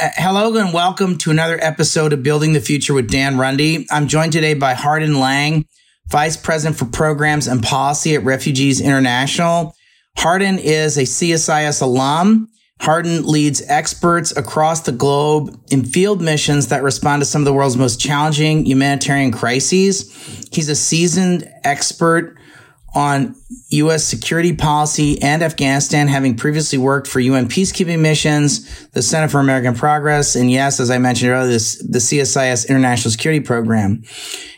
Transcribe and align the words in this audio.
Uh, 0.00 0.08
hello 0.16 0.56
and 0.56 0.72
welcome 0.72 1.18
to 1.18 1.30
another 1.30 1.58
episode 1.60 2.14
of 2.14 2.22
Building 2.22 2.54
the 2.54 2.60
Future 2.60 2.94
with 2.94 3.10
Dan 3.10 3.36
Runde. 3.36 3.84
I'm 3.90 4.08
joined 4.08 4.32
today 4.32 4.54
by 4.54 4.72
Hardin 4.72 5.20
Lang, 5.20 5.66
Vice 6.08 6.38
President 6.38 6.78
for 6.78 6.86
Programs 6.86 7.46
and 7.46 7.62
Policy 7.62 8.14
at 8.14 8.24
Refugees 8.24 8.80
International. 8.80 9.74
Hardin 10.16 10.58
is 10.58 10.96
a 10.96 11.02
CSIS 11.02 11.82
alum. 11.82 12.48
Hardin 12.80 13.26
leads 13.26 13.60
experts 13.68 14.34
across 14.34 14.80
the 14.80 14.92
globe 14.92 15.54
in 15.70 15.84
field 15.84 16.22
missions 16.22 16.68
that 16.68 16.82
respond 16.82 17.20
to 17.20 17.26
some 17.26 17.42
of 17.42 17.46
the 17.46 17.52
world's 17.52 17.76
most 17.76 18.00
challenging 18.00 18.64
humanitarian 18.64 19.32
crises. 19.32 20.10
He's 20.50 20.70
a 20.70 20.76
seasoned 20.76 21.46
expert 21.62 22.38
on 22.94 23.36
U.S. 23.68 24.04
security 24.04 24.54
policy 24.54 25.20
and 25.22 25.42
Afghanistan, 25.42 26.08
having 26.08 26.36
previously 26.36 26.78
worked 26.78 27.06
for 27.06 27.20
UN 27.20 27.48
peacekeeping 27.48 28.00
missions, 28.00 28.88
the 28.88 29.02
Center 29.02 29.28
for 29.28 29.38
American 29.38 29.74
Progress, 29.74 30.34
and 30.34 30.50
yes, 30.50 30.80
as 30.80 30.90
I 30.90 30.98
mentioned 30.98 31.30
earlier, 31.30 31.48
this, 31.48 31.76
the 31.78 31.98
CSIS 31.98 32.68
International 32.68 33.10
Security 33.10 33.40
Program. 33.40 34.02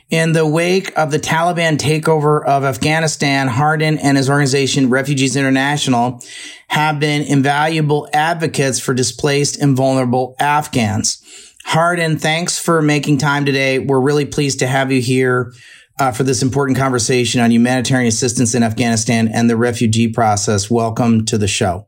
In 0.09 0.33
the 0.33 0.47
wake 0.47 0.97
of 0.97 1.11
the 1.11 1.19
Taliban 1.19 1.79
takeover 1.79 2.45
of 2.45 2.65
Afghanistan, 2.65 3.49
Hardin 3.49 3.97
and 3.99 4.19
his 4.19 4.29
organization, 4.29 4.91
Refugees 4.91 5.37
International, 5.37 6.23
have 6.69 7.01
been 7.01 7.23
invaluable 7.23 8.09
advocates 8.13 8.79
for 8.79 8.93
displaced 8.93 9.57
and 9.59 9.75
vulnerable 9.75 10.37
Afghans. 10.39 11.23
Hardin, 11.65 12.19
thanks 12.19 12.59
for 12.59 12.83
making 12.83 13.19
time 13.19 13.47
today. 13.47 13.79
We're 13.79 14.01
really 14.01 14.27
pleased 14.27 14.59
to 14.59 14.67
have 14.67 14.93
you 14.93 15.01
here 15.01 15.55
uh, 16.03 16.11
for 16.11 16.25
this 16.25 16.43
important 16.43 16.77
conversation 16.77 17.41
on 17.41 17.53
humanitarian 17.53 18.09
assistance 18.09 18.57
in 18.57 18.65
Afghanistan 18.65 19.29
and 19.29 19.49
the 19.49 19.57
refugee 19.57 20.09
process. 20.09 20.69
Welcome 20.69 21.25
to 21.27 21.39
the 21.39 21.47
show. 21.47 21.87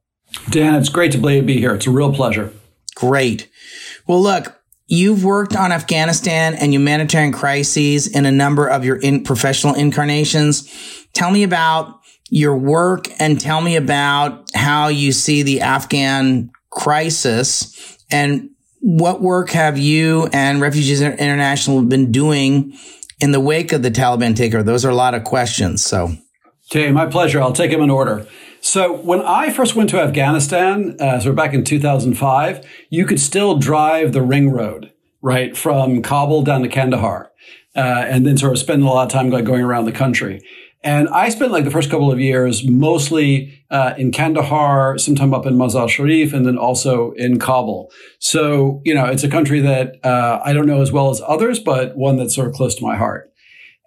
Dan, 0.50 0.76
it's 0.76 0.88
great 0.88 1.10
to 1.12 1.18
be 1.18 1.58
here. 1.58 1.74
It's 1.74 1.88
a 1.88 1.90
real 1.90 2.14
pleasure. 2.14 2.52
Great. 2.94 3.50
Well, 4.06 4.22
look, 4.22 4.60
you've 4.86 5.24
worked 5.24 5.56
on 5.56 5.72
Afghanistan 5.72 6.54
and 6.54 6.72
humanitarian 6.72 7.32
crises 7.32 8.06
in 8.06 8.24
a 8.24 8.30
number 8.30 8.68
of 8.68 8.84
your 8.84 8.96
in 8.96 9.24
professional 9.24 9.74
incarnations. 9.74 10.70
Tell 11.12 11.32
me 11.32 11.42
about 11.42 11.98
your 12.30 12.56
work 12.56 13.08
and 13.20 13.40
tell 13.40 13.60
me 13.60 13.74
about 13.74 14.48
how 14.54 14.88
you 14.88 15.10
see 15.10 15.42
the 15.42 15.60
Afghan 15.60 16.52
crisis 16.70 17.98
and 18.12 18.50
what 18.78 19.20
work 19.20 19.50
have 19.50 19.76
you 19.76 20.28
and 20.32 20.60
Refugees 20.60 21.00
International 21.00 21.82
been 21.82 22.12
doing 22.12 22.78
in 23.20 23.32
the 23.32 23.40
wake 23.40 23.72
of 23.72 23.82
the 23.82 23.90
Taliban 23.90 24.34
takeover? 24.34 24.64
Those 24.64 24.84
are 24.84 24.90
a 24.90 24.94
lot 24.94 25.14
of 25.14 25.24
questions. 25.24 25.84
So, 25.84 26.16
okay, 26.70 26.90
my 26.90 27.06
pleasure. 27.06 27.40
I'll 27.40 27.52
take 27.52 27.70
them 27.70 27.82
in 27.82 27.90
order. 27.90 28.26
So, 28.60 28.94
when 28.94 29.20
I 29.20 29.50
first 29.50 29.76
went 29.76 29.90
to 29.90 30.00
Afghanistan, 30.00 30.96
uh, 30.98 31.20
so 31.20 31.32
back 31.32 31.52
in 31.52 31.64
2005, 31.64 32.64
you 32.90 33.04
could 33.04 33.20
still 33.20 33.58
drive 33.58 34.12
the 34.12 34.22
ring 34.22 34.50
road, 34.50 34.92
right, 35.20 35.56
from 35.56 36.02
Kabul 36.02 36.42
down 36.42 36.62
to 36.62 36.68
Kandahar, 36.68 37.30
uh, 37.76 37.80
and 37.80 38.26
then 38.26 38.38
sort 38.38 38.52
of 38.52 38.58
spend 38.58 38.82
a 38.82 38.86
lot 38.86 39.04
of 39.04 39.12
time 39.12 39.30
going 39.30 39.62
around 39.62 39.84
the 39.84 39.92
country. 39.92 40.40
And 40.84 41.08
I 41.08 41.30
spent 41.30 41.50
like 41.50 41.64
the 41.64 41.70
first 41.70 41.90
couple 41.90 42.12
of 42.12 42.20
years 42.20 42.62
mostly 42.68 43.64
uh, 43.70 43.94
in 43.96 44.12
Kandahar, 44.12 44.98
sometime 44.98 45.32
up 45.32 45.46
in 45.46 45.54
Mazar 45.54 45.88
Sharif, 45.88 46.34
and 46.34 46.44
then 46.44 46.58
also 46.58 47.12
in 47.12 47.38
Kabul. 47.38 47.90
So, 48.18 48.82
you 48.84 48.94
know, 48.94 49.06
it's 49.06 49.24
a 49.24 49.30
country 49.30 49.60
that 49.60 49.96
uh, 50.04 50.42
I 50.44 50.52
don't 50.52 50.66
know 50.66 50.82
as 50.82 50.92
well 50.92 51.08
as 51.08 51.22
others, 51.26 51.58
but 51.58 51.96
one 51.96 52.18
that's 52.18 52.34
sort 52.34 52.48
of 52.48 52.52
close 52.52 52.74
to 52.74 52.82
my 52.84 52.96
heart. 52.96 53.32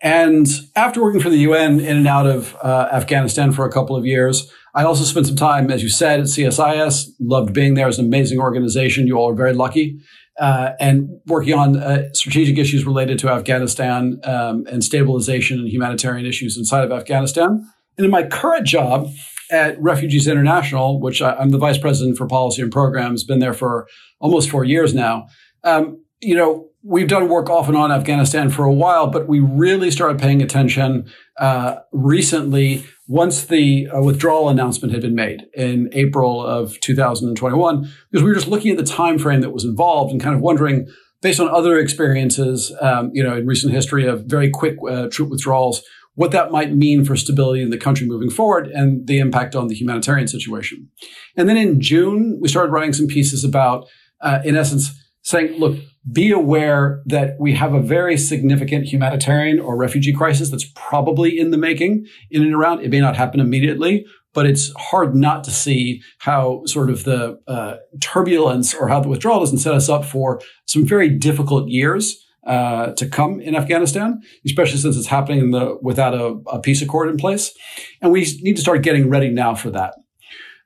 And 0.01 0.47
after 0.75 1.01
working 1.01 1.21
for 1.21 1.29
the 1.29 1.37
UN 1.37 1.79
in 1.79 1.97
and 1.97 2.07
out 2.07 2.25
of 2.25 2.55
uh, 2.63 2.89
Afghanistan 2.91 3.51
for 3.51 3.65
a 3.65 3.71
couple 3.71 3.95
of 3.95 4.05
years, 4.05 4.51
I 4.73 4.83
also 4.83 5.03
spent 5.03 5.27
some 5.27 5.35
time, 5.35 5.69
as 5.69 5.83
you 5.83 5.89
said, 5.89 6.19
at 6.19 6.25
CSIS. 6.27 7.09
Loved 7.19 7.53
being 7.53 7.75
there. 7.75 7.87
It's 7.87 7.97
an 7.99 8.05
amazing 8.05 8.39
organization. 8.39 9.05
You 9.05 9.17
all 9.17 9.29
are 9.29 9.35
very 9.35 9.53
lucky 9.53 9.99
uh, 10.39 10.71
and 10.79 11.09
working 11.25 11.53
on 11.53 11.77
uh, 11.77 12.09
strategic 12.13 12.57
issues 12.57 12.85
related 12.85 13.17
to 13.19 13.29
Afghanistan 13.29 14.19
um, 14.23 14.65
and 14.69 14.83
stabilization 14.83 15.59
and 15.59 15.67
humanitarian 15.67 16.25
issues 16.25 16.57
inside 16.57 16.83
of 16.83 16.91
Afghanistan. 16.91 17.67
And 17.97 18.05
in 18.05 18.11
my 18.11 18.23
current 18.23 18.67
job 18.67 19.09
at 19.51 19.81
Refugees 19.81 20.27
International, 20.27 20.99
which 20.99 21.21
I, 21.21 21.41
am 21.41 21.49
the 21.49 21.57
vice 21.57 21.77
president 21.77 22.17
for 22.17 22.27
policy 22.27 22.61
and 22.61 22.71
programs, 22.71 23.23
been 23.23 23.39
there 23.39 23.53
for 23.53 23.87
almost 24.19 24.49
four 24.49 24.63
years 24.63 24.93
now. 24.93 25.27
Um, 25.63 26.03
you 26.21 26.35
know, 26.35 26.69
we've 26.83 27.07
done 27.07 27.29
work 27.29 27.49
off 27.49 27.67
and 27.67 27.77
on 27.77 27.91
Afghanistan 27.91 28.49
for 28.49 28.63
a 28.65 28.73
while, 28.73 29.07
but 29.07 29.27
we 29.27 29.39
really 29.39 29.91
started 29.91 30.19
paying 30.19 30.41
attention 30.41 31.11
uh, 31.39 31.77
recently 31.91 32.85
once 33.07 33.45
the 33.45 33.87
uh, 33.89 34.01
withdrawal 34.01 34.49
announcement 34.49 34.93
had 34.93 35.01
been 35.01 35.15
made 35.15 35.45
in 35.53 35.89
April 35.93 36.45
of 36.45 36.79
2021, 36.81 37.81
because 38.11 38.23
we 38.23 38.29
were 38.29 38.35
just 38.35 38.47
looking 38.47 38.71
at 38.71 38.77
the 38.77 38.83
time 38.83 39.17
frame 39.17 39.41
that 39.41 39.51
was 39.51 39.63
involved 39.63 40.11
and 40.11 40.21
kind 40.21 40.35
of 40.35 40.41
wondering, 40.41 40.87
based 41.21 41.39
on 41.39 41.47
other 41.47 41.79
experiences, 41.79 42.73
um, 42.81 43.09
you 43.13 43.23
know, 43.23 43.35
in 43.37 43.47
recent 43.47 43.73
history 43.73 44.05
of 44.05 44.25
very 44.25 44.49
quick 44.49 44.75
uh, 44.89 45.07
troop 45.09 45.29
withdrawals, 45.29 45.81
what 46.15 46.31
that 46.31 46.51
might 46.51 46.73
mean 46.73 47.05
for 47.05 47.15
stability 47.15 47.61
in 47.61 47.69
the 47.69 47.77
country 47.77 48.07
moving 48.07 48.29
forward 48.29 48.67
and 48.67 49.05
the 49.07 49.19
impact 49.19 49.55
on 49.55 49.67
the 49.67 49.75
humanitarian 49.75 50.27
situation. 50.27 50.89
And 51.35 51.47
then 51.47 51.57
in 51.57 51.79
June, 51.79 52.39
we 52.41 52.47
started 52.47 52.71
writing 52.71 52.93
some 52.93 53.07
pieces 53.07 53.43
about, 53.43 53.87
uh, 54.21 54.39
in 54.43 54.57
essence, 54.57 54.91
saying, 55.27 55.59
look, 55.59 55.77
be 56.09 56.31
aware 56.31 57.03
that 57.05 57.35
we 57.37 57.53
have 57.53 57.73
a 57.73 57.81
very 57.81 58.17
significant 58.17 58.85
humanitarian 58.85 59.59
or 59.59 59.75
refugee 59.75 60.13
crisis 60.13 60.49
that's 60.49 60.71
probably 60.73 61.37
in 61.37 61.51
the 61.51 61.57
making 61.57 62.05
in 62.31 62.43
and 62.43 62.53
around. 62.53 62.79
It 62.79 62.91
may 62.91 63.01
not 63.01 63.17
happen 63.17 63.41
immediately, 63.41 64.05
but 64.33 64.45
it's 64.45 64.71
hard 64.77 65.15
not 65.15 65.43
to 65.43 65.51
see 65.51 66.01
how 66.19 66.63
sort 66.65 66.89
of 66.89 67.03
the 67.03 67.37
uh, 67.45 67.75
turbulence 67.99 68.73
or 68.73 68.87
how 68.87 69.01
the 69.01 69.09
withdrawal 69.09 69.41
doesn't 69.41 69.57
set 69.57 69.73
us 69.73 69.89
up 69.89 70.05
for 70.05 70.39
some 70.65 70.85
very 70.85 71.09
difficult 71.09 71.67
years. 71.67 72.23
Uh, 72.45 72.93
to 72.93 73.05
come 73.05 73.41
in 73.41 73.57
Afghanistan, 73.57 74.21
especially 74.45 74.77
since 74.77 74.95
it's 74.95 75.07
happening 75.07 75.51
the, 75.51 75.77
without 75.81 76.13
a, 76.13 76.39
a, 76.47 76.61
peace 76.61 76.81
accord 76.81 77.09
in 77.09 77.17
place. 77.17 77.53
And 78.01 78.09
we 78.09 78.21
need 78.39 78.55
to 78.55 78.61
start 78.61 78.83
getting 78.83 79.09
ready 79.09 79.27
now 79.27 79.53
for 79.53 79.69
that. 79.71 79.95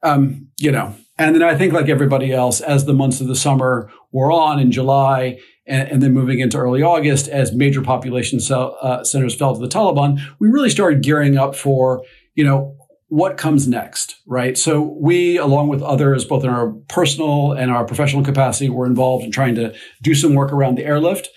Um, 0.03 0.49
you 0.59 0.71
know, 0.71 0.93
and 1.17 1.35
then 1.35 1.43
I 1.43 1.55
think, 1.55 1.73
like 1.73 1.89
everybody 1.89 2.33
else, 2.33 2.61
as 2.61 2.85
the 2.85 2.93
months 2.93 3.21
of 3.21 3.27
the 3.27 3.35
summer 3.35 3.91
wore 4.11 4.31
on 4.31 4.59
in 4.59 4.71
July 4.71 5.37
and, 5.65 5.87
and 5.89 6.03
then 6.03 6.13
moving 6.13 6.39
into 6.39 6.57
early 6.57 6.81
August, 6.81 7.27
as 7.27 7.53
major 7.53 7.81
population 7.81 8.39
uh, 8.51 9.03
centers 9.03 9.35
fell 9.35 9.53
to 9.53 9.59
the 9.59 9.67
Taliban, 9.67 10.19
we 10.39 10.49
really 10.49 10.69
started 10.69 11.03
gearing 11.03 11.37
up 11.37 11.55
for, 11.55 12.03
you 12.35 12.43
know, 12.43 12.75
what 13.07 13.37
comes 13.37 13.67
next, 13.67 14.15
right? 14.25 14.57
So 14.57 14.81
we, 14.81 15.37
along 15.37 15.67
with 15.67 15.81
others, 15.81 16.23
both 16.23 16.45
in 16.45 16.49
our 16.49 16.69
personal 16.87 17.51
and 17.51 17.69
our 17.69 17.83
professional 17.83 18.23
capacity, 18.23 18.69
were 18.69 18.85
involved 18.85 19.25
in 19.25 19.31
trying 19.31 19.55
to 19.55 19.75
do 20.01 20.15
some 20.15 20.33
work 20.33 20.53
around 20.53 20.77
the 20.77 20.85
airlift. 20.85 21.29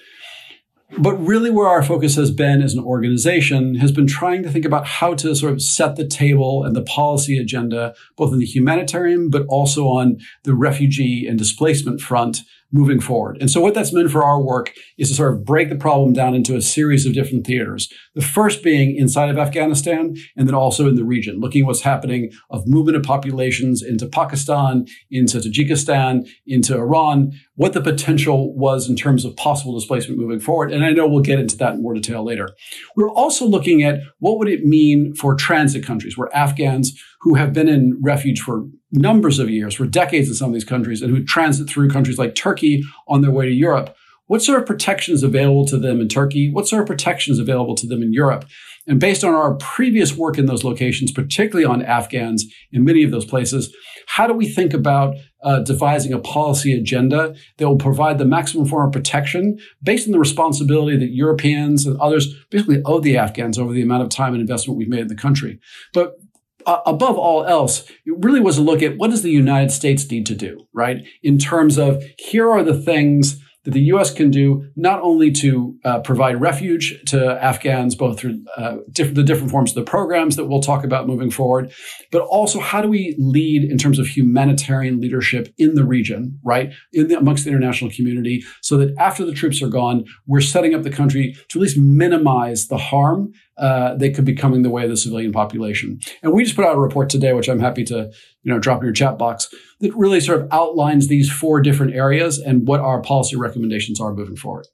But 0.96 1.14
really, 1.14 1.50
where 1.50 1.66
our 1.66 1.82
focus 1.82 2.14
has 2.14 2.30
been 2.30 2.62
as 2.62 2.74
an 2.74 2.84
organization 2.84 3.74
has 3.76 3.90
been 3.90 4.06
trying 4.06 4.44
to 4.44 4.50
think 4.50 4.64
about 4.64 4.86
how 4.86 5.14
to 5.14 5.34
sort 5.34 5.52
of 5.52 5.60
set 5.60 5.96
the 5.96 6.06
table 6.06 6.62
and 6.62 6.76
the 6.76 6.82
policy 6.82 7.36
agenda, 7.38 7.94
both 8.16 8.32
in 8.32 8.38
the 8.38 8.46
humanitarian, 8.46 9.28
but 9.28 9.44
also 9.48 9.86
on 9.86 10.18
the 10.44 10.54
refugee 10.54 11.26
and 11.26 11.36
displacement 11.36 12.00
front 12.00 12.42
moving 12.74 13.00
forward. 13.00 13.38
And 13.40 13.48
so 13.48 13.60
what 13.60 13.72
that's 13.72 13.92
meant 13.92 14.10
for 14.10 14.24
our 14.24 14.42
work 14.42 14.72
is 14.98 15.08
to 15.08 15.14
sort 15.14 15.32
of 15.32 15.44
break 15.44 15.68
the 15.68 15.76
problem 15.76 16.12
down 16.12 16.34
into 16.34 16.56
a 16.56 16.60
series 16.60 17.06
of 17.06 17.14
different 17.14 17.46
theaters. 17.46 17.88
The 18.16 18.20
first 18.20 18.64
being 18.64 18.96
inside 18.96 19.30
of 19.30 19.38
Afghanistan 19.38 20.16
and 20.36 20.48
then 20.48 20.56
also 20.56 20.88
in 20.88 20.96
the 20.96 21.04
region, 21.04 21.38
looking 21.38 21.62
at 21.62 21.66
what's 21.68 21.82
happening 21.82 22.32
of 22.50 22.66
movement 22.66 22.96
of 22.96 23.04
populations 23.04 23.80
into 23.80 24.08
Pakistan, 24.08 24.86
into 25.08 25.38
Tajikistan, 25.38 26.28
into 26.46 26.74
Iran, 26.74 27.32
what 27.54 27.74
the 27.74 27.80
potential 27.80 28.52
was 28.56 28.88
in 28.88 28.96
terms 28.96 29.24
of 29.24 29.36
possible 29.36 29.78
displacement 29.78 30.18
moving 30.20 30.40
forward. 30.40 30.72
And 30.72 30.84
I 30.84 30.90
know 30.90 31.06
we'll 31.06 31.22
get 31.22 31.38
into 31.38 31.56
that 31.58 31.74
in 31.74 31.82
more 31.82 31.94
detail 31.94 32.24
later. 32.24 32.48
We're 32.96 33.10
also 33.10 33.46
looking 33.46 33.84
at 33.84 34.00
what 34.18 34.38
would 34.38 34.48
it 34.48 34.64
mean 34.64 35.14
for 35.14 35.36
transit 35.36 35.86
countries 35.86 36.18
where 36.18 36.34
Afghans 36.34 37.00
who 37.24 37.34
have 37.34 37.54
been 37.54 37.68
in 37.68 37.98
refuge 38.02 38.40
for 38.40 38.66
numbers 38.92 39.38
of 39.38 39.48
years, 39.48 39.74
for 39.74 39.86
decades 39.86 40.28
in 40.28 40.34
some 40.34 40.50
of 40.50 40.54
these 40.54 40.64
countries, 40.64 41.00
and 41.00 41.10
who 41.10 41.24
transit 41.24 41.68
through 41.68 41.88
countries 41.88 42.18
like 42.18 42.34
Turkey 42.34 42.82
on 43.08 43.22
their 43.22 43.30
way 43.30 43.46
to 43.46 43.52
Europe. 43.52 43.96
What 44.26 44.42
sort 44.42 44.60
of 44.60 44.66
protections 44.66 45.22
available 45.22 45.66
to 45.66 45.78
them 45.78 46.00
in 46.00 46.08
Turkey? 46.08 46.50
What 46.50 46.68
sort 46.68 46.82
of 46.82 46.86
protections 46.86 47.38
available 47.38 47.74
to 47.76 47.86
them 47.86 48.02
in 48.02 48.12
Europe? 48.12 48.44
And 48.86 49.00
based 49.00 49.24
on 49.24 49.34
our 49.34 49.54
previous 49.54 50.14
work 50.14 50.36
in 50.36 50.44
those 50.44 50.64
locations, 50.64 51.12
particularly 51.12 51.64
on 51.64 51.82
Afghans 51.82 52.44
in 52.72 52.84
many 52.84 53.02
of 53.02 53.10
those 53.10 53.24
places, 53.24 53.74
how 54.06 54.26
do 54.26 54.34
we 54.34 54.46
think 54.46 54.74
about 54.74 55.16
uh, 55.42 55.60
devising 55.60 56.12
a 56.12 56.18
policy 56.18 56.72
agenda 56.72 57.34
that 57.56 57.68
will 57.68 57.78
provide 57.78 58.18
the 58.18 58.26
maximum 58.26 58.66
form 58.66 58.86
of 58.86 58.92
protection 58.92 59.58
based 59.82 60.06
on 60.06 60.12
the 60.12 60.18
responsibility 60.18 60.98
that 60.98 61.12
Europeans 61.12 61.86
and 61.86 61.98
others 61.98 62.34
basically 62.50 62.82
owe 62.84 63.00
the 63.00 63.16
Afghans 63.16 63.58
over 63.58 63.72
the 63.72 63.82
amount 63.82 64.02
of 64.02 64.10
time 64.10 64.34
and 64.34 64.40
investment 64.40 64.78
we've 64.78 64.88
made 64.88 65.00
in 65.00 65.08
the 65.08 65.14
country. 65.14 65.58
But 65.94 66.16
uh, 66.66 66.80
above 66.86 67.16
all 67.16 67.44
else, 67.44 67.88
it 68.04 68.14
really 68.18 68.40
was 68.40 68.58
a 68.58 68.62
look 68.62 68.82
at 68.82 68.96
what 68.96 69.10
does 69.10 69.22
the 69.22 69.30
United 69.30 69.70
States 69.70 70.10
need 70.10 70.26
to 70.26 70.34
do, 70.34 70.66
right? 70.72 71.06
In 71.22 71.38
terms 71.38 71.78
of 71.78 72.02
here 72.18 72.50
are 72.50 72.62
the 72.62 72.80
things 72.80 73.40
that 73.64 73.72
the 73.72 73.80
U.S. 73.80 74.12
can 74.12 74.30
do 74.30 74.70
not 74.76 75.00
only 75.02 75.30
to 75.32 75.76
uh, 75.84 76.00
provide 76.00 76.40
refuge 76.40 77.02
to 77.06 77.42
Afghans, 77.42 77.94
both 77.94 78.20
through 78.20 78.44
uh, 78.56 78.76
diff- 78.92 79.14
the 79.14 79.22
different 79.22 79.50
forms 79.50 79.70
of 79.70 79.76
the 79.76 79.90
programs 79.90 80.36
that 80.36 80.44
we'll 80.44 80.60
talk 80.60 80.84
about 80.84 81.06
moving 81.06 81.30
forward, 81.30 81.72
but 82.12 82.22
also 82.22 82.60
how 82.60 82.82
do 82.82 82.88
we 82.88 83.16
lead 83.18 83.64
in 83.64 83.78
terms 83.78 83.98
of 83.98 84.06
humanitarian 84.06 85.00
leadership 85.00 85.52
in 85.58 85.74
the 85.74 85.84
region, 85.84 86.38
right, 86.44 86.72
in 86.92 87.08
the, 87.08 87.18
amongst 87.18 87.44
the 87.44 87.50
international 87.50 87.90
community, 87.90 88.44
so 88.60 88.76
that 88.76 88.94
after 88.98 89.24
the 89.24 89.32
troops 89.32 89.62
are 89.62 89.68
gone, 89.68 90.04
we're 90.26 90.40
setting 90.40 90.74
up 90.74 90.82
the 90.82 90.90
country 90.90 91.34
to 91.48 91.58
at 91.58 91.62
least 91.62 91.78
minimize 91.78 92.68
the 92.68 92.78
harm 92.78 93.32
uh, 93.56 93.94
they 93.94 94.10
could 94.10 94.24
be 94.24 94.34
coming 94.34 94.62
the 94.62 94.70
way 94.70 94.84
of 94.84 94.90
the 94.90 94.96
civilian 94.96 95.32
population. 95.32 96.00
And 96.22 96.32
we 96.32 96.44
just 96.44 96.56
put 96.56 96.64
out 96.64 96.76
a 96.76 96.80
report 96.80 97.08
today, 97.08 97.32
which 97.32 97.48
I'm 97.48 97.60
happy 97.60 97.84
to 97.84 98.10
you 98.42 98.52
know 98.52 98.58
drop 98.58 98.80
in 98.80 98.86
your 98.86 98.92
chat 98.92 99.18
box, 99.18 99.52
that 99.80 99.94
really 99.94 100.20
sort 100.20 100.42
of 100.42 100.48
outlines 100.50 101.08
these 101.08 101.30
four 101.30 101.60
different 101.60 101.94
areas 101.94 102.38
and 102.38 102.66
what 102.66 102.80
our 102.80 103.00
policy 103.00 103.36
recommendations 103.36 104.00
are 104.00 104.12
moving 104.12 104.36
forward. 104.36 104.66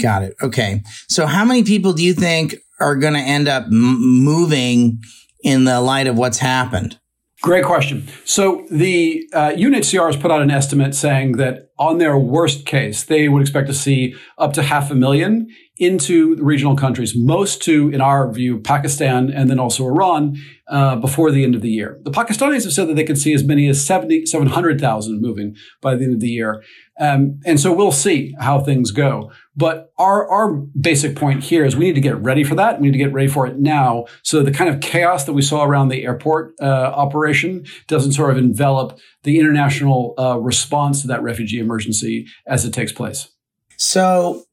Got 0.00 0.22
it. 0.22 0.36
Okay. 0.40 0.82
So, 1.08 1.26
how 1.26 1.44
many 1.44 1.64
people 1.64 1.92
do 1.92 2.04
you 2.04 2.14
think 2.14 2.56
are 2.80 2.96
going 2.96 3.14
to 3.14 3.20
end 3.20 3.48
up 3.48 3.64
m- 3.64 4.22
moving 4.24 5.02
in 5.42 5.64
the 5.64 5.80
light 5.80 6.06
of 6.06 6.16
what's 6.16 6.38
happened? 6.38 6.98
Great 7.42 7.64
question. 7.64 8.06
So 8.24 8.64
the 8.70 9.28
uh, 9.32 9.50
UNHCR 9.50 10.06
has 10.06 10.16
put 10.16 10.30
out 10.30 10.42
an 10.42 10.50
estimate 10.52 10.94
saying 10.94 11.32
that 11.38 11.70
on 11.76 11.98
their 11.98 12.16
worst 12.16 12.64
case, 12.66 13.02
they 13.02 13.28
would 13.28 13.42
expect 13.42 13.66
to 13.66 13.74
see 13.74 14.14
up 14.38 14.52
to 14.52 14.62
half 14.62 14.92
a 14.92 14.94
million 14.94 15.48
into 15.76 16.36
the 16.36 16.44
regional 16.44 16.76
countries, 16.76 17.16
most 17.16 17.60
to, 17.62 17.88
in 17.88 18.00
our 18.00 18.30
view, 18.32 18.60
Pakistan 18.60 19.28
and 19.28 19.50
then 19.50 19.58
also 19.58 19.84
Iran 19.84 20.36
uh, 20.68 20.94
before 20.94 21.32
the 21.32 21.42
end 21.42 21.56
of 21.56 21.62
the 21.62 21.70
year. 21.70 21.98
The 22.02 22.12
Pakistanis 22.12 22.62
have 22.62 22.72
said 22.72 22.86
that 22.86 22.94
they 22.94 23.02
could 23.02 23.18
see 23.18 23.34
as 23.34 23.42
many 23.42 23.68
as 23.68 23.84
70, 23.84 24.26
700,000 24.26 25.20
moving 25.20 25.56
by 25.80 25.96
the 25.96 26.04
end 26.04 26.14
of 26.14 26.20
the 26.20 26.28
year. 26.28 26.62
Um, 27.00 27.40
and 27.44 27.58
so 27.58 27.72
we'll 27.72 27.90
see 27.90 28.36
how 28.38 28.60
things 28.60 28.92
go. 28.92 29.32
But 29.54 29.92
our, 29.98 30.28
our 30.30 30.52
basic 30.52 31.14
point 31.14 31.44
here 31.44 31.64
is 31.64 31.76
we 31.76 31.84
need 31.84 31.94
to 31.94 32.00
get 32.00 32.16
ready 32.16 32.42
for 32.42 32.54
that. 32.54 32.80
We 32.80 32.86
need 32.86 32.92
to 32.92 33.04
get 33.04 33.12
ready 33.12 33.28
for 33.28 33.46
it 33.46 33.58
now. 33.58 34.06
So 34.22 34.42
the 34.42 34.50
kind 34.50 34.70
of 34.70 34.80
chaos 34.80 35.24
that 35.24 35.34
we 35.34 35.42
saw 35.42 35.64
around 35.64 35.88
the 35.88 36.04
airport 36.04 36.54
uh, 36.60 36.64
operation 36.64 37.66
doesn't 37.86 38.12
sort 38.12 38.30
of 38.30 38.38
envelop 38.38 38.98
the 39.24 39.38
international 39.38 40.14
uh, 40.18 40.38
response 40.38 41.02
to 41.02 41.08
that 41.08 41.22
refugee 41.22 41.58
emergency 41.58 42.26
as 42.46 42.64
it 42.64 42.72
takes 42.72 42.92
place. 42.92 43.28
So 43.76 44.44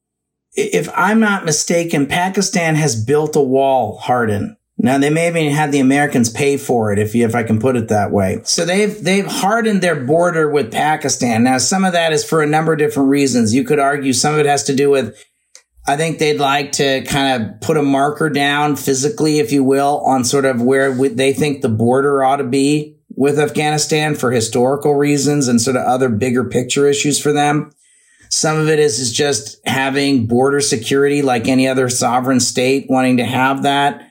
if 0.54 0.88
I'm 0.94 1.20
not 1.20 1.44
mistaken, 1.44 2.06
Pakistan 2.06 2.74
has 2.74 3.02
built 3.02 3.36
a 3.36 3.40
wall, 3.40 3.98
Hardin. 3.98 4.56
Now 4.82 4.96
they 4.96 5.10
may 5.10 5.26
have 5.26 5.36
even 5.36 5.52
had 5.52 5.72
the 5.72 5.80
Americans 5.80 6.30
pay 6.30 6.56
for 6.56 6.90
it, 6.90 6.98
if 6.98 7.14
you, 7.14 7.26
if 7.26 7.34
I 7.34 7.42
can 7.42 7.60
put 7.60 7.76
it 7.76 7.88
that 7.88 8.12
way. 8.12 8.40
So 8.44 8.64
they've 8.64 9.02
they've 9.04 9.26
hardened 9.26 9.82
their 9.82 9.94
border 9.94 10.50
with 10.50 10.72
Pakistan. 10.72 11.44
Now 11.44 11.58
some 11.58 11.84
of 11.84 11.92
that 11.92 12.14
is 12.14 12.24
for 12.24 12.42
a 12.42 12.46
number 12.46 12.72
of 12.72 12.78
different 12.78 13.10
reasons. 13.10 13.54
You 13.54 13.62
could 13.62 13.78
argue 13.78 14.14
some 14.14 14.32
of 14.32 14.40
it 14.40 14.46
has 14.46 14.64
to 14.64 14.74
do 14.74 14.88
with, 14.88 15.22
I 15.86 15.96
think 15.96 16.18
they'd 16.18 16.38
like 16.38 16.72
to 16.72 17.02
kind 17.02 17.42
of 17.42 17.60
put 17.60 17.76
a 17.76 17.82
marker 17.82 18.30
down 18.30 18.76
physically, 18.76 19.38
if 19.38 19.52
you 19.52 19.62
will, 19.62 20.00
on 20.06 20.24
sort 20.24 20.46
of 20.46 20.62
where 20.62 20.92
they 20.94 21.34
think 21.34 21.60
the 21.60 21.68
border 21.68 22.24
ought 22.24 22.36
to 22.36 22.44
be 22.44 22.96
with 23.10 23.38
Afghanistan 23.38 24.14
for 24.14 24.30
historical 24.30 24.94
reasons 24.94 25.46
and 25.46 25.60
sort 25.60 25.76
of 25.76 25.84
other 25.84 26.08
bigger 26.08 26.44
picture 26.44 26.86
issues 26.86 27.20
for 27.20 27.34
them. 27.34 27.70
Some 28.30 28.56
of 28.56 28.68
it 28.68 28.78
is, 28.78 28.98
is 28.98 29.12
just 29.12 29.60
having 29.66 30.26
border 30.26 30.60
security 30.60 31.20
like 31.20 31.48
any 31.48 31.68
other 31.68 31.90
sovereign 31.90 32.40
state 32.40 32.86
wanting 32.88 33.18
to 33.18 33.24
have 33.24 33.64
that. 33.64 34.09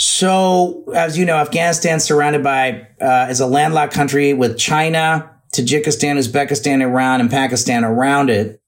So, 0.00 0.84
as 0.94 1.18
you 1.18 1.26
know, 1.26 1.36
Afghanistan 1.36 2.00
surrounded 2.00 2.42
by 2.42 2.88
uh, 3.02 3.26
is 3.28 3.40
a 3.40 3.46
landlocked 3.46 3.92
country 3.92 4.32
with 4.32 4.56
China, 4.56 5.30
Tajikistan, 5.52 6.16
Uzbekistan, 6.16 6.80
Iran, 6.80 7.20
and 7.20 7.30
Pakistan 7.30 7.84
around 7.84 8.30
it. 8.30 8.62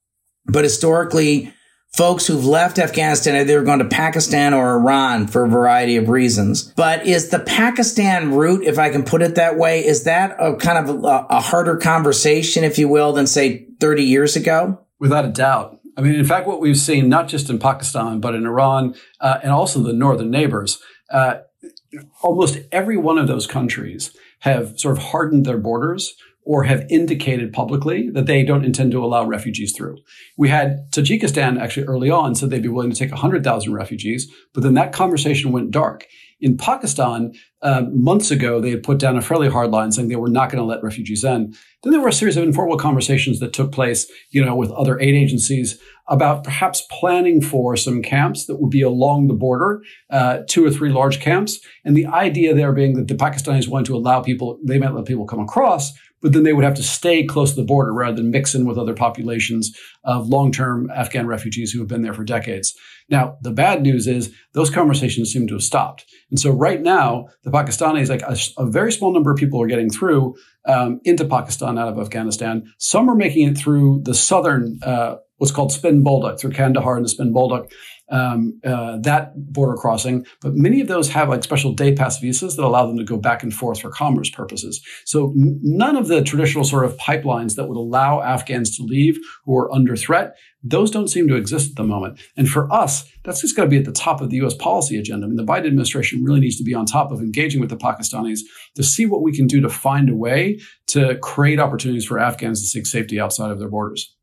But 0.44 0.64
historically, 0.64 1.50
folks 1.96 2.26
who've 2.26 2.44
left 2.44 2.78
Afghanistan 2.78 3.34
have 3.34 3.48
either 3.48 3.62
gone 3.62 3.78
to 3.78 3.86
Pakistan 3.86 4.52
or 4.52 4.76
Iran 4.76 5.26
for 5.26 5.46
a 5.46 5.48
variety 5.48 5.96
of 5.96 6.10
reasons. 6.10 6.64
But 6.76 7.06
is 7.06 7.30
the 7.30 7.38
Pakistan 7.38 8.34
route, 8.34 8.64
if 8.64 8.78
I 8.78 8.90
can 8.90 9.02
put 9.02 9.22
it 9.22 9.36
that 9.36 9.56
way, 9.56 9.82
is 9.86 10.04
that 10.04 10.36
a 10.38 10.56
kind 10.56 10.86
of 10.86 11.02
a, 11.02 11.26
a 11.30 11.40
harder 11.40 11.78
conversation, 11.78 12.62
if 12.62 12.78
you 12.78 12.88
will, 12.88 13.14
than 13.14 13.26
say 13.26 13.68
30 13.80 14.02
years 14.02 14.36
ago? 14.36 14.84
Without 15.00 15.24
a 15.24 15.28
doubt. 15.28 15.78
I 15.96 16.02
mean, 16.02 16.14
in 16.14 16.26
fact, 16.26 16.46
what 16.46 16.60
we've 16.60 16.76
seen, 16.76 17.08
not 17.08 17.28
just 17.28 17.48
in 17.48 17.58
Pakistan, 17.58 18.20
but 18.20 18.34
in 18.34 18.44
Iran 18.44 18.94
uh, 19.18 19.38
and 19.42 19.50
also 19.50 19.82
the 19.82 19.94
northern 19.94 20.30
neighbors, 20.30 20.78
uh, 21.12 21.40
almost 22.22 22.58
every 22.72 22.96
one 22.96 23.18
of 23.18 23.28
those 23.28 23.46
countries 23.46 24.16
have 24.40 24.78
sort 24.78 24.96
of 24.96 25.04
hardened 25.04 25.46
their 25.46 25.58
borders 25.58 26.14
or 26.44 26.64
have 26.64 26.84
indicated 26.90 27.52
publicly 27.52 28.10
that 28.10 28.26
they 28.26 28.42
don't 28.42 28.64
intend 28.64 28.90
to 28.90 29.04
allow 29.04 29.24
refugees 29.24 29.72
through. 29.72 29.96
We 30.36 30.48
had 30.48 30.90
Tajikistan 30.90 31.60
actually 31.60 31.86
early 31.86 32.10
on 32.10 32.34
said 32.34 32.50
they'd 32.50 32.62
be 32.62 32.68
willing 32.68 32.90
to 32.90 32.98
take 32.98 33.12
100,000 33.12 33.72
refugees, 33.72 34.32
but 34.52 34.62
then 34.62 34.74
that 34.74 34.92
conversation 34.92 35.52
went 35.52 35.70
dark. 35.70 36.06
In 36.42 36.56
Pakistan, 36.56 37.32
uh, 37.62 37.82
months 37.92 38.32
ago, 38.32 38.60
they 38.60 38.70
had 38.70 38.82
put 38.82 38.98
down 38.98 39.16
a 39.16 39.22
fairly 39.22 39.48
hard 39.48 39.70
line 39.70 39.92
saying 39.92 40.08
they 40.08 40.16
were 40.16 40.28
not 40.28 40.50
going 40.50 40.58
to 40.58 40.66
let 40.66 40.82
refugees 40.82 41.22
in. 41.22 41.54
Then 41.82 41.92
there 41.92 42.00
were 42.00 42.08
a 42.08 42.12
series 42.12 42.36
of 42.36 42.42
informal 42.42 42.76
conversations 42.76 43.38
that 43.38 43.52
took 43.52 43.70
place, 43.70 44.10
you 44.30 44.44
know, 44.44 44.56
with 44.56 44.72
other 44.72 44.98
aid 44.98 45.14
agencies 45.14 45.80
about 46.08 46.42
perhaps 46.42 46.82
planning 46.90 47.40
for 47.40 47.76
some 47.76 48.02
camps 48.02 48.46
that 48.46 48.60
would 48.60 48.70
be 48.70 48.82
along 48.82 49.28
the 49.28 49.34
border, 49.34 49.82
uh, 50.10 50.40
two 50.48 50.66
or 50.66 50.70
three 50.70 50.90
large 50.90 51.20
camps. 51.20 51.60
And 51.84 51.96
the 51.96 52.06
idea 52.06 52.54
there 52.54 52.72
being 52.72 52.94
that 52.94 53.06
the 53.06 53.14
Pakistanis 53.14 53.68
wanted 53.68 53.86
to 53.86 53.96
allow 53.96 54.20
people, 54.20 54.58
they 54.64 54.80
might 54.80 54.94
let 54.94 55.04
people 55.04 55.26
come 55.26 55.40
across, 55.40 55.92
but 56.22 56.32
then 56.32 56.44
they 56.44 56.52
would 56.52 56.64
have 56.64 56.74
to 56.76 56.82
stay 56.82 57.24
close 57.26 57.50
to 57.50 57.56
the 57.56 57.66
border 57.66 57.92
rather 57.92 58.16
than 58.16 58.30
mix 58.30 58.54
in 58.54 58.64
with 58.64 58.78
other 58.78 58.94
populations 58.94 59.76
of 60.04 60.28
long-term 60.28 60.90
Afghan 60.90 61.26
refugees 61.26 61.72
who 61.72 61.80
have 61.80 61.88
been 61.88 62.02
there 62.02 62.14
for 62.14 62.24
decades. 62.24 62.74
Now, 63.08 63.36
the 63.42 63.50
bad 63.50 63.82
news 63.82 64.06
is 64.06 64.32
those 64.54 64.70
conversations 64.70 65.32
seem 65.32 65.46
to 65.48 65.54
have 65.54 65.62
stopped. 65.62 66.06
And 66.30 66.40
so 66.40 66.50
right 66.50 66.80
now, 66.80 67.26
the 67.42 67.50
Pakistanis, 67.50 68.08
like 68.08 68.22
a, 68.22 68.36
a 68.62 68.66
very 68.66 68.92
small 68.92 69.12
number 69.12 69.30
of 69.30 69.36
people 69.36 69.60
are 69.60 69.66
getting 69.66 69.90
through 69.90 70.34
um, 70.66 71.00
into 71.04 71.24
Pakistan 71.24 71.78
out 71.78 71.88
of 71.88 71.98
Afghanistan. 71.98 72.72
Some 72.78 73.10
are 73.10 73.16
making 73.16 73.48
it 73.48 73.58
through 73.58 74.02
the 74.04 74.14
southern, 74.14 74.78
uh, 74.82 75.16
what's 75.36 75.52
called 75.52 75.72
Spin 75.72 76.04
Boldak, 76.04 76.38
through 76.38 76.52
Kandahar 76.52 76.96
and 76.96 77.04
the 77.04 77.10
Spin 77.10 77.34
Boldak 77.34 77.70
um, 78.12 78.60
uh, 78.62 78.98
that 78.98 79.32
border 79.52 79.74
crossing. 79.74 80.24
But 80.40 80.54
many 80.54 80.80
of 80.80 80.86
those 80.86 81.08
have 81.10 81.30
like 81.30 81.42
special 81.42 81.72
day 81.72 81.94
pass 81.94 82.20
visas 82.20 82.56
that 82.56 82.64
allow 82.64 82.86
them 82.86 82.98
to 82.98 83.04
go 83.04 83.16
back 83.16 83.42
and 83.42 83.52
forth 83.52 83.80
for 83.80 83.90
commerce 83.90 84.30
purposes. 84.30 84.80
So 85.04 85.32
none 85.34 85.96
of 85.96 86.08
the 86.08 86.22
traditional 86.22 86.64
sort 86.64 86.84
of 86.84 86.96
pipelines 86.98 87.56
that 87.56 87.68
would 87.68 87.76
allow 87.76 88.20
Afghans 88.20 88.76
to 88.76 88.82
leave 88.84 89.18
who 89.44 89.56
are 89.56 89.72
under 89.72 89.96
threat, 89.96 90.36
those 90.62 90.90
don't 90.90 91.08
seem 91.08 91.26
to 91.28 91.36
exist 91.36 91.70
at 91.70 91.76
the 91.76 91.84
moment. 91.84 92.20
And 92.36 92.48
for 92.48 92.72
us, 92.72 93.10
that's 93.24 93.40
just 93.40 93.56
going 93.56 93.68
to 93.68 93.70
be 93.70 93.78
at 93.78 93.86
the 93.86 93.92
top 93.92 94.20
of 94.20 94.30
the 94.30 94.36
U.S. 94.36 94.54
policy 94.54 94.98
agenda. 94.98 95.26
I 95.26 95.28
mean, 95.28 95.36
the 95.36 95.44
Biden 95.44 95.66
administration 95.66 96.22
really 96.22 96.40
needs 96.40 96.58
to 96.58 96.64
be 96.64 96.74
on 96.74 96.86
top 96.86 97.10
of 97.10 97.20
engaging 97.20 97.60
with 97.60 97.70
the 97.70 97.76
Pakistanis 97.76 98.40
to 98.76 98.82
see 98.82 99.06
what 99.06 99.22
we 99.22 99.34
can 99.34 99.46
do 99.46 99.60
to 99.60 99.68
find 99.68 100.08
a 100.08 100.14
way 100.14 100.60
to 100.88 101.16
create 101.18 101.58
opportunities 101.58 102.04
for 102.04 102.18
Afghans 102.18 102.60
to 102.60 102.66
seek 102.66 102.86
safety 102.86 103.18
outside 103.18 103.50
of 103.50 103.58
their 103.58 103.68
borders. 103.68 104.14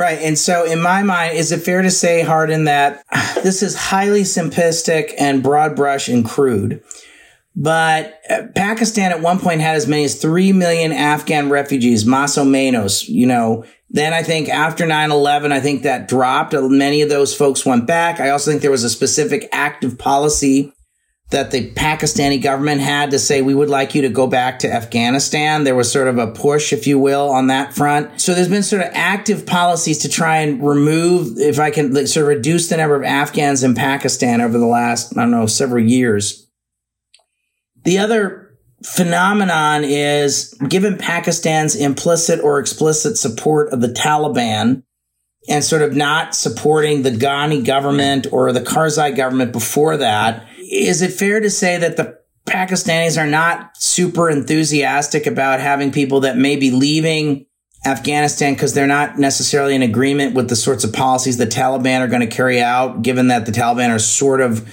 Right. 0.00 0.20
And 0.22 0.38
so, 0.38 0.64
in 0.64 0.80
my 0.80 1.02
mind, 1.02 1.36
is 1.36 1.52
it 1.52 1.60
fair 1.60 1.82
to 1.82 1.90
say, 1.90 2.22
Hardin, 2.22 2.64
that 2.64 3.04
this 3.44 3.62
is 3.62 3.74
highly 3.74 4.22
simplistic 4.22 5.12
and 5.18 5.42
broad 5.42 5.76
brush 5.76 6.08
and 6.08 6.24
crude? 6.24 6.82
But 7.54 8.18
uh, 8.30 8.44
Pakistan 8.54 9.10
at 9.10 9.20
one 9.20 9.38
point 9.38 9.60
had 9.60 9.76
as 9.76 9.86
many 9.86 10.04
as 10.04 10.18
3 10.18 10.54
million 10.54 10.92
Afghan 10.92 11.50
refugees, 11.50 12.06
más 12.06 12.38
o 12.38 12.46
menos, 12.46 13.10
you 13.10 13.26
know. 13.26 13.66
Then 13.90 14.14
I 14.14 14.22
think 14.22 14.48
after 14.48 14.86
9 14.86 15.10
11, 15.10 15.52
I 15.52 15.60
think 15.60 15.82
that 15.82 16.08
dropped. 16.08 16.54
Many 16.54 17.02
of 17.02 17.10
those 17.10 17.36
folks 17.36 17.66
went 17.66 17.86
back. 17.86 18.20
I 18.20 18.30
also 18.30 18.50
think 18.50 18.62
there 18.62 18.70
was 18.70 18.84
a 18.84 18.88
specific 18.88 19.50
active 19.52 19.98
policy 19.98 20.72
that 21.30 21.52
the 21.52 21.70
Pakistani 21.72 22.42
government 22.42 22.80
had 22.80 23.12
to 23.12 23.18
say, 23.18 23.40
we 23.40 23.54
would 23.54 23.70
like 23.70 23.94
you 23.94 24.02
to 24.02 24.08
go 24.08 24.26
back 24.26 24.58
to 24.58 24.72
Afghanistan. 24.72 25.62
There 25.62 25.76
was 25.76 25.90
sort 25.90 26.08
of 26.08 26.18
a 26.18 26.26
push, 26.26 26.72
if 26.72 26.88
you 26.88 26.98
will, 26.98 27.30
on 27.30 27.46
that 27.46 27.72
front. 27.72 28.20
So 28.20 28.34
there's 28.34 28.48
been 28.48 28.64
sort 28.64 28.82
of 28.82 28.90
active 28.92 29.46
policies 29.46 29.98
to 29.98 30.08
try 30.08 30.38
and 30.38 30.60
remove, 30.60 31.38
if 31.38 31.60
I 31.60 31.70
can 31.70 32.06
sort 32.08 32.24
of 32.24 32.28
reduce 32.28 32.68
the 32.68 32.76
number 32.76 32.96
of 32.96 33.04
Afghans 33.04 33.62
in 33.62 33.76
Pakistan 33.76 34.40
over 34.40 34.58
the 34.58 34.66
last, 34.66 35.16
I 35.16 35.20
don't 35.20 35.30
know, 35.30 35.46
several 35.46 35.84
years. 35.84 36.48
The 37.84 37.98
other 37.98 38.58
phenomenon 38.84 39.84
is 39.84 40.54
given 40.68 40.98
Pakistan's 40.98 41.76
implicit 41.76 42.40
or 42.40 42.58
explicit 42.58 43.16
support 43.16 43.72
of 43.72 43.80
the 43.80 43.88
Taliban, 43.88 44.82
and 45.48 45.64
sort 45.64 45.80
of 45.80 45.96
not 45.96 46.34
supporting 46.34 47.02
the 47.02 47.10
Ghani 47.10 47.64
government 47.64 48.26
or 48.30 48.52
the 48.52 48.60
Karzai 48.60 49.16
government 49.16 49.52
before 49.52 49.96
that, 49.96 50.46
is 50.70 51.02
it 51.02 51.12
fair 51.12 51.40
to 51.40 51.50
say 51.50 51.76
that 51.78 51.96
the 51.96 52.18
Pakistanis 52.46 53.20
are 53.20 53.26
not 53.26 53.76
super 53.76 54.30
enthusiastic 54.30 55.26
about 55.26 55.60
having 55.60 55.92
people 55.92 56.20
that 56.20 56.36
may 56.36 56.56
be 56.56 56.70
leaving 56.70 57.46
Afghanistan 57.84 58.54
because 58.54 58.74
they're 58.74 58.86
not 58.86 59.18
necessarily 59.18 59.74
in 59.74 59.82
agreement 59.82 60.34
with 60.34 60.48
the 60.48 60.56
sorts 60.56 60.84
of 60.84 60.92
policies 60.92 61.38
the 61.38 61.46
Taliban 61.46 62.00
are 62.00 62.08
going 62.08 62.20
to 62.20 62.26
carry 62.26 62.60
out, 62.60 63.02
given 63.02 63.28
that 63.28 63.46
the 63.46 63.52
Taliban 63.52 63.90
are 63.90 63.98
sort 63.98 64.40
of 64.40 64.68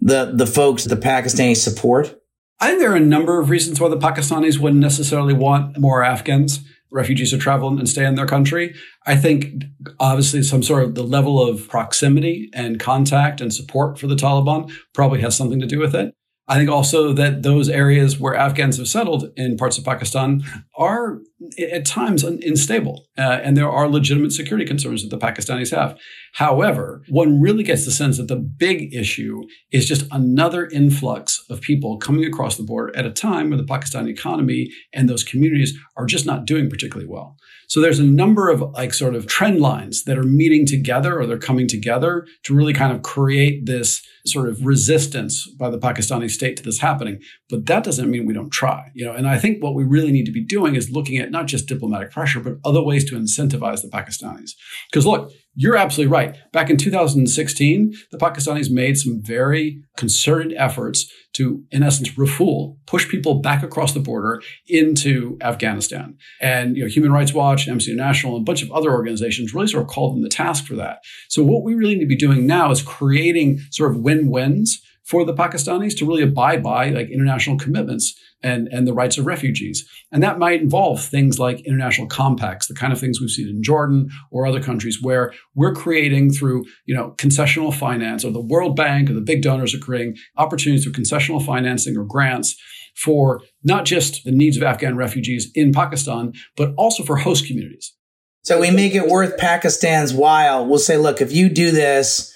the 0.00 0.32
the 0.34 0.46
folks 0.46 0.84
the 0.84 0.96
Pakistanis 0.96 1.56
support? 1.56 2.20
I 2.60 2.68
think 2.68 2.80
there 2.80 2.92
are 2.92 2.96
a 2.96 3.00
number 3.00 3.40
of 3.40 3.50
reasons 3.50 3.80
why 3.80 3.88
the 3.88 3.98
Pakistanis 3.98 4.58
wouldn't 4.58 4.80
necessarily 4.80 5.34
want 5.34 5.78
more 5.78 6.02
Afghans, 6.02 6.60
refugees 6.94 7.30
to 7.30 7.38
travel 7.38 7.68
and 7.68 7.88
stay 7.88 8.06
in 8.06 8.14
their 8.14 8.26
country. 8.26 8.74
I 9.04 9.16
think 9.16 9.64
obviously 9.98 10.42
some 10.42 10.62
sort 10.62 10.84
of 10.84 10.94
the 10.94 11.02
level 11.02 11.42
of 11.46 11.68
proximity 11.68 12.48
and 12.54 12.80
contact 12.80 13.40
and 13.40 13.52
support 13.52 13.98
for 13.98 14.06
the 14.06 14.14
Taliban 14.14 14.72
probably 14.94 15.20
has 15.20 15.36
something 15.36 15.60
to 15.60 15.66
do 15.66 15.80
with 15.80 15.94
it. 15.94 16.14
I 16.46 16.56
think 16.56 16.68
also 16.68 17.14
that 17.14 17.42
those 17.42 17.70
areas 17.70 18.20
where 18.20 18.34
Afghans 18.34 18.76
have 18.76 18.88
settled 18.88 19.32
in 19.34 19.56
parts 19.56 19.78
of 19.78 19.84
Pakistan 19.84 20.42
are 20.76 21.20
at 21.58 21.86
times 21.86 22.22
unstable, 22.22 23.06
uh, 23.16 23.40
and 23.42 23.56
there 23.56 23.70
are 23.70 23.88
legitimate 23.88 24.32
security 24.32 24.66
concerns 24.66 25.02
that 25.02 25.08
the 25.08 25.18
Pakistanis 25.18 25.74
have. 25.74 25.98
However, 26.34 27.02
one 27.08 27.40
really 27.40 27.62
gets 27.62 27.86
the 27.86 27.90
sense 27.90 28.18
that 28.18 28.28
the 28.28 28.36
big 28.36 28.94
issue 28.94 29.42
is 29.72 29.86
just 29.86 30.06
another 30.10 30.66
influx 30.66 31.42
of 31.48 31.62
people 31.62 31.96
coming 31.96 32.24
across 32.26 32.56
the 32.56 32.62
border 32.62 32.94
at 32.94 33.06
a 33.06 33.10
time 33.10 33.48
where 33.48 33.56
the 33.56 33.64
Pakistani 33.64 34.10
economy 34.10 34.70
and 34.92 35.08
those 35.08 35.24
communities 35.24 35.78
are 35.96 36.06
just 36.06 36.26
not 36.26 36.44
doing 36.44 36.68
particularly 36.68 37.08
well. 37.08 37.36
So 37.68 37.80
there's 37.80 37.98
a 37.98 38.04
number 38.04 38.50
of 38.50 38.60
like 38.72 38.92
sort 38.92 39.14
of 39.14 39.26
trend 39.26 39.60
lines 39.60 40.04
that 40.04 40.18
are 40.18 40.24
meeting 40.24 40.66
together 40.66 41.18
or 41.18 41.26
they're 41.26 41.38
coming 41.38 41.68
together 41.68 42.26
to 42.42 42.54
really 42.54 42.74
kind 42.74 42.92
of 42.92 43.02
create 43.02 43.64
this 43.64 44.02
sort 44.26 44.48
of 44.48 44.64
resistance 44.64 45.46
by 45.58 45.68
the 45.70 45.78
Pakistani 45.78 46.30
state 46.30 46.56
to 46.56 46.62
this 46.62 46.80
happening. 46.80 47.20
But 47.50 47.66
that 47.66 47.84
doesn't 47.84 48.10
mean 48.10 48.26
we 48.26 48.34
don't 48.34 48.50
try, 48.50 48.90
you 48.94 49.04
know. 49.04 49.12
And 49.12 49.28
I 49.28 49.38
think 49.38 49.62
what 49.62 49.74
we 49.74 49.84
really 49.84 50.12
need 50.12 50.26
to 50.26 50.32
be 50.32 50.44
doing 50.44 50.74
is 50.74 50.90
looking 50.90 51.18
at 51.18 51.30
not 51.30 51.46
just 51.46 51.66
diplomatic 51.66 52.10
pressure, 52.10 52.40
but 52.40 52.54
other 52.64 52.82
ways 52.82 53.04
to 53.10 53.16
incentivize 53.16 53.82
the 53.82 53.88
Pakistanis. 53.88 54.52
Because 54.90 55.06
look, 55.06 55.30
you're 55.56 55.76
absolutely 55.76 56.12
right. 56.12 56.36
Back 56.52 56.68
in 56.68 56.76
2016, 56.76 57.94
the 58.10 58.18
Pakistanis 58.18 58.70
made 58.70 58.98
some 58.98 59.20
very 59.22 59.82
concerted 59.96 60.52
efforts 60.56 61.10
to, 61.34 61.62
in 61.70 61.82
essence, 61.82 62.18
refoule, 62.18 62.78
push 62.86 63.08
people 63.08 63.40
back 63.40 63.62
across 63.62 63.92
the 63.92 64.00
border 64.00 64.42
into 64.68 65.36
Afghanistan. 65.40 66.16
And 66.40 66.76
you 66.76 66.82
know, 66.82 66.88
Human 66.88 67.12
Rights 67.12 67.32
Watch, 67.32 67.68
Amnesty 67.68 67.92
International, 67.92 68.36
and 68.36 68.42
a 68.42 68.44
bunch 68.44 68.62
of 68.62 68.70
other 68.72 68.90
organizations 68.90 69.54
really 69.54 69.66
sort 69.66 69.84
of 69.84 69.88
called 69.88 70.14
them 70.14 70.22
the 70.22 70.28
task 70.28 70.64
for 70.64 70.74
that. 70.74 70.98
So 71.28 71.44
what 71.44 71.62
we 71.62 71.74
really 71.74 71.94
need 71.94 72.00
to 72.00 72.06
be 72.06 72.16
doing 72.16 72.46
now 72.46 72.70
is 72.70 72.82
creating 72.82 73.60
sort 73.70 73.92
of 73.92 73.98
win-wins 74.14 74.80
for 75.04 75.24
the 75.24 75.34
Pakistanis 75.34 75.96
to 75.98 76.06
really 76.06 76.22
abide 76.22 76.62
by 76.62 76.88
like 76.88 77.10
international 77.10 77.58
commitments 77.58 78.18
and, 78.42 78.68
and 78.68 78.86
the 78.86 78.92
rights 78.92 79.18
of 79.18 79.26
refugees. 79.26 79.88
And 80.12 80.22
that 80.22 80.38
might 80.38 80.62
involve 80.62 81.02
things 81.02 81.38
like 81.38 81.60
international 81.66 82.06
compacts, 82.06 82.66
the 82.66 82.74
kind 82.74 82.92
of 82.92 83.00
things 83.00 83.20
we've 83.20 83.30
seen 83.30 83.48
in 83.48 83.62
Jordan 83.62 84.10
or 84.30 84.46
other 84.46 84.62
countries 84.62 85.02
where 85.02 85.32
we're 85.54 85.74
creating 85.74 86.30
through, 86.32 86.64
you 86.86 86.94
know, 86.94 87.14
concessional 87.16 87.74
finance 87.74 88.24
or 88.24 88.30
the 88.30 88.40
World 88.40 88.76
Bank 88.76 89.10
or 89.10 89.14
the 89.14 89.20
big 89.20 89.42
donors 89.42 89.74
are 89.74 89.78
creating 89.78 90.16
opportunities 90.36 90.84
through 90.84 90.92
concessional 90.92 91.44
financing 91.44 91.96
or 91.96 92.04
grants 92.04 92.56
for 92.94 93.42
not 93.62 93.84
just 93.84 94.24
the 94.24 94.32
needs 94.32 94.56
of 94.56 94.62
Afghan 94.62 94.96
refugees 94.96 95.50
in 95.54 95.72
Pakistan, 95.72 96.32
but 96.56 96.72
also 96.76 97.02
for 97.02 97.16
host 97.16 97.46
communities. 97.46 97.94
So 98.42 98.60
we 98.60 98.70
make 98.70 98.94
it 98.94 99.08
worth 99.08 99.38
Pakistan's 99.38 100.12
while. 100.12 100.66
We'll 100.66 100.78
say, 100.78 100.98
look, 100.98 101.20
if 101.20 101.32
you 101.32 101.48
do 101.48 101.70
this, 101.70 102.33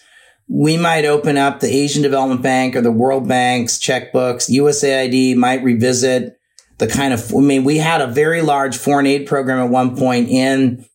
we 0.48 0.76
might 0.76 1.04
open 1.04 1.36
up 1.36 1.60
the 1.60 1.68
Asian 1.68 2.02
Development 2.02 2.42
Bank 2.42 2.74
or 2.74 2.80
the 2.80 2.90
World 2.90 3.28
Bank's 3.28 3.78
checkbooks. 3.78 4.50
USAID 4.50 5.36
might 5.36 5.62
revisit 5.62 6.38
the 6.78 6.86
kind 6.86 7.12
of, 7.12 7.34
I 7.34 7.40
mean, 7.40 7.64
we 7.64 7.78
had 7.78 8.00
a 8.00 8.06
very 8.06 8.40
large 8.40 8.76
foreign 8.76 9.06
aid 9.06 9.26
program 9.26 9.58
at 9.58 9.70
one 9.70 9.96
point 9.96 10.28
in 10.30 10.86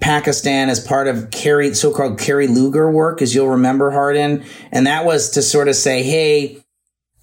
Pakistan 0.00 0.68
as 0.68 0.80
part 0.80 1.06
of 1.08 1.30
Kerry, 1.30 1.72
so-called 1.74 2.18
Kerry 2.18 2.48
Lugar 2.48 2.90
work, 2.90 3.22
as 3.22 3.34
you'll 3.34 3.50
remember, 3.50 3.90
Hardin. 3.90 4.44
And 4.72 4.86
that 4.86 5.04
was 5.04 5.30
to 5.30 5.42
sort 5.42 5.68
of 5.68 5.76
say, 5.76 6.02
hey, 6.02 6.64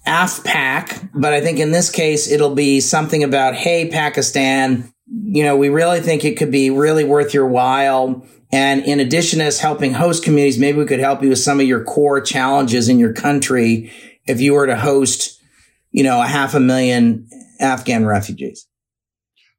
AfPak, 0.06 1.10
but 1.14 1.32
I 1.32 1.40
think 1.40 1.58
in 1.58 1.70
this 1.70 1.90
case, 1.90 2.30
it'll 2.30 2.54
be 2.54 2.80
something 2.80 3.24
about, 3.24 3.54
hey, 3.54 3.90
Pakistan, 3.90 4.92
you 5.06 5.42
know, 5.42 5.56
we 5.56 5.68
really 5.68 6.00
think 6.00 6.24
it 6.24 6.36
could 6.36 6.50
be 6.50 6.70
really 6.70 7.04
worth 7.04 7.34
your 7.34 7.46
while 7.46 8.26
and 8.54 8.84
in 8.84 9.00
addition 9.00 9.40
to 9.40 9.46
us 9.46 9.58
helping 9.58 9.94
host 9.94 10.22
communities, 10.22 10.60
maybe 10.60 10.78
we 10.78 10.84
could 10.84 11.00
help 11.00 11.24
you 11.24 11.30
with 11.30 11.40
some 11.40 11.58
of 11.58 11.66
your 11.66 11.82
core 11.82 12.20
challenges 12.20 12.88
in 12.88 13.00
your 13.00 13.12
country 13.12 13.92
if 14.26 14.40
you 14.40 14.52
were 14.54 14.68
to 14.68 14.76
host, 14.76 15.42
you 15.90 16.04
know, 16.04 16.22
a 16.22 16.26
half 16.26 16.54
a 16.54 16.60
million 16.60 17.28
Afghan 17.58 18.06
refugees. 18.06 18.68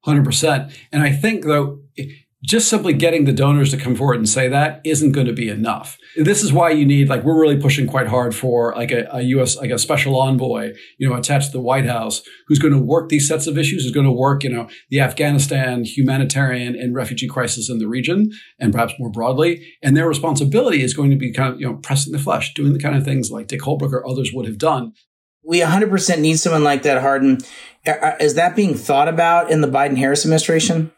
100%. 0.06 0.74
And 0.94 1.04
I 1.04 1.12
think, 1.12 1.44
though, 1.44 1.82
just 2.46 2.70
simply 2.70 2.94
getting 2.94 3.26
the 3.26 3.34
donors 3.34 3.72
to 3.72 3.78
come 3.78 3.96
forward 3.96 4.18
and 4.18 4.30
say 4.30 4.48
that 4.48 4.80
isn't 4.84 5.14
going 5.14 5.26
to 5.26 5.34
be 5.34 5.50
enough. 5.50 5.98
This 6.16 6.44
is 6.44 6.54
why 6.54 6.70
you 6.70 6.86
need, 6.86 7.10
like, 7.10 7.24
we're 7.24 7.40
really 7.40 7.60
pushing 7.60 7.88
quite 7.88 8.08
hard 8.08 8.36
for 8.36 8.74
like 8.76 8.92
a, 8.92 9.08
a, 9.12 9.22
U.S. 9.22 9.58
like 9.58 9.72
a 9.72 9.80
special 9.80 10.20
envoy, 10.20 10.74
you 10.98 11.10
know, 11.10 11.16
attached 11.16 11.48
to 11.48 11.58
the 11.58 11.62
White 11.62 11.86
House, 11.86 12.22
who's 12.48 12.60
going 12.60 12.74
to 12.74 12.80
work 12.80 13.10
these 13.10 13.28
sets 13.28 13.48
of 13.48 13.58
issues, 13.58 13.86
is 13.86 13.92
going 13.92 14.06
to 14.06 14.12
work, 14.12 14.44
you 14.44 14.50
know, 14.50 14.70
the 14.90 15.00
Afghanistan 15.00 15.84
humanitarian 15.84 16.76
and 16.76 16.96
refugee 16.96 17.28
crisis 17.28 17.70
in 17.70 17.80
the 17.80 17.88
region, 17.88 18.32
and 18.60 18.72
perhaps 18.72 18.94
more 19.00 19.10
broadly. 19.10 19.66
And 19.82 19.98
their 19.98 20.08
responsibility 20.08 20.84
is 20.84 20.94
going 20.94 21.10
to 21.10 21.18
be 21.18 21.34
kind 21.34 21.54
of, 21.54 21.60
you 21.60 21.68
know, 21.68 21.78
pressing 21.78 22.14
the 22.14 22.20
flesh, 22.20 22.54
doing 22.54 22.74
the 22.74 22.80
kind 22.80 22.96
of 22.96 23.04
things 23.04 23.32
like 23.32 23.48
Dick 23.48 23.62
Holbrooke 23.62 23.94
or 23.94 24.08
others 24.08 24.32
would 24.34 24.46
have 24.46 24.58
done. 24.58 24.94
We 25.44 25.62
100% 25.62 26.20
need 26.20 26.40
someone 26.40 26.64
like 26.64 26.84
that, 26.84 27.02
Hardin. 27.02 27.40
Is 28.20 28.34
that 28.34 28.56
being 28.56 28.74
thought 28.74 29.08
about 29.08 29.52
in 29.52 29.62
the 29.62 29.68
Biden 29.68 29.98
Harris 29.98 30.26
administration? 30.26 30.92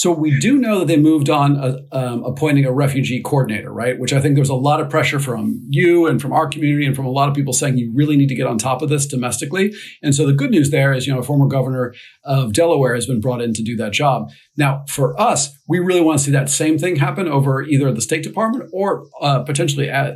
So 0.00 0.10
we 0.12 0.40
do 0.40 0.56
know 0.56 0.78
that 0.78 0.88
they 0.88 0.96
moved 0.96 1.28
on 1.28 1.58
uh, 1.58 1.76
um, 1.92 2.24
appointing 2.24 2.64
a 2.64 2.72
refugee 2.72 3.20
coordinator, 3.22 3.70
right? 3.70 3.98
Which 3.98 4.14
I 4.14 4.20
think 4.22 4.34
there's 4.34 4.48
a 4.48 4.54
lot 4.54 4.80
of 4.80 4.88
pressure 4.88 5.20
from 5.20 5.62
you 5.68 6.06
and 6.06 6.22
from 6.22 6.32
our 6.32 6.48
community 6.48 6.86
and 6.86 6.96
from 6.96 7.04
a 7.04 7.10
lot 7.10 7.28
of 7.28 7.34
people 7.34 7.52
saying 7.52 7.76
you 7.76 7.92
really 7.94 8.16
need 8.16 8.30
to 8.30 8.34
get 8.34 8.46
on 8.46 8.56
top 8.56 8.80
of 8.80 8.88
this 8.88 9.06
domestically. 9.06 9.74
And 10.02 10.14
so 10.14 10.26
the 10.26 10.32
good 10.32 10.52
news 10.52 10.70
there 10.70 10.94
is, 10.94 11.06
you 11.06 11.12
know, 11.12 11.18
a 11.18 11.22
former 11.22 11.46
governor 11.46 11.92
of 12.24 12.54
Delaware 12.54 12.94
has 12.94 13.06
been 13.06 13.20
brought 13.20 13.42
in 13.42 13.52
to 13.52 13.62
do 13.62 13.76
that 13.76 13.92
job. 13.92 14.30
Now, 14.56 14.84
for 14.88 15.20
us, 15.20 15.54
we 15.68 15.80
really 15.80 16.00
want 16.00 16.18
to 16.18 16.24
see 16.24 16.30
that 16.30 16.48
same 16.48 16.78
thing 16.78 16.96
happen 16.96 17.28
over 17.28 17.62
either 17.62 17.92
the 17.92 18.00
State 18.00 18.22
Department 18.22 18.70
or 18.72 19.04
uh, 19.20 19.40
potentially 19.40 19.90
at, 19.90 20.14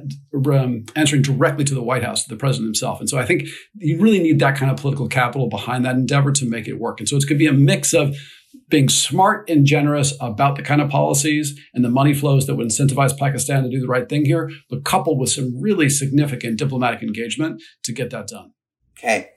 um, 0.51 0.87
answering 0.97 1.21
directly 1.21 1.65
to 1.65 1.75
the 1.75 1.83
White 1.83 2.03
House, 2.03 2.25
the 2.25 2.37
president 2.37 2.69
himself. 2.69 3.01
And 3.01 3.11
so 3.11 3.19
I 3.19 3.27
think 3.27 3.49
you 3.75 4.01
really 4.01 4.19
need 4.19 4.39
that 4.39 4.57
kind 4.57 4.71
of 4.71 4.79
political 4.79 5.09
capital 5.09 5.51
behind 5.51 5.85
that 5.85 5.95
endeavor 5.95 6.33
to 6.33 6.49
make 6.49 6.69
it 6.69 6.81
work. 6.81 7.01
And 7.01 7.09
so 7.09 7.17
it's 7.17 7.27
going 7.27 7.39
to 7.39 7.45
be 7.45 7.47
a 7.47 7.53
mix 7.53 7.93
of 7.93 8.17
being 8.69 8.89
smart 8.89 9.49
and 9.49 9.67
generous 9.67 10.15
about 10.21 10.57
the 10.57 10.63
kind 10.63 10.81
of 10.81 10.91
policies 10.91 11.59
and 11.75 11.85
the 11.85 11.89
money 11.91 12.15
flows 12.15 12.47
that 12.47 12.55
would 12.55 12.67
incentivize 12.67 13.17
Pakistan 13.17 13.63
to 13.63 13.71
do 13.71 13.81
the 13.81 13.87
right 13.87 14.09
thing 14.09 14.25
here, 14.25 14.51
but 14.69 14.85
coupled 14.85 15.19
with 15.19 15.31
some 15.31 15.61
really 15.61 15.89
significant 15.89 16.59
diplomatic 16.59 17.03
engagement 17.03 17.63
to 17.85 17.93
get 17.93 18.11
that 18.11 18.29
done. 18.29 18.53
Okay. 18.99 19.31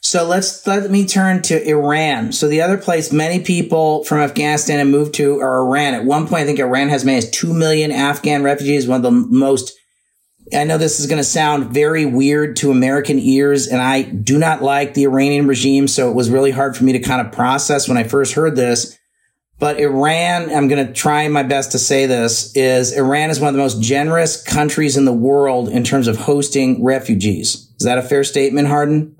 So 0.00 0.24
let's 0.24 0.64
let 0.66 0.88
me 0.88 1.04
turn 1.04 1.42
to 1.42 1.68
Iran. 1.68 2.30
So 2.30 2.46
the 2.46 2.62
other 2.62 2.78
place 2.78 3.12
many 3.12 3.40
people 3.40 4.04
from 4.04 4.18
Afghanistan 4.18 4.78
have 4.78 4.86
moved 4.86 5.14
to 5.14 5.40
are 5.40 5.66
Iran. 5.66 5.94
At 5.94 6.04
one 6.04 6.28
point, 6.28 6.42
I 6.42 6.46
think 6.46 6.60
Iran 6.60 6.90
has 6.90 7.04
many 7.04 7.18
as 7.18 7.28
2 7.30 7.52
million 7.52 7.90
Afghan 7.90 8.44
refugees, 8.44 8.86
one 8.86 8.98
of 8.98 9.02
the 9.02 9.10
most 9.10 9.72
I 10.54 10.64
know 10.64 10.78
this 10.78 11.00
is 11.00 11.06
going 11.06 11.18
to 11.18 11.24
sound 11.24 11.72
very 11.72 12.06
weird 12.06 12.56
to 12.56 12.70
American 12.70 13.18
ears, 13.18 13.66
and 13.66 13.82
I 13.82 14.02
do 14.02 14.38
not 14.38 14.62
like 14.62 14.94
the 14.94 15.04
Iranian 15.04 15.46
regime, 15.46 15.88
so 15.88 16.08
it 16.08 16.14
was 16.14 16.30
really 16.30 16.52
hard 16.52 16.76
for 16.76 16.84
me 16.84 16.92
to 16.92 17.00
kind 17.00 17.26
of 17.26 17.32
process 17.32 17.88
when 17.88 17.96
I 17.96 18.04
first 18.04 18.34
heard 18.34 18.54
this. 18.54 18.96
But 19.58 19.80
Iran, 19.80 20.50
I'm 20.54 20.68
going 20.68 20.86
to 20.86 20.92
try 20.92 21.26
my 21.28 21.42
best 21.42 21.72
to 21.72 21.78
say 21.78 22.06
this, 22.06 22.54
is 22.54 22.92
Iran 22.92 23.30
is 23.30 23.40
one 23.40 23.48
of 23.48 23.54
the 23.54 23.60
most 23.60 23.80
generous 23.80 24.42
countries 24.42 24.96
in 24.96 25.04
the 25.04 25.12
world 25.12 25.68
in 25.68 25.82
terms 25.82 26.08
of 26.08 26.16
hosting 26.16 26.84
refugees. 26.84 27.72
Is 27.80 27.84
that 27.84 27.98
a 27.98 28.02
fair 28.02 28.22
statement, 28.22 28.68
Hardin? 28.68 29.16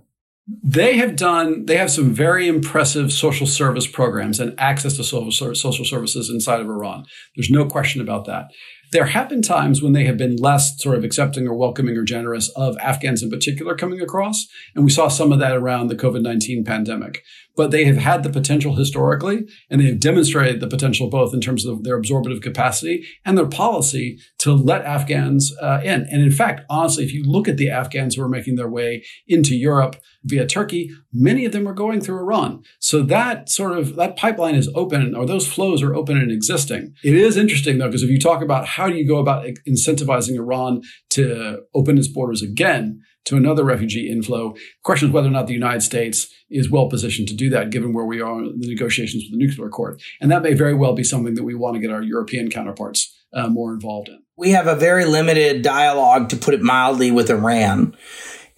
They 0.63 0.97
have 0.99 1.17
done, 1.17 1.67
they 1.67 1.77
have 1.77 1.91
some 1.91 2.13
very 2.13 2.47
impressive 2.47 3.13
social 3.13 3.49
service 3.49 3.87
programs 3.87 4.39
and 4.39 4.55
access 4.61 4.97
to 4.97 5.03
social, 5.03 5.55
social 5.55 5.85
services 5.85 6.31
inside 6.31 6.61
of 6.61 6.69
Iran. 6.69 7.05
There's 7.35 7.51
no 7.51 7.65
question 7.65 8.01
about 8.01 8.27
that. 8.27 8.53
There 8.93 9.07
have 9.07 9.29
been 9.29 9.43
times 9.43 9.83
when 9.83 9.93
they 9.93 10.05
have 10.05 10.17
been 10.17 10.37
less 10.37 10.81
sort 10.81 10.97
of 10.97 11.05
accepting 11.05 11.47
or 11.49 11.55
welcoming 11.55 11.97
or 11.97 12.05
generous 12.05 12.49
of 12.51 12.77
Afghans 12.79 13.23
in 13.23 13.31
particular 13.31 13.75
coming 13.75 14.01
across. 14.01 14.47
And 14.75 14.85
we 14.85 14.91
saw 14.91 15.09
some 15.09 15.33
of 15.33 15.39
that 15.41 15.57
around 15.57 15.89
the 15.89 15.97
COVID 15.97 16.23
19 16.23 16.65
pandemic. 16.65 17.23
But 17.57 17.71
they 17.71 17.85
have 17.87 17.97
had 17.97 18.23
the 18.23 18.31
potential 18.31 18.77
historically, 18.77 19.47
and 19.71 19.81
they 19.81 19.87
have 19.87 20.01
demonstrated 20.01 20.61
the 20.61 20.69
potential 20.69 21.09
both 21.09 21.33
in 21.33 21.41
terms 21.41 21.65
of 21.65 21.85
their 21.85 21.97
absorptive 21.97 22.41
capacity 22.41 23.07
and 23.25 23.37
their 23.37 23.47
policy 23.47 24.19
to 24.39 24.53
let 24.53 24.85
Afghans 24.85 25.57
uh, 25.61 25.81
in. 25.83 26.07
And 26.11 26.23
in 26.23 26.31
fact, 26.31 26.63
honestly, 26.69 27.05
if 27.05 27.13
you 27.13 27.25
look 27.25 27.49
at 27.49 27.57
the 27.57 27.71
Afghans 27.71 28.15
who 28.15 28.23
are 28.23 28.29
making 28.29 28.57
their 28.57 28.69
way 28.69 29.05
into 29.27 29.57
Europe 29.57 29.97
via 30.25 30.47
Turkey, 30.47 30.91
many 31.13 31.45
of 31.45 31.53
them 31.53 31.67
are 31.67 31.73
going 31.73 32.01
through 32.01 32.19
Iran. 32.19 32.63
So 32.79 33.03
that 33.03 33.49
sort 33.49 33.79
of 33.79 33.97
that 33.97 34.17
pipeline 34.17 34.55
is 34.55 34.71
open, 34.75 35.15
or 35.15 35.25
those 35.25 35.47
flows 35.47 35.83
are 35.83 35.95
open 35.95 36.17
and 36.19 36.31
existing. 36.31 36.95
It 37.03 37.15
is 37.15 37.37
interesting 37.37 37.79
though, 37.79 37.87
because 37.87 38.03
if 38.03 38.11
you 38.11 38.19
talk 38.19 38.43
about 38.43 38.67
how 38.67 38.89
do 38.89 38.97
you 38.97 39.07
go 39.07 39.19
about 39.19 39.47
incentivizing 39.67 40.37
Iran 40.37 40.83
to 41.11 41.61
open 41.75 41.97
its 41.97 42.09
borders 42.09 42.43
again 42.43 43.01
to 43.27 43.37
another 43.37 43.65
refugee 43.65 44.11
inflow, 44.11 44.55
the 44.55 44.61
question 44.83 45.09
is 45.09 45.15
whether 45.15 45.29
or 45.29 45.33
not 45.33 45.47
the 45.47 45.53
United 45.53 45.83
States 45.83 46.33
is 46.49 46.71
well 46.71 46.89
positioned 46.89 47.29
to 47.29 47.35
do 47.35 47.51
that, 47.51 47.71
given 47.71 47.93
where 47.93 48.05
we 48.05 48.21
are 48.21 48.39
in 48.39 48.59
the 48.59 48.69
negotiations 48.69 49.25
with 49.25 49.33
the 49.33 49.45
nuclear 49.45 49.67
accord. 49.67 50.01
And 50.21 50.31
that 50.31 50.43
may 50.43 50.55
very 50.55 50.75
well 50.75 50.95
be 50.95 51.05
something 51.05 51.35
that 51.35 51.45
we 51.45 51.55
want 51.55 51.75
to 51.75 51.81
get 51.81 51.91
our 51.91 52.03
European 52.03 52.51
counterparts 52.51 53.13
uh, 53.35 53.49
more 53.49 53.73
involved 53.73 54.09
in. 54.09 54.23
We 54.37 54.51
have 54.51 54.67
a 54.67 54.77
very 54.77 55.05
limited 55.05 55.63
dialogue, 55.63 56.29
to 56.31 56.37
put 56.37 56.55
it 56.55 56.63
mildly, 56.63 57.11
with 57.11 57.31
Iran. 57.31 57.97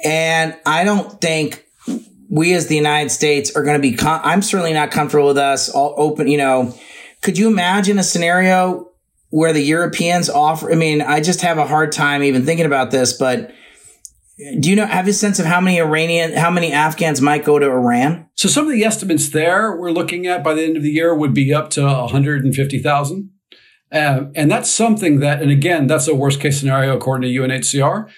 And 0.04 0.56
I 0.66 0.84
don't 0.84 1.20
think 1.20 1.64
we 2.28 2.52
as 2.54 2.66
the 2.66 2.76
United 2.76 3.10
States 3.10 3.56
are 3.56 3.62
going 3.62 3.76
to 3.76 3.82
be, 3.82 3.96
com- 3.96 4.20
I'm 4.22 4.42
certainly 4.42 4.75
not 4.75 4.90
comfortable 4.90 5.28
with 5.28 5.38
us 5.38 5.68
all 5.68 5.94
open, 5.96 6.28
you 6.28 6.37
know. 6.37 6.75
Could 7.22 7.38
you 7.38 7.48
imagine 7.48 7.98
a 7.98 8.04
scenario 8.04 8.90
where 9.30 9.52
the 9.52 9.62
Europeans 9.62 10.28
offer? 10.28 10.70
I 10.70 10.75
mean, 10.75 11.00
I 11.00 11.20
just 11.20 11.40
have 11.40 11.58
a 11.58 11.66
hard 11.66 11.90
time 11.90 12.22
even 12.22 12.44
thinking 12.44 12.66
about 12.66 12.90
this, 12.90 13.12
but 13.14 13.52
do 14.61 14.71
you 14.71 14.76
know 14.76 14.87
have 14.87 15.09
a 15.09 15.12
sense 15.12 15.38
of 15.38 15.47
how 15.47 15.61
many 15.61 15.80
Iranian, 15.80 16.33
how 16.33 16.50
many 16.50 16.73
Afghans 16.73 17.21
might 17.21 17.45
go 17.45 17.59
to 17.59 17.66
Iran? 17.66 18.28
So 18.37 18.49
some 18.49 18.66
of 18.66 18.73
the 18.73 18.85
estimates 18.85 19.28
there 19.30 19.76
we're 19.76 19.90
looking 19.90 20.26
at 20.26 20.45
by 20.45 20.54
the 20.54 20.62
end 20.62 20.76
of 20.76 20.83
the 20.83 20.90
year 20.90 21.14
would 21.14 21.35
be 21.35 21.52
up 21.52 21.71
to 21.71 21.83
150,000. 21.83 23.30
Uh, 23.90 24.25
and 24.35 24.50
that's 24.50 24.71
something 24.71 25.21
that, 25.21 25.42
and 25.42 25.50
again, 25.50 25.87
that's 25.87 26.07
a 26.07 26.14
worst 26.14 26.40
case 26.40 26.61
scenario 26.61 26.97
according 26.97 27.28
to 27.33 27.40
UNHCR. 27.40 28.09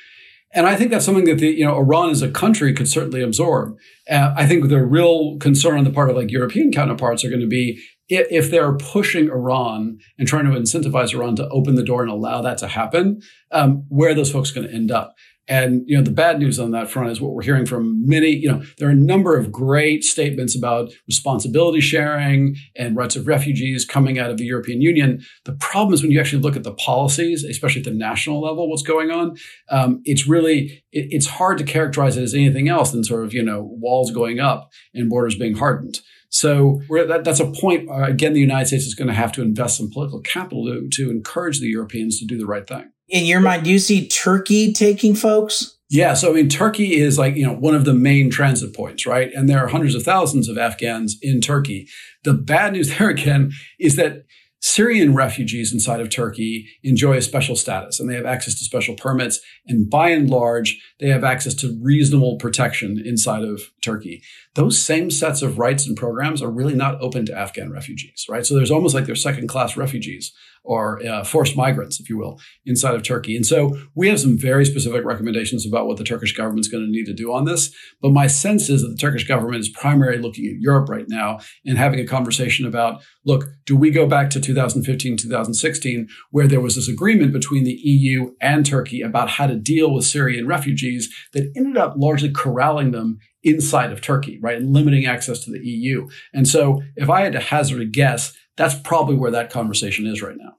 And 0.53 0.67
I 0.67 0.75
think 0.75 0.91
that's 0.91 1.05
something 1.05 1.27
that 1.27 1.39
the, 1.39 1.47
you 1.47 1.65
know, 1.65 1.77
Iran 1.77 2.11
as 2.11 2.23
a 2.23 2.31
country 2.31 2.75
could 2.75 2.89
certainly 2.89 3.23
absorb. 3.23 3.77
Uh, 4.11 4.35
I 4.37 4.47
think 4.47 4.69
the 4.69 4.85
real 4.85 5.39
concern 5.39 5.79
on 5.79 5.85
the 5.85 5.93
part 5.93 6.11
of 6.11 6.17
like 6.17 6.33
European 6.33 6.73
counterparts 6.73 7.25
are 7.25 7.31
going 7.31 7.41
to 7.41 7.47
be 7.47 7.81
if, 8.11 8.51
they're 8.51 8.73
pushing 8.73 9.29
Iran 9.29 9.99
and 10.19 10.27
trying 10.27 10.45
to 10.47 10.59
incentivize 10.59 11.15
Iran 11.15 11.37
to 11.37 11.49
open 11.49 11.77
the 11.77 11.85
door 11.85 12.03
and 12.03 12.11
allow 12.11 12.43
that 12.43 12.59
to 12.59 12.69
happen, 12.69 13.21
um, 13.53 13.85
where 13.89 14.11
are 14.11 14.15
those 14.15 14.33
folks 14.33 14.51
going 14.51 14.67
to 14.67 14.75
end 14.75 14.91
up? 14.91 15.15
And 15.51 15.83
you 15.87 15.97
know, 15.97 16.03
the 16.03 16.13
bad 16.13 16.39
news 16.39 16.61
on 16.61 16.71
that 16.71 16.89
front 16.89 17.11
is 17.11 17.21
what 17.21 17.33
we're 17.33 17.43
hearing 17.43 17.67
from 17.67 18.07
many. 18.07 18.29
You 18.29 18.53
know, 18.53 18.63
there 18.79 18.87
are 18.87 18.93
a 18.93 18.95
number 18.95 19.37
of 19.37 19.51
great 19.51 20.05
statements 20.05 20.57
about 20.57 20.93
responsibility 21.09 21.81
sharing 21.81 22.55
and 22.77 22.97
rights 22.97 23.17
of 23.17 23.27
refugees 23.27 23.85
coming 23.85 24.17
out 24.17 24.31
of 24.31 24.39
the 24.39 24.45
European 24.45 24.81
Union. 24.81 25.21
The 25.45 25.55
problem 25.55 25.93
is 25.93 26.03
when 26.03 26.13
you 26.13 26.21
actually 26.21 26.41
look 26.41 26.55
at 26.55 26.63
the 26.63 26.75
policies, 26.75 27.43
especially 27.43 27.81
at 27.81 27.85
the 27.85 27.91
national 27.91 28.41
level, 28.41 28.71
what's 28.71 28.85
going 28.85 29.11
on. 29.11 29.37
Um, 29.71 30.01
it's 30.05 30.29
really 30.29 30.85
it, 30.93 31.09
it's 31.11 31.27
hard 31.27 31.59
to 31.59 31.65
characterize 31.65 32.17
it 32.17 32.23
as 32.23 32.33
anything 32.33 32.69
else 32.69 32.93
than 32.93 33.03
sort 33.03 33.25
of 33.25 33.35
you 33.35 33.43
know 33.43 33.69
walls 33.81 34.13
going 34.13 34.39
up 34.39 34.71
and 34.95 35.11
borders 35.11 35.35
being 35.35 35.57
hardened. 35.57 35.99
So 36.33 36.81
that, 36.91 37.25
that's 37.25 37.41
a 37.41 37.51
point. 37.51 37.91
Uh, 37.91 38.05
again, 38.05 38.35
the 38.35 38.41
United 38.41 38.67
States 38.67 38.85
is 38.85 38.95
going 38.95 39.09
to 39.09 39.15
have 39.15 39.33
to 39.33 39.43
invest 39.43 39.79
some 39.79 39.91
political 39.91 40.21
capital 40.21 40.65
to, 40.67 40.89
to 40.93 41.11
encourage 41.11 41.59
the 41.59 41.67
Europeans 41.67 42.21
to 42.21 42.25
do 42.25 42.39
the 42.39 42.47
right 42.47 42.69
thing 42.69 42.93
in 43.11 43.27
your 43.27 43.41
mind, 43.41 43.65
do 43.65 43.71
you 43.71 43.79
see 43.79 44.09
Turkey 44.09 44.73
taking 44.73 45.15
folks? 45.15 45.77
Yeah, 45.91 46.15
so 46.15 46.31
I 46.31 46.35
mean, 46.35 46.49
Turkey 46.49 46.97
is 46.97 47.19
like 47.19 47.35
you 47.35 47.45
know 47.45 47.55
one 47.55 47.75
of 47.75 47.85
the 47.85 47.95
main 47.95 48.31
transit 48.31 48.75
points, 48.75 49.07
right? 49.07 49.31
And 49.35 49.49
there 49.49 49.59
are 49.59 49.67
hundreds 49.67 49.95
of 49.95 50.05
thousands 50.05 50.49
of 50.49 50.57
Afghans 50.57 51.19
in 51.21 51.41
Turkey. 51.41 51.89
The 52.23 52.35
bad 52.35 52.73
news 52.73 52.97
there 52.99 53.09
again 53.09 53.51
is 53.79 53.97
that 53.97 54.25
Syrian 54.63 55.15
refugees 55.15 55.73
inside 55.73 56.01
of 56.01 56.11
Turkey 56.11 56.69
enjoy 56.83 57.17
a 57.17 57.23
special 57.23 57.57
status 57.57 57.99
and 57.99 58.11
they 58.11 58.15
have 58.15 58.27
access 58.27 58.59
to 58.59 58.65
special 58.65 58.95
permits. 58.95 59.41
And 59.67 59.89
by 59.89 60.11
and 60.11 60.29
large, 60.29 60.79
they 61.01 61.09
have 61.09 61.25
access 61.25 61.55
to 61.55 61.79
reasonable 61.83 62.37
protection 62.37 63.03
inside 63.05 63.43
of 63.43 63.63
Turkey. 63.83 64.23
Those 64.55 64.83
same 64.83 65.11
sets 65.11 65.43
of 65.43 65.59
rights 65.59 65.87
and 65.87 65.97
programs 65.97 66.43
are 66.43 66.51
really 66.51 66.75
not 66.75 67.01
open 67.01 67.25
to 67.27 67.39
Afghan 67.39 67.71
refugees, 67.71 68.27
right? 68.29 68.45
So 68.45 68.55
there's 68.55 68.71
almost 68.71 68.95
like 68.95 69.07
they're 69.07 69.15
second 69.15 69.49
class 69.49 69.77
refugees 69.77 70.33
or 70.65 71.05
uh, 71.07 71.25
forced 71.25 71.57
migrants, 71.57 72.01
if 72.01 72.11
you 72.11 72.19
will, 72.19 72.39
inside 72.67 72.95
of 72.95 73.03
Turkey. 73.03 73.37
And 73.37 73.47
so 73.47 73.79
we 73.95 74.09
have 74.09 74.21
some 74.21 74.37
very 74.37 74.65
specific 74.65 75.05
recommendations 75.05 75.67
about 75.67 75.87
what 75.87 75.97
the 75.97 76.05
Turkish 76.05 76.37
government 76.37 76.61
is 76.61 76.69
going 76.69 76.85
to 76.85 76.91
need 76.91 77.07
to 77.07 77.15
do 77.15 77.33
on 77.33 77.45
this. 77.45 77.75
But 78.03 78.13
my 78.13 78.27
sense 78.27 78.69
is 78.69 78.83
that 78.83 78.89
the 78.89 78.97
Turkish 78.97 79.27
government 79.27 79.61
is 79.61 79.69
primarily 79.69 80.19
looking 80.19 80.47
at 80.47 80.61
Europe 80.61 80.89
right 80.89 81.07
now 81.09 81.39
and 81.65 81.79
having 81.79 82.01
a 82.01 82.07
conversation 82.07 82.67
about 82.67 83.03
look, 83.25 83.45
do 83.67 83.77
we 83.77 83.91
go 83.91 84.07
back 84.07 84.31
to 84.31 84.41
2015, 84.41 85.17
2016, 85.17 86.09
where 86.31 86.47
there 86.47 86.61
was 86.61 86.75
this 86.75 86.89
agreement 86.89 87.33
between 87.33 87.65
the 87.65 87.79
EU 87.83 88.33
and 88.41 88.67
Turkey 88.67 89.01
about 89.01 89.31
how 89.31 89.47
to 89.47 89.57
deal 89.57 89.95
with 89.95 90.05
Syrian 90.05 90.47
refugees 90.47 91.15
that 91.33 91.53
ended 91.57 91.77
up 91.77 91.95
largely 91.97 92.31
corralling 92.31 92.91
them 92.91 93.19
inside 93.43 93.93
of 93.93 94.01
Turkey, 94.01 94.39
right? 94.41 94.61
Limiting 94.61 95.07
access 95.07 95.45
to 95.45 95.51
the 95.51 95.61
EU. 95.61 96.09
And 96.33 96.47
so 96.47 96.83
if 96.97 97.09
I 97.09 97.23
had 97.23 97.33
to 97.33 97.41
hazard 97.41 97.81
a 97.81 97.87
guess, 97.87 98.37
that's 98.57 98.75
probably 98.75 99.17
where 99.17 99.31
that 99.31 99.51
conversation 99.51 100.07
is 100.07 100.23
right 100.23 100.37
now. 100.37 100.57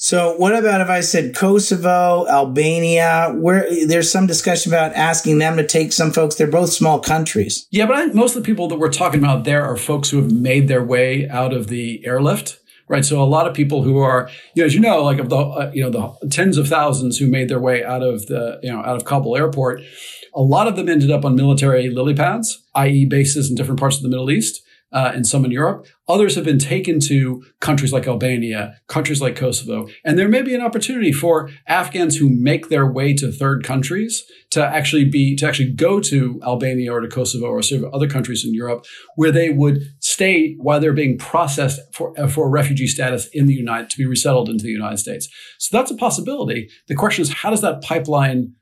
So 0.00 0.36
what 0.36 0.54
about 0.54 0.80
if 0.80 0.88
I 0.88 1.00
said 1.00 1.34
Kosovo, 1.34 2.24
Albania, 2.28 3.34
where 3.36 3.66
there's 3.84 4.10
some 4.10 4.28
discussion 4.28 4.72
about 4.72 4.92
asking 4.94 5.38
them 5.38 5.56
to 5.56 5.66
take 5.66 5.92
some 5.92 6.12
folks. 6.12 6.36
They're 6.36 6.46
both 6.46 6.70
small 6.70 7.00
countries. 7.00 7.66
Yeah, 7.72 7.86
but 7.86 7.96
I, 7.96 8.06
most 8.06 8.36
of 8.36 8.44
the 8.44 8.46
people 8.46 8.68
that 8.68 8.78
we're 8.78 8.92
talking 8.92 9.18
about 9.18 9.42
there 9.42 9.64
are 9.64 9.76
folks 9.76 10.10
who 10.10 10.22
have 10.22 10.30
made 10.30 10.68
their 10.68 10.84
way 10.84 11.28
out 11.28 11.52
of 11.52 11.66
the 11.66 12.06
airlift. 12.06 12.60
Right. 12.88 13.04
So 13.04 13.22
a 13.22 13.24
lot 13.24 13.46
of 13.46 13.54
people 13.54 13.82
who 13.82 13.98
are, 13.98 14.30
you 14.54 14.62
know, 14.62 14.66
as 14.66 14.74
you 14.74 14.80
know, 14.80 15.02
like 15.02 15.18
of 15.18 15.28
the, 15.28 15.36
uh, 15.36 15.70
you 15.74 15.82
know, 15.82 15.90
the 16.20 16.28
tens 16.28 16.56
of 16.56 16.68
thousands 16.68 17.18
who 17.18 17.26
made 17.26 17.48
their 17.48 17.60
way 17.60 17.84
out 17.84 18.02
of 18.02 18.26
the, 18.26 18.58
you 18.62 18.72
know, 18.72 18.78
out 18.78 18.96
of 18.96 19.04
Kabul 19.04 19.36
airport, 19.36 19.82
a 20.34 20.40
lot 20.40 20.68
of 20.68 20.76
them 20.76 20.88
ended 20.88 21.10
up 21.10 21.24
on 21.24 21.36
military 21.36 21.90
lily 21.90 22.14
pads, 22.14 22.64
i.e. 22.74 23.04
bases 23.04 23.50
in 23.50 23.56
different 23.56 23.78
parts 23.78 23.96
of 23.96 24.02
the 24.02 24.08
Middle 24.08 24.30
East 24.30 24.62
uh, 24.92 25.12
and 25.14 25.26
some 25.26 25.44
in 25.44 25.50
Europe. 25.50 25.86
Others 26.08 26.34
have 26.34 26.44
been 26.44 26.58
taken 26.58 26.98
to 27.00 27.44
countries 27.60 27.92
like 27.92 28.06
Albania, 28.06 28.74
countries 28.86 29.20
like 29.20 29.36
Kosovo. 29.36 29.88
And 30.04 30.18
there 30.18 30.28
may 30.28 30.42
be 30.42 30.54
an 30.54 30.62
opportunity 30.62 31.12
for 31.12 31.50
Afghans 31.66 32.16
who 32.16 32.30
make 32.30 32.68
their 32.68 32.90
way 32.90 33.12
to 33.14 33.30
third 33.30 33.64
countries 33.64 34.24
to 34.50 34.64
actually 34.64 35.04
be, 35.04 35.36
to 35.36 35.46
actually 35.46 35.72
go 35.72 36.00
to 36.00 36.40
Albania 36.42 36.92
or 36.92 37.00
to 37.00 37.08
Kosovo 37.08 37.46
or 37.46 37.58
of 37.58 37.84
other 37.92 38.08
countries 38.08 38.44
in 38.44 38.54
Europe 38.54 38.86
where 39.16 39.30
they 39.30 39.50
would 39.50 39.82
stay 40.00 40.54
while 40.58 40.80
they're 40.80 40.92
being 40.92 41.18
processed 41.18 41.80
for, 41.92 42.18
uh, 42.18 42.26
for 42.26 42.48
refugee 42.48 42.86
status 42.86 43.28
in 43.32 43.46
the 43.46 43.54
United, 43.54 43.90
to 43.90 43.98
be 43.98 44.06
resettled 44.06 44.48
into 44.48 44.64
the 44.64 44.70
United 44.70 44.98
States. 44.98 45.28
So 45.58 45.76
that's 45.76 45.90
a 45.90 45.96
possibility. 45.96 46.70
The 46.86 46.94
question 46.94 47.22
is, 47.22 47.32
how 47.32 47.50
does 47.50 47.60
that 47.60 47.82
pipeline 47.82 48.54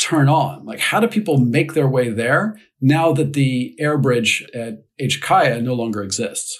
turn 0.00 0.28
on? 0.28 0.64
Like, 0.64 0.80
how 0.80 0.98
do 0.98 1.06
people 1.06 1.38
make 1.38 1.74
their 1.74 1.88
way 1.88 2.08
there 2.08 2.58
now 2.80 3.12
that 3.12 3.34
the 3.34 3.76
air 3.78 3.98
bridge 3.98 4.44
at 4.54 4.84
HKIA 5.00 5.62
no 5.62 5.74
longer 5.74 6.02
exists? 6.02 6.58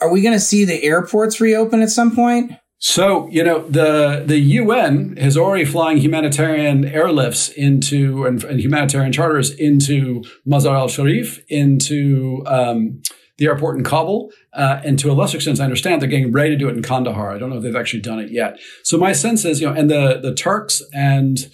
Are 0.00 0.10
we 0.10 0.22
going 0.22 0.34
to 0.34 0.40
see 0.40 0.64
the 0.64 0.82
airports 0.82 1.40
reopen 1.40 1.82
at 1.82 1.90
some 1.90 2.14
point? 2.14 2.52
So, 2.80 3.28
you 3.28 3.42
know, 3.42 3.66
the 3.68 4.22
the 4.24 4.38
UN 4.38 5.18
is 5.18 5.36
already 5.36 5.64
flying 5.64 5.98
humanitarian 5.98 6.84
airlifts 6.84 7.52
into 7.52 8.24
and, 8.24 8.42
and 8.44 8.60
humanitarian 8.60 9.12
charters 9.12 9.50
into 9.50 10.22
Mazar 10.46 10.76
al 10.76 10.86
Sharif, 10.86 11.40
into 11.48 12.44
um, 12.46 13.02
the 13.36 13.46
airport 13.46 13.78
in 13.78 13.84
Kabul, 13.84 14.30
uh, 14.52 14.80
and 14.84 14.96
to 15.00 15.10
a 15.10 15.14
lesser 15.14 15.38
extent, 15.38 15.58
I 15.58 15.64
understand 15.64 16.00
they're 16.00 16.08
getting 16.08 16.30
ready 16.30 16.50
to 16.50 16.56
do 16.56 16.68
it 16.68 16.76
in 16.76 16.82
Kandahar. 16.82 17.34
I 17.34 17.38
don't 17.38 17.50
know 17.50 17.56
if 17.56 17.64
they've 17.64 17.74
actually 17.74 18.02
done 18.02 18.20
it 18.20 18.30
yet. 18.30 18.58
So 18.84 18.96
my 18.96 19.12
sense 19.12 19.44
is, 19.44 19.60
you 19.60 19.66
know, 19.66 19.74
and 19.74 19.90
the 19.90 20.20
the 20.22 20.32
Turks 20.32 20.80
and 20.92 21.50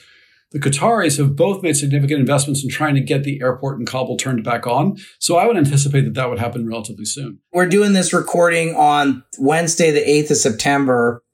the 0.54 0.60
Qataris 0.60 1.18
have 1.18 1.34
both 1.34 1.64
made 1.64 1.76
significant 1.76 2.20
investments 2.20 2.62
in 2.62 2.70
trying 2.70 2.94
to 2.94 3.00
get 3.00 3.24
the 3.24 3.40
airport 3.42 3.80
in 3.80 3.84
Kabul 3.84 4.16
turned 4.16 4.44
back 4.44 4.68
on. 4.68 4.96
So 5.18 5.36
I 5.36 5.46
would 5.46 5.56
anticipate 5.56 6.02
that 6.02 6.14
that 6.14 6.30
would 6.30 6.38
happen 6.38 6.64
relatively 6.64 7.04
soon. 7.04 7.40
We're 7.52 7.66
doing 7.66 7.92
this 7.92 8.12
recording 8.12 8.76
on 8.76 9.24
Wednesday, 9.36 9.90
the 9.90 10.00
8th 10.00 10.30
of 10.30 10.36
September. 10.36 11.24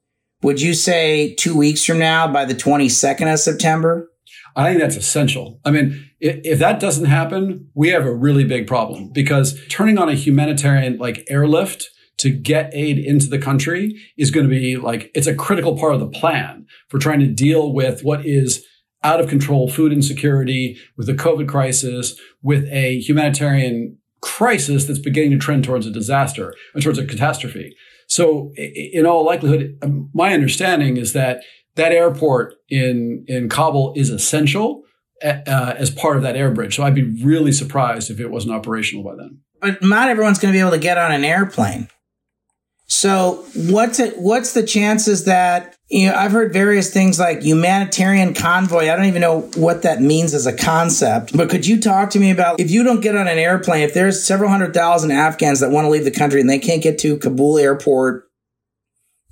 Would 0.42 0.62
you 0.62 0.72
say 0.72 1.34
two 1.34 1.54
weeks 1.54 1.84
from 1.84 1.98
now, 1.98 2.32
by 2.32 2.46
the 2.46 2.54
22nd 2.54 3.30
of 3.30 3.38
September? 3.38 4.08
I 4.56 4.66
think 4.66 4.80
that's 4.80 4.96
essential. 4.96 5.60
I 5.66 5.70
mean, 5.70 6.10
if, 6.18 6.58
that 6.58 6.80
doesn't 6.80 7.04
happen, 7.04 7.68
we 7.74 7.90
have 7.90 8.06
a 8.06 8.14
really 8.14 8.44
big 8.44 8.66
problem 8.66 9.10
because 9.12 9.60
turning 9.68 9.98
on 9.98 10.08
a 10.08 10.14
humanitarian 10.14 10.96
like 10.96 11.26
airlift 11.28 11.90
to 12.20 12.30
get 12.30 12.70
aid 12.72 12.98
into 12.98 13.28
the 13.28 13.38
country 13.38 14.00
is 14.16 14.30
going 14.30 14.48
to 14.48 14.50
be 14.50 14.78
like, 14.78 15.10
it's 15.14 15.26
a 15.26 15.34
critical 15.34 15.76
part 15.76 15.92
of 15.92 16.00
the 16.00 16.08
plan 16.08 16.66
for 16.88 16.98
trying 16.98 17.20
to 17.20 17.26
deal 17.26 17.74
with 17.74 18.02
what 18.02 18.24
is 18.24 18.64
out 19.02 19.20
of 19.20 19.28
control 19.28 19.68
food 19.68 19.92
insecurity, 19.92 20.76
with 20.96 21.06
the 21.06 21.14
COVID 21.14 21.48
crisis, 21.48 22.18
with 22.42 22.64
a 22.70 23.00
humanitarian 23.00 23.96
crisis 24.20 24.84
that's 24.84 24.98
beginning 24.98 25.30
to 25.30 25.38
trend 25.38 25.64
towards 25.64 25.86
a 25.86 25.90
disaster 25.90 26.54
or 26.74 26.80
towards 26.80 26.98
a 26.98 27.06
catastrophe. 27.06 27.74
So, 28.06 28.52
in 28.56 29.06
all 29.06 29.24
likelihood, 29.24 29.78
um, 29.82 30.10
my 30.12 30.34
understanding 30.34 30.96
is 30.96 31.12
that 31.12 31.42
that 31.76 31.92
airport 31.92 32.54
in, 32.68 33.24
in 33.28 33.48
Kabul 33.48 33.94
is 33.96 34.10
essential 34.10 34.82
uh, 35.22 35.74
as 35.76 35.90
part 35.90 36.16
of 36.16 36.22
that 36.22 36.36
air 36.36 36.50
bridge. 36.50 36.76
So 36.76 36.82
I'd 36.82 36.94
be 36.94 37.22
really 37.22 37.52
surprised 37.52 38.10
if 38.10 38.20
it 38.20 38.30
wasn't 38.30 38.54
operational 38.54 39.04
by 39.04 39.16
then. 39.16 39.38
But 39.60 39.82
not 39.82 40.08
everyone's 40.08 40.38
going 40.38 40.52
to 40.52 40.56
be 40.56 40.60
able 40.60 40.72
to 40.72 40.78
get 40.78 40.98
on 40.98 41.12
an 41.12 41.24
airplane. 41.24 41.88
So 42.90 43.46
what's 43.54 44.00
it? 44.00 44.18
What's 44.18 44.52
the 44.52 44.64
chances 44.64 45.24
that 45.24 45.76
you 45.88 46.08
know? 46.08 46.14
I've 46.14 46.32
heard 46.32 46.52
various 46.52 46.92
things 46.92 47.20
like 47.20 47.40
humanitarian 47.40 48.34
convoy. 48.34 48.90
I 48.90 48.96
don't 48.96 49.04
even 49.04 49.22
know 49.22 49.42
what 49.54 49.82
that 49.82 50.02
means 50.02 50.34
as 50.34 50.44
a 50.44 50.52
concept. 50.52 51.36
But 51.36 51.48
could 51.48 51.64
you 51.64 51.80
talk 51.80 52.10
to 52.10 52.18
me 52.18 52.32
about 52.32 52.58
if 52.58 52.68
you 52.68 52.82
don't 52.82 53.00
get 53.00 53.14
on 53.14 53.28
an 53.28 53.38
airplane? 53.38 53.82
If 53.82 53.94
there's 53.94 54.22
several 54.24 54.50
hundred 54.50 54.74
thousand 54.74 55.12
Afghans 55.12 55.60
that 55.60 55.70
want 55.70 55.84
to 55.84 55.88
leave 55.88 56.04
the 56.04 56.10
country 56.10 56.40
and 56.40 56.50
they 56.50 56.58
can't 56.58 56.82
get 56.82 56.98
to 56.98 57.16
Kabul 57.16 57.58
airport 57.58 58.28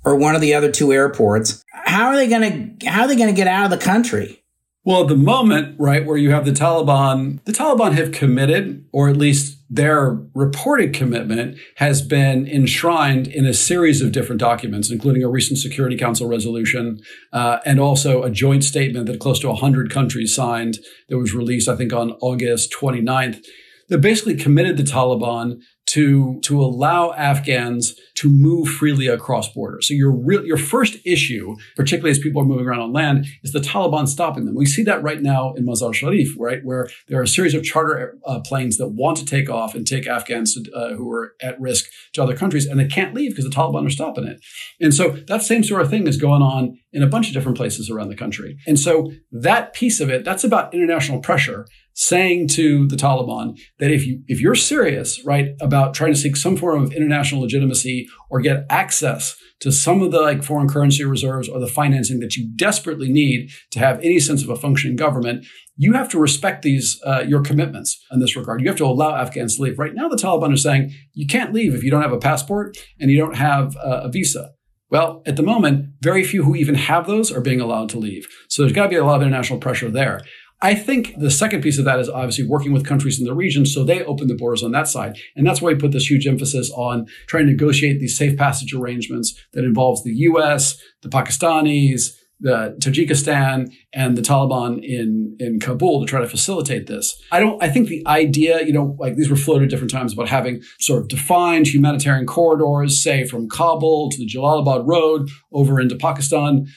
or 0.05 0.15
one 0.15 0.35
of 0.35 0.41
the 0.41 0.53
other 0.53 0.71
two 0.71 0.93
airports, 0.93 1.63
how 1.73 2.07
are 2.07 2.15
they 2.15 2.29
going 2.29 2.79
to 2.79 2.89
how 2.89 3.01
are 3.01 3.07
they 3.09 3.17
going 3.17 3.29
to 3.29 3.35
get 3.35 3.47
out 3.47 3.65
of 3.65 3.77
the 3.77 3.85
country? 3.85 4.41
Well, 4.85 5.01
at 5.01 5.09
the 5.09 5.17
moment, 5.17 5.75
right, 5.77 6.05
where 6.05 6.17
you 6.17 6.31
have 6.31 6.45
the 6.45 6.51
Taliban, 6.51 7.43
the 7.43 7.51
Taliban 7.51 7.91
have 7.93 8.13
committed, 8.13 8.85
or 8.93 9.09
at 9.09 9.17
least 9.17 9.58
their 9.69 10.19
reported 10.33 10.93
commitment 10.93 11.57
has 11.75 12.01
been 12.01 12.47
enshrined 12.47 13.27
in 13.27 13.45
a 13.45 13.53
series 13.53 14.01
of 14.01 14.11
different 14.11 14.39
documents, 14.39 14.89
including 14.89 15.23
a 15.23 15.29
recent 15.29 15.59
Security 15.59 15.95
Council 15.95 16.27
resolution 16.27 16.99
uh, 17.33 17.59
and 17.65 17.79
also 17.79 18.23
a 18.23 18.31
joint 18.31 18.63
statement 18.63 19.05
that 19.05 19.19
close 19.19 19.39
to 19.39 19.47
100 19.47 19.91
countries 19.91 20.33
signed 20.33 20.79
that 21.07 21.19
was 21.19 21.33
released, 21.33 21.69
I 21.69 21.75
think, 21.75 21.93
on 21.93 22.11
August 22.21 22.73
29th. 22.73 23.45
That 23.89 23.99
basically 23.99 24.35
committed 24.35 24.77
the 24.77 24.83
Taliban 24.83 25.61
to, 25.89 26.39
to 26.41 26.61
allow 26.61 27.13
Afghans 27.13 27.95
to 28.15 28.29
move 28.29 28.67
freely 28.67 29.07
across 29.07 29.51
borders. 29.51 29.87
So 29.87 29.93
your 29.93 30.11
real, 30.11 30.45
your 30.45 30.57
first 30.57 30.97
issue, 31.05 31.55
particularly 31.75 32.11
as 32.11 32.19
people 32.19 32.41
are 32.41 32.45
moving 32.45 32.67
around 32.67 32.81
on 32.81 32.93
land, 32.93 33.25
is 33.43 33.53
the 33.53 33.59
Taliban 33.59 34.07
stopping 34.07 34.45
them. 34.45 34.55
We 34.55 34.65
see 34.65 34.83
that 34.83 35.01
right 35.01 35.21
now 35.21 35.53
in 35.53 35.65
Mazar 35.65 35.93
Sharif, 35.93 36.35
right, 36.37 36.59
where 36.63 36.89
there 37.07 37.19
are 37.19 37.23
a 37.23 37.27
series 37.27 37.55
of 37.55 37.63
charter 37.63 38.17
uh, 38.25 38.39
planes 38.41 38.77
that 38.77 38.89
want 38.89 39.17
to 39.17 39.25
take 39.25 39.49
off 39.49 39.73
and 39.73 39.87
take 39.87 40.05
Afghans 40.05 40.57
uh, 40.75 40.89
who 40.89 41.11
are 41.11 41.33
at 41.41 41.59
risk 41.59 41.85
to 42.13 42.21
other 42.21 42.35
countries, 42.35 42.67
and 42.67 42.79
they 42.79 42.87
can't 42.87 43.15
leave 43.15 43.31
because 43.31 43.45
the 43.45 43.51
Taliban 43.51 43.87
are 43.87 43.89
stopping 43.89 44.25
it. 44.25 44.39
And 44.79 44.93
so 44.93 45.11
that 45.27 45.41
same 45.41 45.63
sort 45.63 45.81
of 45.81 45.89
thing 45.89 46.07
is 46.07 46.17
going 46.17 46.41
on 46.41 46.77
in 46.91 47.01
a 47.01 47.07
bunch 47.07 47.27
of 47.27 47.33
different 47.33 47.57
places 47.57 47.89
around 47.89 48.09
the 48.09 48.15
country. 48.15 48.57
And 48.67 48.79
so 48.79 49.11
that 49.31 49.73
piece 49.73 49.99
of 49.99 50.09
it, 50.09 50.25
that's 50.25 50.43
about 50.43 50.73
international 50.73 51.19
pressure 51.19 51.67
saying 51.99 52.47
to 52.47 52.87
the 52.87 52.95
Taliban 52.95 53.59
that 53.79 53.91
if 53.91 54.07
you 54.07 54.23
if 54.29 54.39
you're 54.39 54.55
serious, 54.55 55.21
right, 55.25 55.49
about 55.59 55.93
trying 55.93 56.13
to 56.13 56.19
seek 56.19 56.37
some 56.37 56.55
form 56.55 56.81
of 56.81 56.93
international 56.93 57.41
legitimacy 57.41 58.07
or 58.29 58.39
get 58.39 58.65
access 58.69 59.35
to 59.59 59.69
some 59.69 60.01
of 60.01 60.11
the 60.11 60.21
like 60.21 60.41
foreign 60.41 60.69
currency 60.69 61.03
reserves 61.03 61.49
or 61.49 61.59
the 61.59 61.67
financing 61.67 62.21
that 62.21 62.37
you 62.37 62.49
desperately 62.55 63.09
need 63.09 63.49
to 63.71 63.79
have 63.79 63.99
any 63.99 64.17
sense 64.17 64.41
of 64.41 64.49
a 64.49 64.55
functioning 64.55 64.95
government, 64.95 65.45
you 65.75 65.91
have 65.91 66.07
to 66.07 66.17
respect 66.17 66.61
these 66.61 66.97
uh, 67.05 67.25
your 67.27 67.41
commitments 67.41 68.01
in 68.13 68.21
this 68.21 68.33
regard. 68.33 68.61
You 68.61 68.69
have 68.69 68.77
to 68.77 68.85
allow 68.85 69.17
Afghans 69.17 69.57
to 69.57 69.63
leave. 69.63 69.77
Right 69.77 69.93
now, 69.93 70.07
the 70.07 70.15
Taliban 70.15 70.53
are 70.53 70.57
saying 70.57 70.93
you 71.11 71.27
can't 71.27 71.53
leave 71.53 71.75
if 71.75 71.83
you 71.83 71.91
don't 71.91 72.01
have 72.01 72.13
a 72.13 72.17
passport 72.17 72.77
and 72.97 73.11
you 73.11 73.17
don't 73.17 73.35
have 73.35 73.75
uh, 73.75 74.03
a 74.03 74.09
visa. 74.09 74.51
Well, 74.89 75.21
at 75.27 75.35
the 75.35 75.43
moment, 75.43 75.89
very 76.01 76.23
few 76.23 76.43
who 76.43 76.55
even 76.55 76.75
have 76.75 77.05
those 77.05 77.31
are 77.31 77.41
being 77.41 77.61
allowed 77.61 77.89
to 77.89 77.99
leave. 77.99 78.27
So 78.47 78.63
there's 78.63 78.73
got 78.73 78.83
to 78.83 78.89
be 78.89 78.95
a 78.95 79.05
lot 79.05 79.17
of 79.17 79.21
international 79.21 79.59
pressure 79.59 79.91
there. 79.91 80.21
I 80.61 80.75
think 80.75 81.15
the 81.17 81.31
second 81.31 81.61
piece 81.61 81.79
of 81.79 81.85
that 81.85 81.99
is 81.99 82.09
obviously 82.09 82.45
working 82.45 82.73
with 82.73 82.85
countries 82.85 83.19
in 83.19 83.25
the 83.25 83.33
region 83.33 83.65
so 83.65 83.83
they 83.83 84.03
open 84.03 84.27
the 84.27 84.35
borders 84.35 84.63
on 84.63 84.71
that 84.71 84.87
side. 84.87 85.17
And 85.35 85.47
that's 85.47 85.61
why 85.61 85.71
we 85.71 85.79
put 85.79 85.91
this 85.91 86.09
huge 86.09 86.27
emphasis 86.27 86.69
on 86.75 87.07
trying 87.27 87.45
to 87.45 87.51
negotiate 87.51 87.99
these 87.99 88.17
safe 88.17 88.37
passage 88.37 88.73
arrangements 88.73 89.39
that 89.53 89.63
involves 89.63 90.03
the 90.03 90.13
US, 90.13 90.77
the 91.01 91.09
Pakistanis, 91.09 92.13
the 92.41 92.77
Tajikistan 92.79 93.73
and 93.93 94.17
the 94.17 94.21
Taliban 94.21 94.83
in, 94.83 95.35
in 95.39 95.59
Kabul 95.59 95.99
to 96.01 96.05
try 96.05 96.21
to 96.21 96.27
facilitate 96.27 96.87
this. 96.87 97.21
I 97.31 97.39
don't, 97.39 97.61
I 97.61 97.69
think 97.69 97.89
the 97.89 98.05
idea, 98.07 98.61
you 98.63 98.71
know, 98.71 98.95
like 98.99 99.15
these 99.15 99.29
were 99.29 99.35
floated 99.35 99.65
at 99.65 99.69
different 99.69 99.91
times 99.91 100.13
about 100.13 100.29
having 100.29 100.61
sort 100.79 101.01
of 101.01 101.09
defined 101.09 101.67
humanitarian 101.67 102.25
corridors, 102.25 103.01
say 103.01 103.25
from 103.25 103.49
Kabul 103.49 104.09
to 104.11 104.17
the 104.17 104.27
Jalalabad 104.27 104.87
Road 104.87 105.29
over 105.51 105.79
into 105.79 105.95
Pakistan. 105.95 106.67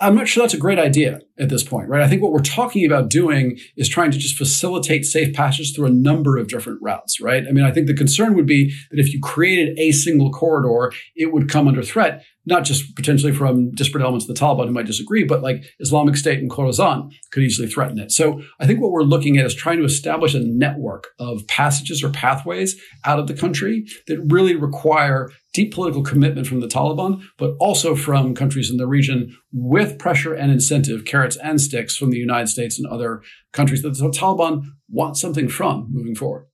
I'm 0.00 0.14
not 0.14 0.28
sure 0.28 0.42
that's 0.42 0.54
a 0.54 0.58
great 0.58 0.78
idea 0.78 1.20
at 1.38 1.48
this 1.48 1.62
point, 1.62 1.88
right? 1.88 2.02
I 2.02 2.08
think 2.08 2.22
what 2.22 2.32
we're 2.32 2.40
talking 2.40 2.84
about 2.84 3.08
doing 3.08 3.58
is 3.76 3.88
trying 3.88 4.10
to 4.10 4.18
just 4.18 4.36
facilitate 4.36 5.04
safe 5.04 5.34
passage 5.34 5.74
through 5.74 5.86
a 5.86 5.90
number 5.90 6.36
of 6.36 6.48
different 6.48 6.80
routes, 6.82 7.20
right? 7.20 7.44
I 7.48 7.52
mean, 7.52 7.64
I 7.64 7.70
think 7.70 7.86
the 7.86 7.94
concern 7.94 8.34
would 8.34 8.46
be 8.46 8.74
that 8.90 9.00
if 9.00 9.12
you 9.12 9.20
created 9.20 9.78
a 9.78 9.92
single 9.92 10.30
corridor, 10.30 10.92
it 11.14 11.32
would 11.32 11.48
come 11.48 11.68
under 11.68 11.82
threat 11.82 12.24
not 12.46 12.64
just 12.64 12.94
potentially 12.94 13.32
from 13.32 13.72
disparate 13.72 14.02
elements 14.02 14.28
of 14.28 14.34
the 14.34 14.40
Taliban 14.40 14.66
who 14.66 14.72
might 14.72 14.86
disagree, 14.86 15.24
but 15.24 15.42
like 15.42 15.64
Islamic 15.80 16.16
State 16.16 16.38
and 16.38 16.50
Khorasan 16.50 17.12
could 17.32 17.42
easily 17.42 17.68
threaten 17.68 17.98
it. 17.98 18.12
So 18.12 18.40
I 18.60 18.66
think 18.66 18.80
what 18.80 18.92
we're 18.92 19.02
looking 19.02 19.36
at 19.36 19.44
is 19.44 19.54
trying 19.54 19.78
to 19.78 19.84
establish 19.84 20.34
a 20.34 20.40
network 20.40 21.08
of 21.18 21.46
passages 21.48 22.02
or 22.02 22.10
pathways 22.10 22.80
out 23.04 23.18
of 23.18 23.26
the 23.26 23.34
country 23.34 23.86
that 24.06 24.20
really 24.20 24.54
require 24.54 25.30
deep 25.52 25.74
political 25.74 26.02
commitment 26.02 26.46
from 26.46 26.60
the 26.60 26.68
Taliban, 26.68 27.22
but 27.38 27.56
also 27.58 27.96
from 27.96 28.34
countries 28.34 28.70
in 28.70 28.76
the 28.76 28.86
region 28.86 29.36
with 29.52 29.98
pressure 29.98 30.34
and 30.34 30.52
incentive, 30.52 31.04
carrots 31.04 31.36
and 31.36 31.60
sticks 31.60 31.96
from 31.96 32.10
the 32.10 32.18
United 32.18 32.48
States 32.48 32.78
and 32.78 32.86
other 32.86 33.22
countries 33.52 33.82
that 33.82 33.96
the 33.96 34.08
Taliban 34.10 34.62
want 34.88 35.16
something 35.16 35.48
from 35.48 35.88
moving 35.90 36.14
forward. 36.14 36.46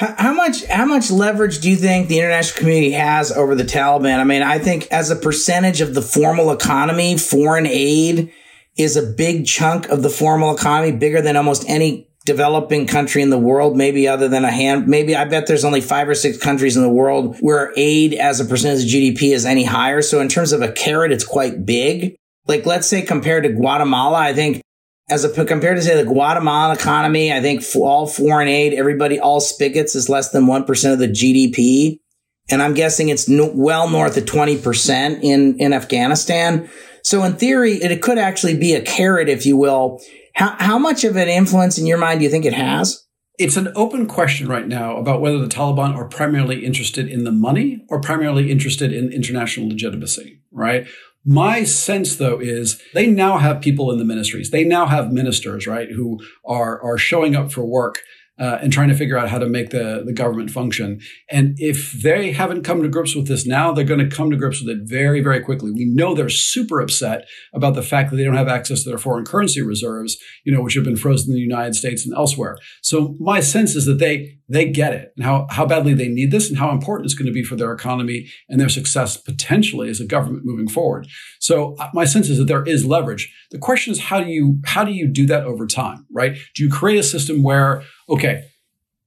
How, 0.00 0.32
much 0.32 0.64
how 0.64 0.86
much 0.86 1.10
leverage 1.10 1.58
do 1.58 1.68
you 1.68 1.76
think 1.76 2.08
the 2.08 2.20
international 2.20 2.58
community 2.58 2.92
has 2.92 3.30
over 3.30 3.54
the 3.54 3.64
Taliban? 3.64 4.18
I 4.18 4.24
mean, 4.24 4.42
I 4.42 4.58
think 4.58 4.88
as 4.90 5.10
a 5.10 5.16
percentage 5.16 5.82
of 5.82 5.94
the 5.94 6.00
formal 6.00 6.52
economy, 6.52 7.18
foreign 7.18 7.66
aid 7.66 8.32
is 8.78 8.96
a 8.96 9.02
big 9.02 9.46
chunk 9.46 9.90
of 9.90 10.02
the 10.02 10.08
formal 10.08 10.56
economy, 10.56 10.92
bigger 10.96 11.20
than 11.20 11.36
almost 11.36 11.68
any 11.68 12.08
developing 12.24 12.86
country 12.86 13.20
in 13.20 13.28
the 13.28 13.38
world, 13.38 13.76
maybe 13.76 14.08
other 14.08 14.26
than 14.26 14.42
a 14.42 14.50
hand. 14.50 14.88
Maybe 14.88 15.14
I 15.14 15.26
bet 15.26 15.46
there's 15.46 15.66
only 15.66 15.82
five 15.82 16.08
or 16.08 16.14
six 16.14 16.38
countries 16.38 16.78
in 16.78 16.82
the 16.82 16.88
world 16.88 17.36
where 17.40 17.74
aid 17.76 18.14
as 18.14 18.40
a 18.40 18.46
percentage 18.46 18.84
of 18.84 18.88
GDP 18.88 19.34
is 19.34 19.44
any 19.44 19.64
higher. 19.64 20.00
So 20.00 20.22
in 20.22 20.28
terms 20.28 20.52
of 20.52 20.62
a 20.62 20.72
carrot, 20.72 21.12
it's 21.12 21.26
quite 21.26 21.66
big. 21.66 22.16
Like 22.46 22.64
let's 22.64 22.86
say 22.86 23.02
compared 23.02 23.42
to 23.42 23.50
Guatemala, 23.50 24.18
I 24.18 24.32
think 24.32 24.62
as 25.10 25.24
a 25.24 25.44
compared 25.44 25.76
to 25.76 25.82
say 25.82 25.96
the 25.96 26.08
Guatemalan 26.08 26.76
economy, 26.76 27.32
I 27.32 27.40
think 27.40 27.62
all 27.74 28.06
foreign 28.06 28.48
aid, 28.48 28.72
everybody, 28.72 29.18
all 29.18 29.40
spigots 29.40 29.94
is 29.94 30.08
less 30.08 30.30
than 30.30 30.46
1% 30.46 30.92
of 30.92 30.98
the 30.98 31.08
GDP. 31.08 32.00
And 32.50 32.62
I'm 32.62 32.74
guessing 32.74 33.08
it's 33.08 33.28
no, 33.28 33.50
well 33.54 33.88
north 33.88 34.16
of 34.16 34.24
20% 34.24 35.20
in, 35.22 35.58
in 35.58 35.72
Afghanistan. 35.72 36.68
So 37.02 37.22
in 37.24 37.34
theory, 37.34 37.74
it 37.74 38.02
could 38.02 38.18
actually 38.18 38.56
be 38.56 38.74
a 38.74 38.82
carrot, 38.82 39.28
if 39.28 39.46
you 39.46 39.56
will. 39.56 40.00
How, 40.34 40.56
how 40.58 40.78
much 40.78 41.04
of 41.04 41.16
an 41.16 41.28
influence 41.28 41.78
in 41.78 41.86
your 41.86 41.98
mind 41.98 42.20
do 42.20 42.24
you 42.24 42.30
think 42.30 42.44
it 42.44 42.52
has? 42.52 43.04
It's 43.38 43.56
an 43.56 43.72
open 43.74 44.06
question 44.06 44.48
right 44.48 44.66
now 44.66 44.96
about 44.96 45.20
whether 45.20 45.38
the 45.38 45.46
Taliban 45.46 45.94
are 45.94 46.06
primarily 46.06 46.64
interested 46.64 47.08
in 47.08 47.24
the 47.24 47.32
money 47.32 47.84
or 47.88 48.00
primarily 48.00 48.50
interested 48.50 48.92
in 48.92 49.12
international 49.12 49.68
legitimacy, 49.68 50.40
right? 50.52 50.86
My 51.24 51.64
sense, 51.64 52.16
though, 52.16 52.40
is 52.40 52.80
they 52.94 53.06
now 53.06 53.38
have 53.38 53.60
people 53.60 53.90
in 53.92 53.98
the 53.98 54.04
ministries. 54.04 54.50
They 54.50 54.64
now 54.64 54.86
have 54.86 55.12
ministers, 55.12 55.66
right, 55.66 55.90
who 55.90 56.20
are 56.44 56.82
are 56.82 56.98
showing 56.98 57.36
up 57.36 57.52
for 57.52 57.64
work 57.64 58.00
uh, 58.40 58.58
and 58.62 58.72
trying 58.72 58.88
to 58.88 58.94
figure 58.94 59.18
out 59.18 59.28
how 59.28 59.38
to 59.38 59.46
make 59.46 59.68
the, 59.70 60.02
the 60.04 60.12
government 60.12 60.50
function. 60.50 60.98
And 61.30 61.54
if 61.58 61.92
they 61.92 62.32
haven't 62.32 62.62
come 62.62 62.82
to 62.82 62.88
grips 62.88 63.14
with 63.14 63.28
this 63.28 63.46
now, 63.46 63.72
they're 63.72 63.84
going 63.84 64.00
to 64.00 64.16
come 64.16 64.30
to 64.30 64.36
grips 64.36 64.62
with 64.62 64.74
it 64.74 64.82
very, 64.84 65.20
very 65.20 65.40
quickly. 65.40 65.70
We 65.70 65.84
know 65.84 66.14
they're 66.14 66.30
super 66.30 66.80
upset 66.80 67.28
about 67.52 67.74
the 67.74 67.82
fact 67.82 68.10
that 68.10 68.16
they 68.16 68.24
don't 68.24 68.36
have 68.36 68.48
access 68.48 68.82
to 68.82 68.88
their 68.88 68.98
foreign 68.98 69.26
currency 69.26 69.60
reserves, 69.60 70.16
you 70.44 70.52
know, 70.52 70.62
which 70.62 70.74
have 70.74 70.84
been 70.84 70.96
frozen 70.96 71.30
in 71.30 71.34
the 71.34 71.40
United 71.42 71.74
States 71.74 72.06
and 72.06 72.14
elsewhere. 72.14 72.56
So 72.82 73.14
my 73.20 73.40
sense 73.40 73.74
is 73.74 73.84
that 73.84 73.98
they 73.98 74.38
they 74.50 74.68
get 74.68 74.92
it 74.92 75.12
and 75.16 75.24
how, 75.24 75.46
how 75.48 75.64
badly 75.64 75.94
they 75.94 76.08
need 76.08 76.32
this 76.32 76.48
and 76.48 76.58
how 76.58 76.72
important 76.72 77.06
it's 77.06 77.14
going 77.14 77.26
to 77.26 77.32
be 77.32 77.44
for 77.44 77.54
their 77.54 77.72
economy 77.72 78.26
and 78.48 78.60
their 78.60 78.68
success 78.68 79.16
potentially 79.16 79.88
as 79.88 80.00
a 80.00 80.04
government 80.04 80.44
moving 80.44 80.66
forward. 80.66 81.06
So 81.38 81.76
uh, 81.78 81.88
my 81.94 82.04
sense 82.04 82.28
is 82.28 82.38
that 82.38 82.46
there 82.46 82.64
is 82.64 82.84
leverage. 82.84 83.32
The 83.52 83.58
question 83.58 83.92
is 83.92 84.00
how 84.00 84.20
do 84.20 84.28
you 84.28 84.58
how 84.64 84.84
do 84.84 84.92
you 84.92 85.06
do 85.06 85.24
that 85.26 85.44
over 85.44 85.66
time, 85.66 86.04
right? 86.12 86.36
Do 86.56 86.64
you 86.64 86.70
create 86.70 86.98
a 86.98 87.04
system 87.04 87.44
where 87.44 87.84
okay, 88.10 88.44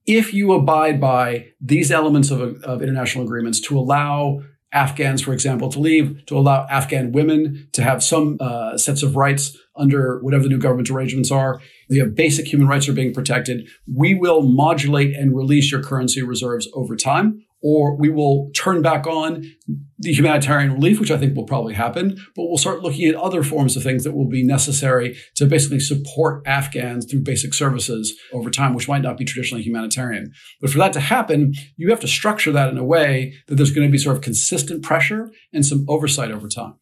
if 0.06 0.34
you 0.34 0.52
abide 0.52 1.00
by 1.00 1.46
these 1.60 1.90
elements 1.90 2.30
of, 2.30 2.62
of 2.62 2.82
international 2.82 3.24
agreements 3.24 3.60
to 3.60 3.78
allow 3.78 4.42
Afghans, 4.72 5.22
for 5.22 5.32
example, 5.32 5.68
to 5.70 5.78
leave, 5.78 6.26
to 6.26 6.36
allow 6.36 6.66
Afghan 6.68 7.12
women 7.12 7.68
to 7.72 7.82
have 7.82 8.02
some 8.02 8.36
uh, 8.40 8.76
sets 8.76 9.04
of 9.04 9.14
rights 9.14 9.56
under 9.76 10.20
whatever 10.20 10.42
the 10.42 10.48
new 10.48 10.58
government 10.58 10.90
arrangements 10.90 11.30
are. 11.30 11.60
Have 11.96 12.16
basic 12.16 12.52
human 12.52 12.66
rights 12.66 12.88
are 12.88 12.92
being 12.92 13.14
protected. 13.14 13.68
We 13.86 14.14
will 14.14 14.42
modulate 14.42 15.14
and 15.14 15.36
release 15.36 15.70
your 15.70 15.82
currency 15.82 16.22
reserves 16.22 16.68
over 16.74 16.96
time 16.96 17.44
or 17.64 17.96
we 17.96 18.10
will 18.10 18.50
turn 18.54 18.82
back 18.82 19.06
on 19.06 19.42
the 19.98 20.12
humanitarian 20.12 20.74
relief, 20.74 21.00
which 21.00 21.10
I 21.10 21.16
think 21.16 21.34
will 21.34 21.46
probably 21.46 21.72
happen, 21.72 22.10
but 22.36 22.44
we'll 22.44 22.58
start 22.58 22.82
looking 22.82 23.08
at 23.08 23.14
other 23.14 23.42
forms 23.42 23.74
of 23.74 23.82
things 23.82 24.04
that 24.04 24.12
will 24.12 24.28
be 24.28 24.44
necessary 24.44 25.16
to 25.36 25.46
basically 25.46 25.80
support 25.80 26.42
Afghans 26.46 27.06
through 27.06 27.22
basic 27.22 27.54
services 27.54 28.14
over 28.34 28.50
time, 28.50 28.74
which 28.74 28.86
might 28.86 29.00
not 29.00 29.16
be 29.16 29.24
traditionally 29.24 29.64
humanitarian. 29.64 30.30
But 30.60 30.70
for 30.70 30.78
that 30.78 30.92
to 30.92 31.00
happen, 31.00 31.54
you 31.78 31.88
have 31.88 32.00
to 32.00 32.06
structure 32.06 32.52
that 32.52 32.68
in 32.68 32.76
a 32.76 32.84
way 32.84 33.32
that 33.46 33.54
there's 33.54 33.70
going 33.70 33.88
to 33.88 33.92
be 33.92 33.96
sort 33.96 34.16
of 34.16 34.22
consistent 34.22 34.82
pressure 34.82 35.30
and 35.50 35.64
some 35.64 35.86
oversight 35.88 36.30
over 36.30 36.48
time. 36.48 36.74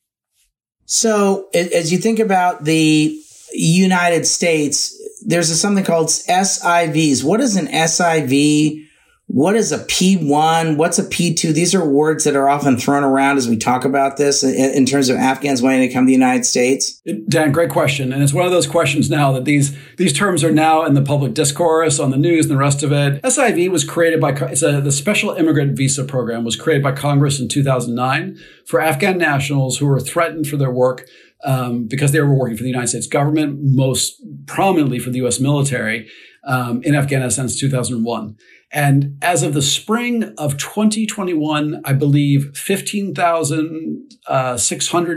So 0.85 1.49
as 1.55 1.93
you 1.93 1.99
think 1.99 2.19
about 2.19 2.65
the 2.65 3.17
United 3.53 4.27
States, 4.27 4.99
there's 5.25 5.49
a, 5.49 5.55
something 5.55 5.85
called 5.85 6.09
SIVs. 6.09 7.23
What 7.23 7.41
is 7.41 7.55
an 7.55 7.69
SIV? 7.69 8.89
What 9.33 9.57
is 9.57 9.73
a 9.73 9.79
P1? 9.79 10.77
What's 10.77 10.99
a 10.99 11.05
P2? 11.05 11.55
These 11.55 11.75
are 11.75 11.83
words 11.83 12.25
that 12.25 12.37
are 12.37 12.51
often 12.51 12.77
thrown 12.77 13.03
around 13.03 13.39
as 13.39 13.49
we 13.49 13.57
talk 13.57 13.87
about 13.87 14.19
this 14.19 14.45
in, 14.45 14.85
terms 14.85 15.09
of 15.09 15.17
Afghans 15.17 15.63
wanting 15.63 15.89
to 15.89 15.89
come 15.89 16.05
to 16.05 16.09
the 16.09 16.13
United 16.13 16.45
States. 16.45 17.01
Dan, 17.29 17.51
great 17.51 17.71
question. 17.71 18.13
And 18.13 18.23
it's 18.23 18.35
one 18.35 18.45
of 18.45 18.51
those 18.53 18.67
questions 18.67 19.09
now 19.09 19.33
that 19.33 19.47
these, 19.47 19.75
these 19.97 20.13
terms 20.13 20.45
are 20.45 20.53
now 20.53 20.85
in 20.85 20.93
the 20.93 21.01
public 21.01 21.33
discourse, 21.33 21.99
on 21.99 22.11
the 22.11 22.19
news, 22.19 22.45
and 22.45 22.53
the 22.53 22.59
rest 22.59 22.83
of 22.83 22.93
it. 22.93 23.23
SIV 23.23 23.71
was 23.71 23.85
created 23.85 24.21
by, 24.21 24.33
it's 24.33 24.63
a, 24.63 24.83
the 24.83 24.93
Special 24.93 25.31
Immigrant 25.31 25.79
Visa 25.79 26.05
Program 26.05 26.45
was 26.45 26.55
created 26.55 26.83
by 26.83 26.93
Congress 26.93 27.41
in 27.41 27.49
2009 27.49 28.39
for 28.67 28.83
Afghan 28.83 29.17
nationals 29.17 29.79
who 29.79 29.87
were 29.87 29.99
threatened 29.99 30.47
for 30.47 30.59
their 30.59 30.71
work 30.71 31.09
um, 31.43 31.87
because 31.87 32.13
they 32.13 32.21
were 32.21 32.35
working 32.35 32.59
for 32.59 32.65
the 32.65 32.69
United 32.69 32.89
States 32.89 33.07
government, 33.07 33.61
most 33.63 34.23
prominently 34.45 34.99
for 34.99 35.09
the 35.09 35.19
U.S. 35.21 35.41
military 35.41 36.07
um, 36.45 36.83
in 36.83 36.95
Afghanistan 36.95 37.49
since 37.49 37.59
2001. 37.61 38.37
And 38.73 39.19
as 39.21 39.43
of 39.43 39.53
the 39.53 39.61
spring 39.61 40.33
of 40.39 40.57
2021, 40.57 41.83
I 41.85 41.93
believe 41.93 42.57
15,600 42.57 44.07
uh, 44.27 44.57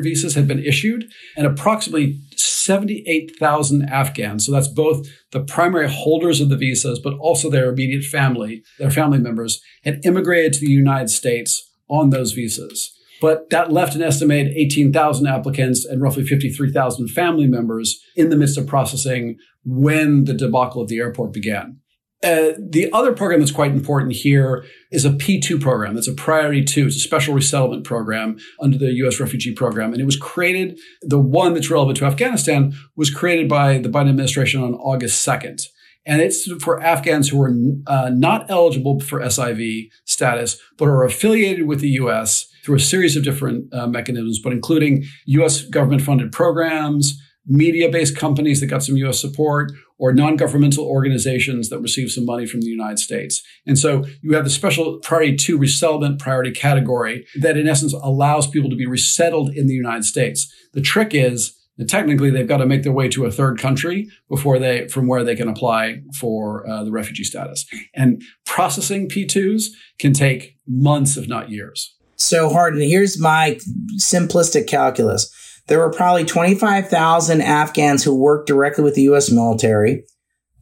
visas 0.04 0.36
had 0.36 0.46
been 0.46 0.60
issued 0.60 1.06
and 1.38 1.48
approximately 1.48 2.20
78,000 2.36 3.84
Afghans. 3.84 4.46
So 4.46 4.52
that's 4.52 4.68
both 4.68 5.08
the 5.32 5.39
primary 5.39 5.89
holders 5.89 6.41
of 6.41 6.50
the 6.50 6.58
visas, 6.58 7.00
but 7.00 7.13
also 7.13 7.50
their 7.50 7.70
immediate 7.70 8.04
family, 8.04 8.62
their 8.78 8.91
family 8.91 9.20
members 9.20 9.62
had 9.86 10.02
immigrated 10.04 10.52
to 10.54 10.60
the 10.60 10.70
United 10.72 11.10
States 11.10 11.72
on 11.88 12.10
those 12.10 12.34
visas. 12.34 12.91
But 13.22 13.50
that 13.52 13.72
left 13.72 13.96
an 13.96 14.02
estimated 14.02 14.52
18,000 14.58 15.28
applicants 15.28 15.86
and 15.86 16.02
roughly 16.02 16.26
53,000 16.26 17.08
family 17.08 17.48
members 17.48 18.02
in 18.18 18.30
the 18.30 18.36
midst 18.36 18.58
of 18.58 18.68
processing 18.68 19.38
when 19.63 20.26
the 20.26 20.34
debacle 20.34 20.82
at 20.82 20.89
the 20.89 21.00
airport 21.00 21.32
began. 21.32 21.80
Uh, 22.26 22.54
the 22.58 22.90
other 22.92 23.14
program 23.14 23.40
that's 23.40 23.52
quite 23.52 23.72
important 23.72 24.14
here 24.14 24.66
is 24.92 25.06
a 25.06 25.12
P2 25.12 25.62
program. 25.62 25.94
That's 25.94 26.08
a 26.08 26.14
priority 26.14 26.64
two. 26.64 26.88
It's 26.88 26.96
a 26.96 27.00
special 27.00 27.36
resettlement 27.36 27.84
program 27.84 28.38
under 28.60 28.80
the 28.80 28.92
U.S. 28.94 29.20
refugee 29.20 29.54
program. 29.54 29.92
And 29.92 30.02
it 30.02 30.06
was 30.06 30.18
created, 30.18 30.80
the 31.04 31.20
one 31.20 31.54
that's 31.54 31.70
relevant 31.70 32.00
to 32.00 32.06
Afghanistan 32.06 32.74
was 32.96 33.12
created 33.12 33.48
by 33.48 33.78
the 33.78 33.90
Biden 33.90 34.10
administration 34.10 34.64
on 34.64 34.74
August 34.74 35.26
2nd. 35.26 35.68
And 36.08 36.20
it's 36.20 36.52
for 36.64 36.82
Afghans 36.82 37.30
who 37.30 37.42
are 37.44 37.54
uh, 37.86 38.10
not 38.10 38.50
eligible 38.50 39.00
for 39.00 39.20
SIV 39.20 39.90
status, 40.06 40.60
but 40.80 40.86
are 40.86 41.04
affiliated 41.04 41.68
with 41.68 41.80
the 41.80 41.90
U.S. 41.90 42.48
through 42.64 42.78
a 42.78 42.80
series 42.80 43.16
of 43.16 43.24
different 43.24 43.72
uh, 43.72 43.86
mechanisms, 43.86 44.40
but 44.44 44.52
including 44.52 45.04
U.S. 45.28 45.64
government 45.64 46.02
funded 46.02 46.32
programs, 46.32 47.22
media 47.48 47.90
based 47.90 48.18
companies 48.18 48.60
that 48.62 48.68
got 48.68 48.84
some 48.84 48.98
US 48.98 49.20
support 49.20 49.72
or 49.98 50.14
non 50.14 50.36
governmental 50.36 50.86
organizations 50.86 51.70
that 51.70 51.80
receive 51.80 52.12
some 52.12 52.26
money 52.26 52.46
from 52.46 52.62
the 52.62 52.68
United 52.68 53.00
States. 53.00 53.42
And 53.66 53.78
so 53.78 54.06
you 54.22 54.36
have 54.36 54.44
the 54.44 54.50
special 54.50 55.00
priority 55.00 55.36
two 55.36 55.58
resettlement 55.58 56.20
priority 56.20 56.52
category 56.52 57.26
that, 57.40 57.58
in 57.58 57.68
essence, 57.68 57.94
allows 57.94 58.48
people 58.48 58.70
to 58.70 58.76
be 58.76 58.86
resettled 58.86 59.50
in 59.56 59.68
the 59.68 59.74
United 59.74 60.06
States. 60.06 60.52
The 60.74 60.82
trick 60.82 61.14
is 61.14 61.58
that 61.78 61.90
technically 61.90 62.30
they've 62.30 62.48
got 62.48 62.58
to 62.58 62.66
make 62.66 62.84
their 62.84 62.92
way 62.92 63.10
to 63.10 63.26
a 63.26 63.32
third 63.32 63.60
country 63.60 64.10
before 64.30 64.60
they, 64.60 64.88
from 64.88 65.08
where 65.08 65.24
they 65.24 65.36
can 65.36 65.50
apply 65.50 66.02
for 66.18 66.68
uh, 66.70 66.84
the 66.84 66.92
refugee 66.92 67.24
status. 67.24 67.66
And 67.94 68.22
processing 68.46 69.10
P2s 69.10 69.66
can 70.00 70.14
take 70.14 70.58
months, 70.68 71.18
if 71.18 71.28
not 71.28 71.50
years. 71.50 71.94
So 72.16 72.50
hard. 72.50 72.76
And 72.76 72.84
here's 72.84 73.20
my 73.20 73.60
simplistic 74.00 74.68
calculus 74.68 75.30
there 75.67 75.80
were 75.80 75.91
probably 75.91 76.25
25,000 76.25 77.41
Afghans 77.41 78.04
who 78.04 78.15
worked 78.15 78.47
directly 78.47 78.84
with 78.84 78.95
the 78.95 79.04
U.S. 79.04 79.32
military. 79.32 80.06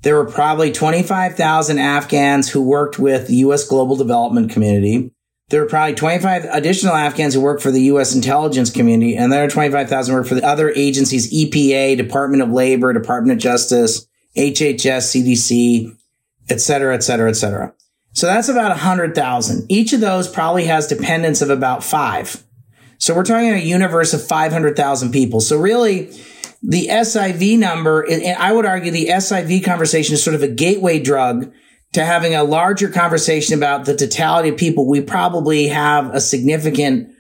There 0.02 0.16
were 0.16 0.30
probably 0.30 0.72
25,000 0.72 1.78
Afghans 1.78 2.50
who 2.50 2.62
worked 2.62 3.00
with 3.00 3.28
the 3.28 3.36
U.S. 3.38 3.66
global 3.66 3.96
development 3.96 4.52
community. 4.52 5.12
There 5.50 5.62
were 5.62 5.70
probably 5.70 5.96
25 5.96 6.46
additional 6.46 6.94
Afghans 6.94 7.34
who 7.34 7.42
worked 7.42 7.62
for 7.62 7.72
the 7.72 7.84
U.S. 7.84 8.16
intelligence 8.16 8.72
community, 8.72 9.16
and 9.16 9.32
there 9.32 9.44
are 9.44 9.50
25,000 9.50 10.16
worked 10.16 10.30
for 10.30 10.36
the 10.36 10.46
other 10.46 10.72
agencies, 10.72 11.32
EPA, 11.34 11.98
Department 11.98 12.42
of 12.42 12.50
Labor, 12.50 12.92
Department 12.94 13.38
of 13.38 13.44
Justice, 13.44 14.08
HHS, 14.38 15.14
CDC, 15.14 15.96
et 16.50 16.60
cetera, 16.60 16.96
et 16.96 17.04
cetera, 17.04 17.30
et 17.30 17.36
cetera. 17.36 17.74
So 18.14 18.28
that's 18.28 18.50
about 18.50 18.70
100,000. 18.70 19.66
Each 19.70 19.94
of 19.94 20.00
those 20.00 20.28
probably 20.28 20.66
has 20.66 20.88
dependents 20.88 21.42
of 21.42 21.50
about 21.50 21.84
five. 21.84 22.43
So 23.04 23.14
we're 23.14 23.26
talking 23.26 23.52
a 23.52 23.58
universe 23.58 24.14
of 24.14 24.26
500,000 24.26 25.12
people. 25.12 25.42
So 25.42 25.60
really, 25.60 26.06
the 26.62 26.88
SIV 26.88 27.60
number, 27.60 28.10
and 28.10 28.24
I 28.38 28.54
would 28.54 28.66
argue 28.66 28.92
the 28.94 29.08
SIV 29.08 29.66
conversation 29.66 30.14
is 30.14 30.24
sort 30.24 30.36
of 30.36 30.42
a 30.42 30.48
gateway 30.48 31.02
drug 31.02 31.52
to 31.96 32.06
having 32.06 32.34
a 32.34 32.46
larger 32.46 32.88
conversation 32.88 33.58
about 33.58 33.84
the 33.84 33.94
totality 33.94 34.48
of 34.48 34.56
people 34.56 34.88
we 34.88 35.02
probably 35.02 35.68
have 35.68 36.16
a 36.16 36.22
significant 36.22 37.14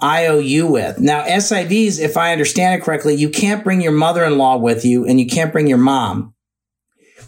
IOU 0.00 0.68
with. 0.68 1.00
Now, 1.00 1.24
SIVs, 1.24 1.98
if 1.98 2.16
I 2.16 2.30
understand 2.30 2.80
it 2.80 2.84
correctly, 2.84 3.16
you 3.16 3.28
can't 3.28 3.64
bring 3.64 3.80
your 3.80 3.90
mother-in-law 3.90 4.58
with 4.58 4.84
you 4.84 5.04
and 5.04 5.18
you 5.18 5.26
can't 5.26 5.50
bring 5.50 5.66
your 5.66 5.78
mom. 5.78 6.32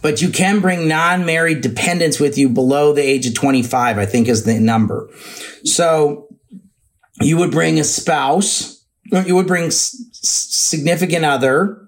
But 0.01 0.21
you 0.21 0.29
can 0.29 0.61
bring 0.61 0.87
non-married 0.87 1.59
dependents 1.59 2.21
with 2.21 2.37
you 2.37 2.47
below 2.47 2.93
the 2.93 3.01
age 3.01 3.27
of 3.27 3.33
25, 3.33 3.97
I 3.97 4.05
think 4.05 4.29
is 4.29 4.45
the 4.45 4.61
number. 4.61 5.09
So 5.65 6.26
you 7.21 7.37
would 7.37 7.51
bring 7.51 7.79
a 7.79 7.83
spouse, 7.83 8.85
you 9.05 9.35
would 9.35 9.47
bring 9.47 9.65
s- 9.65 9.95
significant 10.11 11.25
other, 11.25 11.87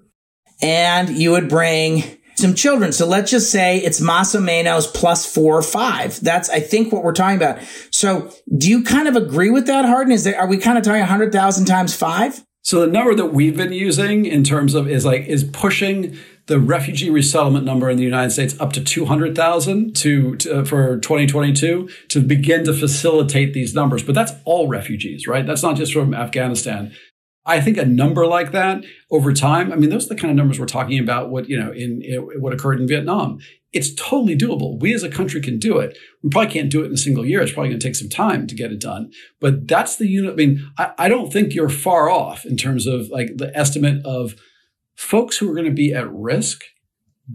and 0.62 1.08
you 1.10 1.30
would 1.32 1.48
bring 1.48 2.02
some 2.36 2.54
children. 2.54 2.92
So 2.92 3.06
let's 3.06 3.30
just 3.30 3.50
say 3.50 3.78
it's 3.78 4.00
más 4.00 4.34
o 4.34 4.40
menos 4.40 4.92
plus 4.92 5.26
four 5.26 5.58
or 5.58 5.62
five. 5.62 6.18
That's, 6.20 6.48
I 6.48 6.60
think, 6.60 6.92
what 6.92 7.04
we're 7.04 7.12
talking 7.12 7.36
about. 7.36 7.58
So 7.90 8.32
do 8.56 8.68
you 8.68 8.82
kind 8.82 9.08
of 9.08 9.16
agree 9.16 9.50
with 9.50 9.66
that, 9.66 9.84
Hardin? 9.84 10.12
Is 10.12 10.24
there, 10.24 10.38
are 10.38 10.46
we 10.46 10.56
kind 10.56 10.78
of 10.78 10.84
talking 10.84 11.00
100,000 11.00 11.66
times 11.66 11.94
five? 11.94 12.44
So 12.62 12.80
the 12.80 12.86
number 12.86 13.14
that 13.14 13.26
we've 13.26 13.56
been 13.56 13.72
using 13.72 14.26
in 14.26 14.44
terms 14.44 14.74
of 14.74 14.88
is 14.88 15.04
like, 15.04 15.26
is 15.26 15.44
pushing 15.44 16.16
the 16.50 16.58
refugee 16.58 17.10
resettlement 17.10 17.64
number 17.64 17.88
in 17.88 17.96
the 17.96 18.02
United 18.02 18.30
States 18.30 18.58
up 18.58 18.72
to 18.72 18.82
200,000 18.82 19.94
to, 19.94 20.34
to 20.36 20.58
uh, 20.58 20.64
for 20.64 20.98
2022 20.98 21.88
to 22.08 22.20
begin 22.20 22.64
to 22.64 22.74
facilitate 22.74 23.54
these 23.54 23.72
numbers. 23.72 24.02
But 24.02 24.16
that's 24.16 24.32
all 24.44 24.66
refugees, 24.66 25.28
right? 25.28 25.46
That's 25.46 25.62
not 25.62 25.76
just 25.76 25.92
from 25.92 26.12
Afghanistan. 26.12 26.92
I 27.46 27.60
think 27.60 27.76
a 27.76 27.84
number 27.84 28.26
like 28.26 28.50
that 28.50 28.84
over 29.12 29.32
time, 29.32 29.72
I 29.72 29.76
mean, 29.76 29.90
those 29.90 30.06
are 30.06 30.14
the 30.14 30.20
kind 30.20 30.32
of 30.32 30.36
numbers 30.36 30.58
we're 30.58 30.66
talking 30.66 30.98
about. 30.98 31.30
What 31.30 31.48
you 31.48 31.58
know, 31.58 31.70
in, 31.70 32.02
in 32.02 32.20
what 32.42 32.52
occurred 32.52 32.80
in 32.80 32.88
Vietnam, 32.88 33.38
it's 33.72 33.94
totally 33.94 34.36
doable. 34.36 34.80
We 34.80 34.92
as 34.92 35.04
a 35.04 35.08
country 35.08 35.40
can 35.40 35.60
do 35.60 35.78
it. 35.78 35.96
We 36.24 36.30
probably 36.30 36.52
can't 36.52 36.70
do 36.70 36.82
it 36.82 36.86
in 36.86 36.92
a 36.94 36.98
single 36.98 37.24
year. 37.24 37.40
It's 37.40 37.52
probably 37.52 37.70
going 37.70 37.80
to 37.80 37.86
take 37.86 37.94
some 37.94 38.08
time 38.08 38.48
to 38.48 38.56
get 38.56 38.72
it 38.72 38.80
done. 38.80 39.12
But 39.40 39.68
that's 39.68 39.96
the 39.96 40.08
unit. 40.08 40.32
I 40.32 40.34
mean, 40.34 40.68
I, 40.76 40.92
I 40.98 41.08
don't 41.08 41.32
think 41.32 41.54
you're 41.54 41.68
far 41.68 42.10
off 42.10 42.44
in 42.44 42.56
terms 42.56 42.86
of 42.88 43.08
like 43.08 43.36
the 43.36 43.56
estimate 43.56 44.04
of 44.04 44.34
folks 45.00 45.38
who 45.38 45.50
are 45.50 45.54
going 45.54 45.64
to 45.64 45.70
be 45.70 45.94
at 45.94 46.12
risk 46.12 46.62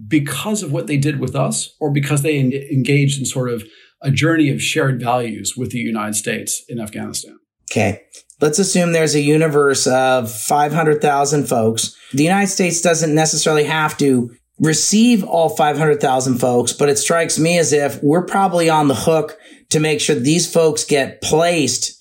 because 0.07 0.61
of 0.61 0.71
what 0.71 0.85
they 0.85 0.97
did 0.97 1.19
with 1.19 1.35
us 1.35 1.75
or 1.79 1.91
because 1.91 2.21
they 2.21 2.37
en- 2.37 2.53
engaged 2.53 3.17
in 3.17 3.25
sort 3.25 3.49
of 3.49 3.63
a 4.01 4.11
journey 4.11 4.51
of 4.51 4.61
shared 4.61 5.01
values 5.01 5.55
with 5.57 5.71
the 5.71 5.79
United 5.79 6.13
States 6.13 6.63
in 6.69 6.79
Afghanistan. 6.79 7.39
Okay. 7.71 8.03
Let's 8.39 8.59
assume 8.59 8.91
there's 8.91 9.15
a 9.15 9.21
universe 9.21 9.87
of 9.87 10.31
500,000 10.31 11.47
folks. 11.47 11.97
The 12.13 12.23
United 12.23 12.47
States 12.47 12.81
doesn't 12.81 13.15
necessarily 13.15 13.63
have 13.63 13.97
to 13.97 14.29
receive 14.59 15.23
all 15.23 15.49
500,000 15.49 16.37
folks, 16.37 16.71
but 16.71 16.87
it 16.87 16.99
strikes 16.99 17.39
me 17.39 17.57
as 17.57 17.73
if 17.73 18.01
we're 18.03 18.25
probably 18.25 18.69
on 18.69 18.89
the 18.89 18.95
hook 18.95 19.37
to 19.71 19.79
make 19.79 19.99
sure 20.01 20.15
these 20.15 20.51
folks 20.51 20.83
get 20.83 21.21
placed 21.23 21.99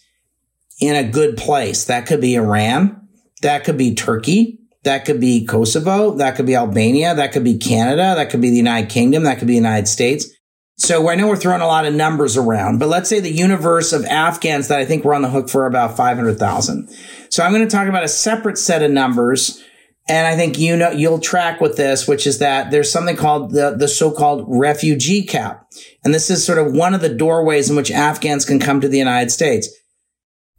in 0.79 0.95
a 0.95 1.09
good 1.09 1.39
place. 1.39 1.87
That 1.87 2.07
could 2.07 2.21
be 2.21 2.35
Iran. 2.35 3.09
That 3.41 3.65
could 3.65 3.79
be 3.79 3.95
Turkey. 3.95 4.59
That 4.85 5.05
could 5.05 5.21
be 5.21 5.45
Kosovo. 5.45 6.15
That 6.17 6.37
could 6.37 6.47
be 6.47 6.55
Albania. 6.55 7.15
That 7.15 7.33
could 7.33 7.45
be 7.45 7.59
Canada. 7.59 8.15
That 8.17 8.31
could 8.31 8.41
be 8.41 8.51
the 8.51 8.57
United 8.57 8.91
Kingdom. 8.91 9.25
That 9.25 9.39
could 9.39 9.49
be 9.49 9.55
the 9.55 9.59
United 9.59 9.89
States. 9.89 10.29
So 10.77 11.09
I 11.09 11.15
know 11.15 11.29
we're 11.29 11.37
throwing 11.37 11.61
a 11.61 11.67
lot 11.67 11.87
of 11.87 11.95
numbers 11.95 12.37
around, 12.37 12.79
but 12.79 12.89
let's 12.89 13.09
say 13.09 13.21
the 13.21 13.31
universe 13.31 13.93
of 13.93 14.05
Afghans 14.07 14.69
that 14.69 14.81
I 14.81 14.85
think 14.85 15.05
we're 15.05 15.15
on 15.15 15.23
the 15.23 15.31
hook 15.31 15.49
for 15.49 15.67
about 15.67 15.97
500,000. 15.97 16.91
So 17.31 17.45
I'm 17.45 17.53
going 17.53 17.67
to 17.67 17.71
talk 17.71 17.87
about 17.89 18.03
a 18.03 18.09
separate 18.09 18.59
set 18.59 18.83
of 18.83 18.91
numbers. 18.91 19.63
And 20.09 20.27
I 20.27 20.37
think 20.37 20.59
you 20.59 20.77
know, 20.77 20.91
you'll 20.91 21.21
track 21.21 21.61
with 21.61 21.77
this, 21.77 22.09
which 22.09 22.27
is 22.27 22.41
that 22.41 22.71
there's 22.71 22.91
something 22.91 23.17
called 23.17 23.53
the, 23.53 23.77
the 23.79 23.89
so-called 23.89 24.45
refugee 24.49 25.23
cap. 25.23 25.65
And 26.05 26.13
this 26.13 26.29
is 26.29 26.45
sort 26.45 26.59
of 26.59 26.73
one 26.73 26.93
of 26.93 27.01
the 27.01 27.15
doorways 27.15 27.71
in 27.71 27.77
which 27.77 27.91
Afghans 27.91 28.45
can 28.45 28.59
come 28.59 28.81
to 28.81 28.89
the 28.89 28.99
United 28.99 29.31
States. 29.31 29.69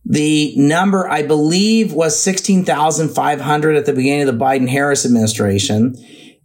The 0.05 0.53
number, 0.55 1.09
I 1.09 1.23
believe, 1.23 1.91
was 1.91 2.21
16,500 2.21 3.75
at 3.75 3.85
the 3.85 3.93
beginning 3.93 4.27
of 4.27 4.37
the 4.37 4.45
Biden 4.45 4.69
Harris 4.69 5.05
administration. 5.05 5.95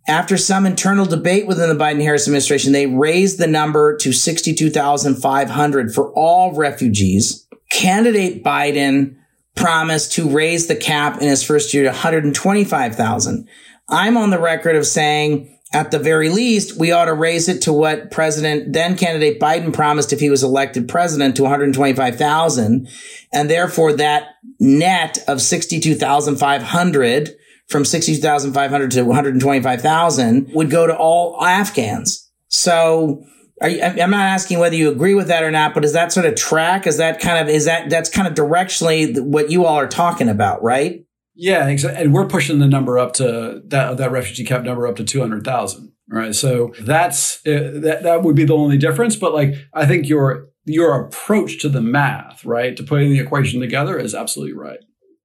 After 0.09 0.39
some 0.39 0.65
internal 0.65 1.05
debate 1.05 1.47
within 1.47 1.69
the 1.69 1.83
Biden 1.85 2.01
Harris 2.01 2.27
administration, 2.27 2.73
they 2.73 2.87
raised 2.87 3.39
the 3.39 3.47
number 3.47 3.97
to 3.99 4.13
62,500 4.13 5.95
for 5.95 6.11
all 6.15 6.55
refugees. 6.55 7.47
Candidate 7.71 8.43
Biden 8.43 9.17
promised 9.55 10.13
to 10.13 10.29
raise 10.29 10.67
the 10.67 10.77
cap 10.77 11.21
in 11.21 11.29
his 11.29 11.43
first 11.43 11.75
year 11.75 11.83
to 11.83 11.91
125,000. 11.91 13.49
I'm 13.89 14.17
on 14.17 14.31
the 14.31 14.41
record 14.41 14.77
of 14.77 14.87
saying 14.87 15.55
at 15.73 15.93
the 15.93 15.99
very 15.99 16.29
least, 16.29 16.79
we 16.79 16.91
ought 16.91 17.05
to 17.05 17.15
raise 17.15 17.49
it 17.49 17.63
to 17.63 17.73
what 17.73 18.11
President, 18.11 18.73
then 18.73 18.97
candidate 18.97 19.39
Biden 19.39 19.73
promised 19.73 20.13
if 20.13 20.19
he 20.19 20.29
was 20.29 20.43
elected 20.43 20.89
president 20.89 21.37
to 21.37 21.43
125,000. 21.43 22.89
And 23.33 23.51
therefore 23.51 23.93
that 23.95 24.31
net 24.59 25.19
of 25.29 25.41
62,500 25.41 27.31
from 27.69 27.85
62,500 27.85 28.91
to 28.91 29.03
125,000 29.05 30.51
would 30.53 30.71
go 30.71 30.89
to 30.89 30.97
all 30.97 31.41
Afghans. 31.41 32.29
So 32.49 33.25
you, 33.63 33.81
I'm 33.81 34.11
not 34.11 34.27
asking 34.27 34.59
whether 34.59 34.75
you 34.75 34.91
agree 34.91 35.15
with 35.15 35.29
that 35.29 35.45
or 35.45 35.53
not, 35.53 35.75
but 35.75 35.85
is 35.85 35.93
that 35.93 36.13
sort 36.13 36.27
of 36.27 36.35
track? 36.35 36.87
Is 36.87 36.97
that 36.97 37.21
kind 37.21 37.39
of, 37.39 37.55
is 37.55 37.67
that, 37.67 37.91
that's 37.91 38.11
kind 38.11 38.27
of 38.27 38.35
directionally 38.35 39.21
what 39.21 39.51
you 39.51 39.67
all 39.67 39.77
are 39.77 39.87
talking 39.87 40.29
about, 40.29 40.63
right? 40.63 41.05
Yeah, 41.43 41.69
exactly. 41.69 42.03
and 42.03 42.13
we're 42.13 42.27
pushing 42.27 42.59
the 42.59 42.67
number 42.67 42.99
up 42.99 43.15
to 43.15 43.63
that 43.65 43.97
that 43.97 44.11
refugee 44.11 44.45
cap 44.45 44.63
number 44.63 44.87
up 44.87 44.97
to 44.97 45.05
two 45.05 45.21
hundred 45.21 45.43
thousand. 45.43 45.93
Right, 46.07 46.35
so 46.35 46.75
that's 46.81 47.39
uh, 47.47 47.81
that 47.83 48.01
that 48.03 48.23
would 48.23 48.37
be 48.37 48.45
the 48.45 48.55
only 48.55 48.77
difference. 48.77 49.17
But 49.17 49.33
like, 49.33 49.55
I 49.73 49.87
think 49.87 50.07
your 50.07 50.49
your 50.67 51.01
approach 51.01 51.61
to 51.63 51.71
the 51.71 51.81
math, 51.81 52.45
right, 52.45 52.77
to 52.77 52.83
putting 52.83 53.11
the 53.11 53.21
equation 53.21 53.61
together 53.61 53.99
is 53.99 54.15
absolutely 54.15 54.55
right. 54.55 54.81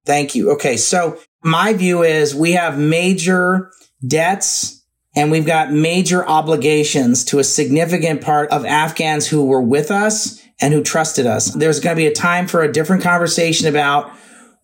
Thank 0.05 0.35
you. 0.35 0.51
Okay, 0.53 0.77
so 0.77 1.19
my 1.43 1.73
view 1.73 2.03
is 2.03 2.33
we 2.33 2.53
have 2.53 2.79
major 2.79 3.71
debts 4.07 4.85
and 5.17 5.31
we've 5.31 5.45
got 5.45 5.71
major 5.73 6.25
obligations 6.25 7.25
to 7.25 7.39
a 7.39 7.43
significant 7.43 8.21
part 8.21 8.49
of 8.51 8.63
Afghans 8.63 9.27
who 9.27 9.45
were 9.45 9.61
with 9.61 9.91
us 9.91 10.41
and 10.61 10.73
who 10.73 10.81
trusted 10.81 11.25
us. 11.25 11.53
There's 11.53 11.79
going 11.81 11.95
to 11.95 12.01
be 12.01 12.07
a 12.07 12.13
time 12.13 12.47
for 12.47 12.61
a 12.61 12.71
different 12.71 13.03
conversation 13.03 13.67
about 13.67 14.11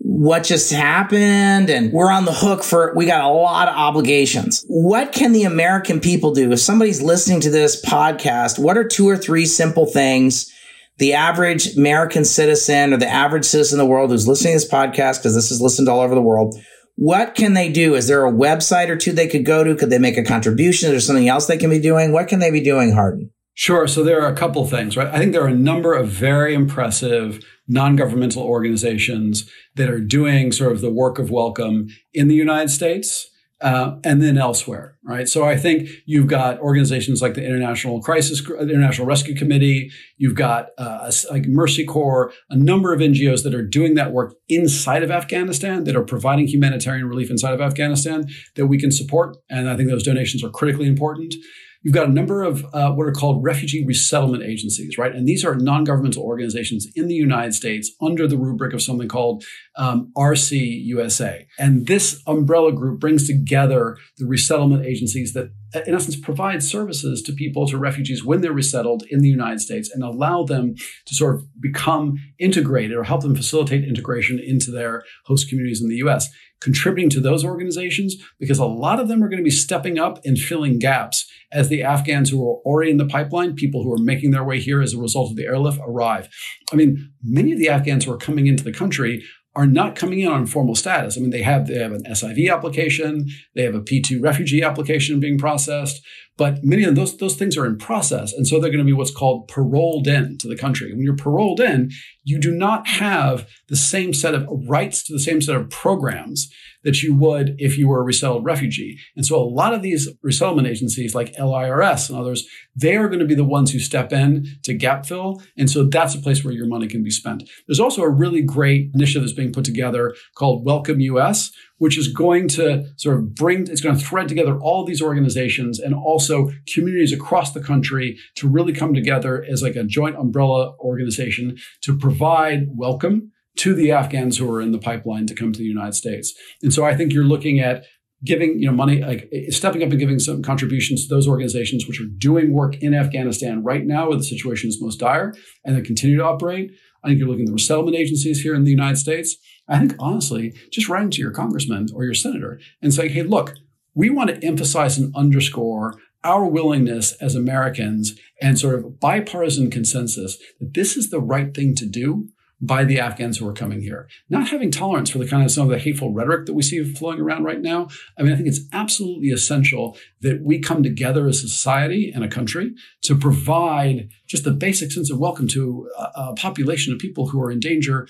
what 0.04 0.44
just 0.44 0.72
happened 0.72 1.70
and 1.70 1.94
we're 1.94 2.12
on 2.12 2.26
the 2.26 2.34
hook 2.34 2.64
for 2.64 2.92
we 2.96 3.06
got 3.06 3.24
a 3.24 3.28
lot 3.28 3.68
of 3.68 3.76
obligations. 3.76 4.66
What 4.68 5.12
can 5.12 5.32
the 5.32 5.44
american 5.44 6.00
people 6.00 6.34
do? 6.34 6.52
If 6.52 6.60
somebody's 6.60 7.04
listening 7.04 7.42
to 7.42 7.52
this 7.52 7.84
podcast 7.86 8.58
what 8.58 8.78
are 8.78 8.84
two 8.84 9.08
or 9.08 9.16
three 9.16 9.46
simple 9.46 9.86
things 9.86 10.52
the 10.98 11.14
average 11.14 11.78
american 11.78 12.26
citizen 12.26 12.94
or 12.94 12.98
the 12.98 13.08
average 13.08 13.46
citizen 13.46 13.80
in 13.80 13.86
the 13.86 13.90
world 13.90 14.10
who's 14.10 14.28
listening 14.28 14.54
to 14.54 14.66
this 14.66 14.72
podcast 14.72 15.20
because 15.20 15.36
this 15.36 15.52
is 15.52 15.62
listened 15.62 15.88
all 15.88 16.02
over 16.02 16.16
the 16.16 16.22
world 16.22 16.56
what 16.98 17.34
can 17.34 17.54
they 17.54 17.72
do? 17.72 17.96
Is 17.96 18.08
there 18.08 18.28
a 18.28 18.32
website 18.32 18.90
or 18.90 18.96
two 18.96 19.12
they 19.12 19.28
could 19.28 19.46
go 19.46 19.64
to? 19.64 19.76
Could 19.76 19.90
they 19.90 19.98
make 19.98 20.18
a 20.18 20.24
contribution? 20.24 20.88
Is 20.90 20.92
there 20.92 21.00
something 21.00 21.30
else 21.30 21.48
they 21.48 21.58
can 21.58 21.72
be 21.72 21.80
doing? 21.80 22.12
What 22.12 22.28
can 22.28 22.40
they 22.40 22.52
be 22.52 22.62
doing 22.62 22.92
hardin 22.92 23.32
Sure. 23.62 23.88
So 23.88 24.04
there 24.04 24.19
are 24.24 24.28
a 24.28 24.36
couple 24.36 24.65
things, 24.65 24.97
right? 24.97 25.06
I 25.06 25.19
think 25.19 25.34
there 25.34 25.43
are 25.43 25.47
a 25.47 25.54
number 25.54 25.93
of 25.93 26.08
very 26.08 26.56
impressive 26.56 27.45
non-governmental 27.67 28.41
organizations 28.41 29.47
that 29.76 29.88
are 29.88 30.00
doing 30.00 30.52
sort 30.52 30.71
of 30.71 30.82
the 30.82 30.89
work 30.89 31.19
of 31.19 31.30
welcome 31.30 31.89
in 32.12 32.28
the 32.28 32.34
United 32.34 32.69
States. 32.69 33.28
Uh, 33.62 34.00
and 34.04 34.24
then 34.24 34.39
elsewhere, 34.39 34.97
right? 35.04 35.30
So 35.30 35.43
I 35.43 35.56
think 35.56 35.88
you've 36.08 36.26
got 36.26 36.60
organizations 36.62 37.21
like 37.21 37.36
the 37.36 37.45
International 37.45 38.02
Crisis, 38.02 38.43
the 38.43 38.67
International 38.67 39.06
Rescue 39.06 39.36
Committee. 39.36 39.91
You've 40.17 40.34
got 40.34 40.69
uh, 40.80 41.12
like 41.30 41.45
Mercy 41.45 41.86
Corps, 41.86 42.34
a 42.50 42.56
number 42.56 42.91
of 42.91 43.02
NGOs 43.02 43.43
that 43.43 43.54
are 43.54 43.63
doing 43.63 43.93
that 43.93 44.13
work 44.13 44.34
inside 44.50 45.04
of 45.04 45.12
Afghanistan, 45.12 45.84
that 45.84 45.95
are 45.95 46.04
providing 46.04 46.47
humanitarian 46.47 47.08
relief 47.08 47.30
inside 47.30 47.54
of 47.54 47.62
Afghanistan 47.62 48.26
that 48.56 48.65
we 48.65 48.80
can 48.80 48.89
support. 48.89 49.38
And 49.47 49.69
I 49.69 49.78
think 49.78 49.89
those 49.91 50.02
donations 50.02 50.43
are 50.43 50.50
critically 50.50 50.88
important. 50.88 51.36
You've 51.84 51.96
got 51.96 52.08
a 52.08 52.12
number 52.12 52.44
of 52.44 52.63
uh, 52.74 52.91
what 52.91 53.08
are 53.08 53.12
called 53.12 53.44
refugee 53.44 53.84
resettlement 53.86 54.44
agencies, 54.44 54.98
right? 54.98 55.13
And 55.13 55.28
these 55.28 55.44
are 55.44 55.56
non 55.56 55.84
governmental 55.84 56.24
organizations 56.24 56.88
in 56.96 57.08
the 57.08 57.15
United 57.15 57.54
States 57.54 57.91
under 58.02 58.28
the 58.28 58.38
rubric 58.38 58.74
of 58.74 58.84
something 58.84 59.08
called 59.08 59.44
um, 59.78 60.12
RC 60.15 60.86
USA. 60.86 61.48
And 61.58 61.88
this 61.88 62.22
umbrella 62.28 62.72
group 62.72 63.00
brings 63.00 63.26
together 63.26 63.98
the 64.17 64.28
resettlement 64.28 64.86
agencies 64.86 65.34
that, 65.34 65.52
Uh, 65.74 65.82
in 65.88 65.96
essence, 65.96 66.16
provide 66.16 66.62
services 66.62 67.22
to 67.22 67.34
people, 67.34 67.68
to 67.68 67.78
refugees 67.78 68.26
when 68.26 68.42
they're 68.42 68.52
resettled 68.52 69.04
in 69.10 69.20
the 69.20 69.30
United 69.30 69.60
States 69.60 69.90
and 69.94 70.04
allow 70.04 70.44
them 70.44 70.76
to 71.06 71.16
sort 71.16 71.36
of 71.36 71.44
become 71.62 72.18
integrated 72.40 72.96
or 72.96 73.04
help 73.04 73.22
them 73.22 73.36
facilitate 73.36 73.84
integration 73.84 74.40
into 74.40 74.72
their 74.72 75.04
host 75.26 75.50
communities 75.50 75.82
in 75.82 75.90
the 75.90 75.98
US 75.98 76.30
contributing 76.62 77.10
to 77.10 77.20
those 77.20 77.44
organizations 77.44 78.16
because 78.40 78.60
a 78.60 78.66
lot 78.66 79.00
of 79.00 79.08
them 79.08 79.24
are 79.24 79.28
going 79.28 79.40
to 79.40 79.44
be 79.44 79.50
stepping 79.50 80.00
up 80.00 80.24
and 80.24 80.38
filling 80.38 80.80
gaps 80.80 81.30
as 81.52 81.68
the 81.68 81.84
Afghans 81.84 82.30
who 82.30 82.48
are 82.48 82.58
already 82.64 82.92
in 82.92 82.98
the 82.98 83.08
pipeline, 83.08 83.56
people 83.56 83.84
who 83.84 83.92
are 83.92 83.98
making 83.98 84.32
their 84.32 84.44
way 84.44 84.60
here 84.60 84.82
as 84.82 84.94
a 84.94 85.00
result 85.00 85.32
of 85.32 85.36
the 85.36 85.46
airlift, 85.46 85.80
arrive. 85.86 86.30
I 86.72 86.76
mean, 86.76 87.12
many 87.24 87.52
of 87.52 87.60
the 87.60 87.68
Afghans 87.68 88.06
who 88.06 88.14
are 88.14 88.18
coming 88.18 88.48
into 88.48 88.64
the 88.64 88.72
country 88.72 89.24
are 89.54 89.68
not 89.68 89.96
coming 89.96 90.20
in 90.20 90.32
on 90.32 90.46
formal 90.46 90.76
status. 90.76 91.18
I 91.18 91.22
mean, 91.22 91.30
they 91.30 91.42
have 91.42 91.68
they 91.68 91.80
have 91.80 91.92
an 91.92 92.04
SIV 92.04 92.52
application, 92.52 93.28
they 93.54 93.64
have 93.64 93.76
a 93.76 93.82
P2 93.82 94.22
refugee 94.22 94.64
application 94.64 95.20
being 95.20 95.38
processed, 95.38 96.02
but 96.38 96.64
many 96.64 96.84
of 96.84 96.96
those 96.96 97.18
those 97.18 97.36
things 97.36 97.58
are 97.58 97.66
in 97.66 97.78
process, 97.78 98.34
and 98.34 98.48
so 98.48 98.60
they're 98.60 98.72
going 98.72 98.80
to 98.80 98.86
be 98.86 98.94
what's 98.94 99.16
called 99.16 99.48
paroled 99.48 100.08
in 100.08 100.38
to 100.40 100.48
the 100.48 100.56
country. 100.56 100.94
When 100.94 101.04
you're 101.04 101.16
paroled 101.16 101.60
in, 101.60 101.92
you 102.24 102.40
do 102.40 102.52
not 102.52 102.88
have 102.88 103.48
the 103.68 103.76
same 103.76 104.14
set 104.14 104.34
of 104.34 104.48
rights 104.68 105.04
to 105.04 105.14
the 105.14 105.20
same 105.20 105.42
set 105.42 105.56
of 105.56 105.70
programs 105.70 106.50
that 106.84 107.04
you 107.04 107.15
would 107.15 107.56
if 107.58 107.78
you 107.78 107.88
were 107.88 108.02
a 108.02 108.04
resettled 108.04 108.46
refugee. 108.46 108.98
And 109.15 109.26
so 109.26 109.38
a 109.38 109.44
lot 109.44 109.74
of 109.74 109.82
these 109.82 110.10
resettlement 110.22 110.67
agencies 110.67 111.15
like 111.15 111.38
LIRS 111.38 112.10
and 112.10 112.17
others, 112.17 112.48
they 112.76 112.96
are 112.96 113.08
going 113.08 113.20
to 113.20 113.26
be 113.26 113.36
the 113.36 113.44
ones 113.44 113.72
who 113.72 113.80
step 113.80 114.12
in 114.12 114.46
to 114.63 114.74
gap 114.74 115.06
fill. 115.06 115.41
And 115.58 115.70
so 115.70 115.84
that's 115.86 116.15
a 116.15 116.20
place 116.20 116.44
where 116.44 116.54
your 116.54 116.67
money 116.67 116.88
can 116.88 117.04
be 117.04 117.12
spent. 117.12 117.50
There's 117.67 117.80
also 117.80 118.02
a 118.02 118.10
really 118.10 118.41
great 118.41 118.91
initiative 118.94 119.24
that's 119.24 119.34
being 119.34 119.54
put 119.54 119.65
together 119.65 120.15
called 120.36 120.65
Welcome 120.65 121.00
US, 121.02 121.52
which 121.78 121.98
is 121.98 122.08
going 122.08 122.48
to 122.50 122.86
sort 122.98 123.17
of 123.17 123.34
bring, 123.34 123.62
it's 123.67 123.82
going 123.82 123.98
to 123.98 124.06
thread 124.06 124.28
together 124.28 124.60
all 124.60 124.82
of 124.82 124.88
these 124.88 125.02
organizations 125.02 125.80
and 125.80 125.96
also 125.96 126.52
communities 126.72 127.13
across 127.13 127.54
the 127.54 127.62
country 127.62 128.17
to 128.36 128.48
really 128.48 128.74
come 128.74 128.94
together 128.94 129.44
as 129.50 129.63
like 129.63 129.76
a 129.76 129.84
joint 129.84 130.15
umbrella 130.15 130.76
organization 130.80 131.58
to 131.82 131.98
provide 131.98 132.67
welcome 132.70 133.32
to 133.58 133.74
the 133.74 133.92
Afghans 133.92 134.38
who 134.38 134.50
are 134.50 134.62
in 134.62 134.72
the 134.72 134.80
pipeline 134.80 135.26
to 135.28 135.36
come 135.36 135.52
to 135.52 135.60
the 135.60 135.66
United 135.66 135.94
States. 135.94 136.34
And 136.62 136.74
so 136.74 136.86
I 136.86 136.96
think 136.96 137.14
you're 137.14 137.24
looking 137.24 137.60
at 137.60 137.84
giving 138.24 138.60
you 138.60 138.68
know 138.68 138.74
money 138.74 139.02
like 139.02 139.30
stepping 139.50 139.84
up 139.84 139.90
and 139.90 140.00
giving 140.00 140.20
some 140.20 140.42
contributions 140.42 141.08
to 141.08 141.14
those 141.14 141.28
organizations 141.28 141.88
which 141.88 142.00
are 142.00 142.06
doing 142.18 142.54
work 142.54 142.76
in 142.78 142.94
afghanistan 142.94 143.64
right 143.64 143.86
now 143.86 144.08
where 144.08 144.18
the 144.18 144.24
situation 144.24 144.70
is 144.70 144.82
most 144.82 145.00
dire 145.00 145.34
and 145.66 145.76
they 145.76 145.82
continue 145.82 146.18
to 146.18 146.24
operate 146.24 146.72
i 147.04 147.08
think 147.08 147.20
you're 147.20 147.28
looking 147.28 147.44
at 147.44 147.48
the 147.48 147.54
resettlement 147.54 147.96
agencies 147.96 148.42
here 148.42 148.54
in 148.54 148.64
the 148.64 148.72
united 148.72 148.98
states 148.98 149.38
i 149.68 149.80
think 149.80 149.96
honestly 150.00 150.54
just 150.72 150.88
writing 150.88 151.10
to 151.10 151.22
your 151.22 151.32
congressman 151.32 151.88
or 151.94 152.04
your 152.04 152.14
senator 152.14 152.60
and 152.82 152.94
saying 152.94 153.10
hey 153.10 153.24
look 153.24 153.56
we 153.94 154.10
want 154.10 154.30
to 154.30 154.46
emphasize 154.46 154.98
and 154.98 155.14
underscore 155.16 155.96
our 156.24 156.46
willingness 156.46 157.14
as 157.14 157.36
americans 157.36 158.14
and 158.40 158.60
sort 158.60 158.76
of 158.76 159.00
bipartisan 159.00 159.72
consensus 159.72 160.38
that 160.60 160.74
this 160.74 160.96
is 160.96 161.10
the 161.10 161.20
right 161.20 161.56
thing 161.56 161.74
to 161.74 161.88
do 161.88 162.30
by 162.62 162.84
the 162.84 163.00
Afghans 163.00 163.38
who 163.38 163.47
are 163.47 163.54
coming 163.54 163.82
here. 163.82 164.08
Not 164.30 164.50
having 164.50 164.69
tolerance 164.69 165.10
for 165.10 165.17
the 165.17 165.28
kind 165.28 165.43
of 165.43 165.50
some 165.52 165.63
of 165.63 165.71
the 165.71 165.80
hateful 165.80 166.13
rhetoric 166.13 166.45
that 166.45 166.54
we 166.54 166.62
see 166.62 166.84
flowing 166.84 167.19
around 167.19 167.43
right 167.43 167.60
now. 167.60 167.88
I 168.17 168.21
mean, 168.21 168.32
I 168.32 168.36
think 168.36 168.47
it's 168.47 168.62
absolutely 168.71 169.30
essential 169.30 169.97
that 170.21 170.41
we 170.43 170.60
come 170.60 170.84
together 170.84 171.28
as 171.28 171.43
a 171.43 171.47
society 171.47 172.12
and 172.13 172.24
a 172.24 172.30
country 172.30 172.74
to 173.04 173.15
provide 173.15 174.10
just 174.28 174.43
the 174.43 174.52
basic 174.52 174.91
sense 174.91 175.12
of 175.12 175.17
welcome 175.17 175.47
to 175.50 175.89
a, 175.97 176.04
a 176.15 176.36
population 176.36 176.93
of 176.93 177.00
people 177.00 177.30
who 177.30 177.41
are 177.41 177.50
in 177.50 177.60
danger 177.60 178.08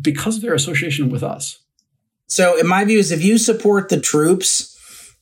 because 0.00 0.36
of 0.36 0.42
their 0.42 0.54
association 0.54 1.10
with 1.10 1.22
us. 1.22 1.60
So, 2.26 2.58
in 2.58 2.66
my 2.66 2.84
view, 2.86 2.98
is 2.98 3.12
if 3.12 3.22
you 3.22 3.36
support 3.36 3.90
the 3.90 4.00
troops, 4.00 4.74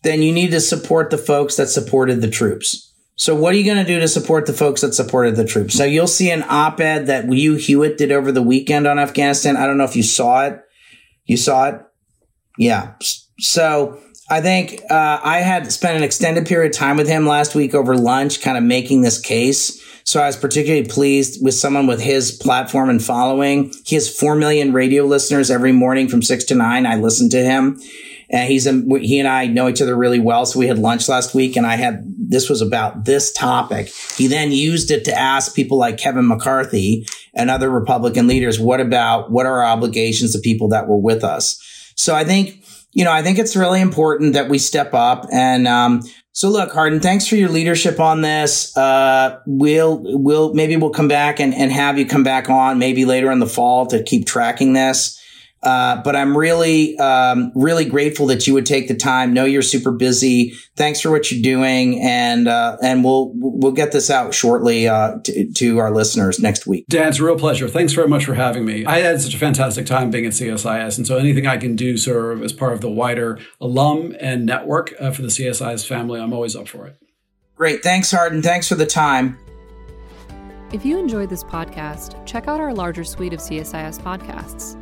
then 0.02 0.22
you 0.22 0.32
need 0.32 0.52
to 0.52 0.60
support 0.60 1.10
the 1.10 1.18
folks 1.18 1.56
that 1.56 1.68
supported 1.68 2.20
the 2.20 2.30
troops. 2.30 2.91
So 3.16 3.34
what 3.34 3.54
are 3.54 3.56
you 3.56 3.64
going 3.64 3.84
to 3.84 3.84
do 3.84 4.00
to 4.00 4.08
support 4.08 4.46
the 4.46 4.52
folks 4.52 4.80
that 4.80 4.94
supported 4.94 5.36
the 5.36 5.44
troops? 5.44 5.74
So 5.74 5.84
you'll 5.84 6.06
see 6.06 6.30
an 6.30 6.44
op-ed 6.48 7.06
that 7.06 7.26
Hugh 7.26 7.56
Hewitt 7.56 7.98
did 7.98 8.10
over 8.10 8.32
the 8.32 8.42
weekend 8.42 8.86
on 8.86 8.98
Afghanistan. 8.98 9.56
I 9.56 9.66
don't 9.66 9.78
know 9.78 9.84
if 9.84 9.96
you 9.96 10.02
saw 10.02 10.46
it. 10.46 10.60
You 11.26 11.36
saw 11.36 11.68
it? 11.68 11.80
Yeah. 12.58 12.94
So 13.38 14.00
I 14.30 14.40
think 14.40 14.80
uh, 14.90 15.20
I 15.22 15.38
had 15.38 15.70
spent 15.70 15.96
an 15.96 16.02
extended 16.02 16.46
period 16.46 16.72
of 16.72 16.78
time 16.78 16.96
with 16.96 17.06
him 17.06 17.26
last 17.26 17.54
week 17.54 17.74
over 17.74 17.96
lunch, 17.96 18.40
kind 18.40 18.56
of 18.56 18.64
making 18.64 19.02
this 19.02 19.20
case. 19.20 19.80
So 20.04 20.20
I 20.20 20.26
was 20.26 20.36
particularly 20.36 20.88
pleased 20.88 21.44
with 21.44 21.54
someone 21.54 21.86
with 21.86 22.00
his 22.00 22.32
platform 22.32 22.88
and 22.88 23.02
following. 23.02 23.72
He 23.84 23.94
has 23.94 24.14
4 24.14 24.34
million 24.34 24.72
radio 24.72 25.04
listeners 25.04 25.50
every 25.50 25.72
morning 25.72 26.08
from 26.08 26.22
6 26.22 26.44
to 26.44 26.54
9. 26.54 26.86
I 26.86 26.96
listen 26.96 27.28
to 27.30 27.44
him 27.44 27.78
and 28.32 28.50
he's 28.50 28.66
a, 28.66 28.72
he 28.98 29.18
and 29.18 29.28
I 29.28 29.46
know 29.46 29.68
each 29.68 29.82
other 29.82 29.94
really 29.94 30.18
well. 30.18 30.46
So 30.46 30.58
we 30.58 30.66
had 30.66 30.78
lunch 30.78 31.08
last 31.08 31.34
week, 31.34 31.56
and 31.56 31.66
I 31.66 31.76
had 31.76 32.02
this 32.32 32.48
was 32.48 32.60
about 32.60 33.04
this 33.04 33.32
topic. 33.32 33.92
He 34.16 34.26
then 34.26 34.52
used 34.52 34.90
it 34.90 35.04
to 35.04 35.18
ask 35.18 35.54
people 35.54 35.78
like 35.78 35.98
Kevin 35.98 36.26
McCarthy 36.26 37.06
and 37.34 37.50
other 37.50 37.70
Republican 37.70 38.26
leaders, 38.26 38.58
what 38.58 38.80
about 38.80 39.30
what 39.30 39.46
are 39.46 39.62
our 39.62 39.64
obligations 39.64 40.32
to 40.32 40.38
people 40.38 40.68
that 40.68 40.88
were 40.88 40.98
with 40.98 41.24
us? 41.24 41.62
So 41.94 42.14
I 42.14 42.24
think 42.24 42.64
you 42.92 43.04
know 43.04 43.12
I 43.12 43.22
think 43.22 43.38
it's 43.38 43.56
really 43.56 43.80
important 43.80 44.34
that 44.34 44.48
we 44.48 44.58
step 44.58 44.94
up 44.94 45.26
and. 45.32 45.68
Um, 45.68 46.02
so 46.34 46.48
look, 46.48 46.72
Hardin, 46.72 47.00
thanks 47.00 47.26
for 47.26 47.36
your 47.36 47.50
leadership 47.50 48.00
on 48.00 48.22
this. 48.22 48.74
Uh, 48.74 49.38
we'll, 49.46 50.00
we'll, 50.02 50.54
maybe 50.54 50.76
we'll 50.76 50.88
come 50.88 51.06
back 51.06 51.40
and, 51.40 51.52
and 51.52 51.70
have 51.70 51.98
you 51.98 52.06
come 52.06 52.22
back 52.22 52.48
on 52.48 52.78
maybe 52.78 53.04
later 53.04 53.30
in 53.30 53.38
the 53.38 53.46
fall 53.46 53.84
to 53.88 54.02
keep 54.02 54.26
tracking 54.26 54.72
this. 54.72 55.21
Uh, 55.62 56.02
but 56.02 56.16
I'm 56.16 56.36
really, 56.36 56.98
um, 56.98 57.52
really 57.54 57.84
grateful 57.84 58.26
that 58.26 58.46
you 58.46 58.54
would 58.54 58.66
take 58.66 58.88
the 58.88 58.96
time. 58.96 59.32
Know 59.32 59.44
you're 59.44 59.62
super 59.62 59.92
busy. 59.92 60.54
Thanks 60.76 61.00
for 61.00 61.10
what 61.10 61.30
you're 61.30 61.42
doing, 61.42 62.00
and 62.00 62.48
uh, 62.48 62.78
and 62.82 63.04
we'll 63.04 63.32
we'll 63.34 63.72
get 63.72 63.92
this 63.92 64.10
out 64.10 64.34
shortly 64.34 64.88
uh, 64.88 65.18
to, 65.24 65.52
to, 65.52 65.78
our 65.78 65.92
listeners 65.92 66.40
next 66.40 66.66
week. 66.66 66.84
Dan, 66.88 67.08
it's 67.08 67.20
a 67.20 67.24
real 67.24 67.38
pleasure. 67.38 67.68
Thanks 67.68 67.92
very 67.92 68.08
much 68.08 68.24
for 68.24 68.34
having 68.34 68.64
me. 68.64 68.84
I 68.84 68.98
had 68.98 69.20
such 69.20 69.34
a 69.34 69.38
fantastic 69.38 69.86
time 69.86 70.10
being 70.10 70.26
at 70.26 70.32
CSIS, 70.32 70.96
and 70.96 71.06
so 71.06 71.16
anything 71.16 71.46
I 71.46 71.58
can 71.58 71.76
do 71.76 71.96
serve 71.96 72.42
as 72.42 72.52
part 72.52 72.72
of 72.72 72.80
the 72.80 72.90
wider 72.90 73.38
alum 73.60 74.16
and 74.18 74.44
network 74.44 74.94
uh, 74.98 75.12
for 75.12 75.22
the 75.22 75.28
CSIS 75.28 75.86
family, 75.86 76.20
I'm 76.20 76.32
always 76.32 76.56
up 76.56 76.66
for 76.66 76.86
it. 76.86 76.96
Great. 77.54 77.82
Thanks, 77.84 78.10
Hardin. 78.10 78.42
Thanks 78.42 78.68
for 78.68 78.74
the 78.74 78.86
time. 78.86 79.38
If 80.72 80.86
you 80.86 80.98
enjoyed 80.98 81.28
this 81.28 81.44
podcast, 81.44 82.24
check 82.26 82.48
out 82.48 82.58
our 82.58 82.72
larger 82.72 83.04
suite 83.04 83.34
of 83.34 83.40
CSIS 83.40 84.00
podcasts. 84.00 84.81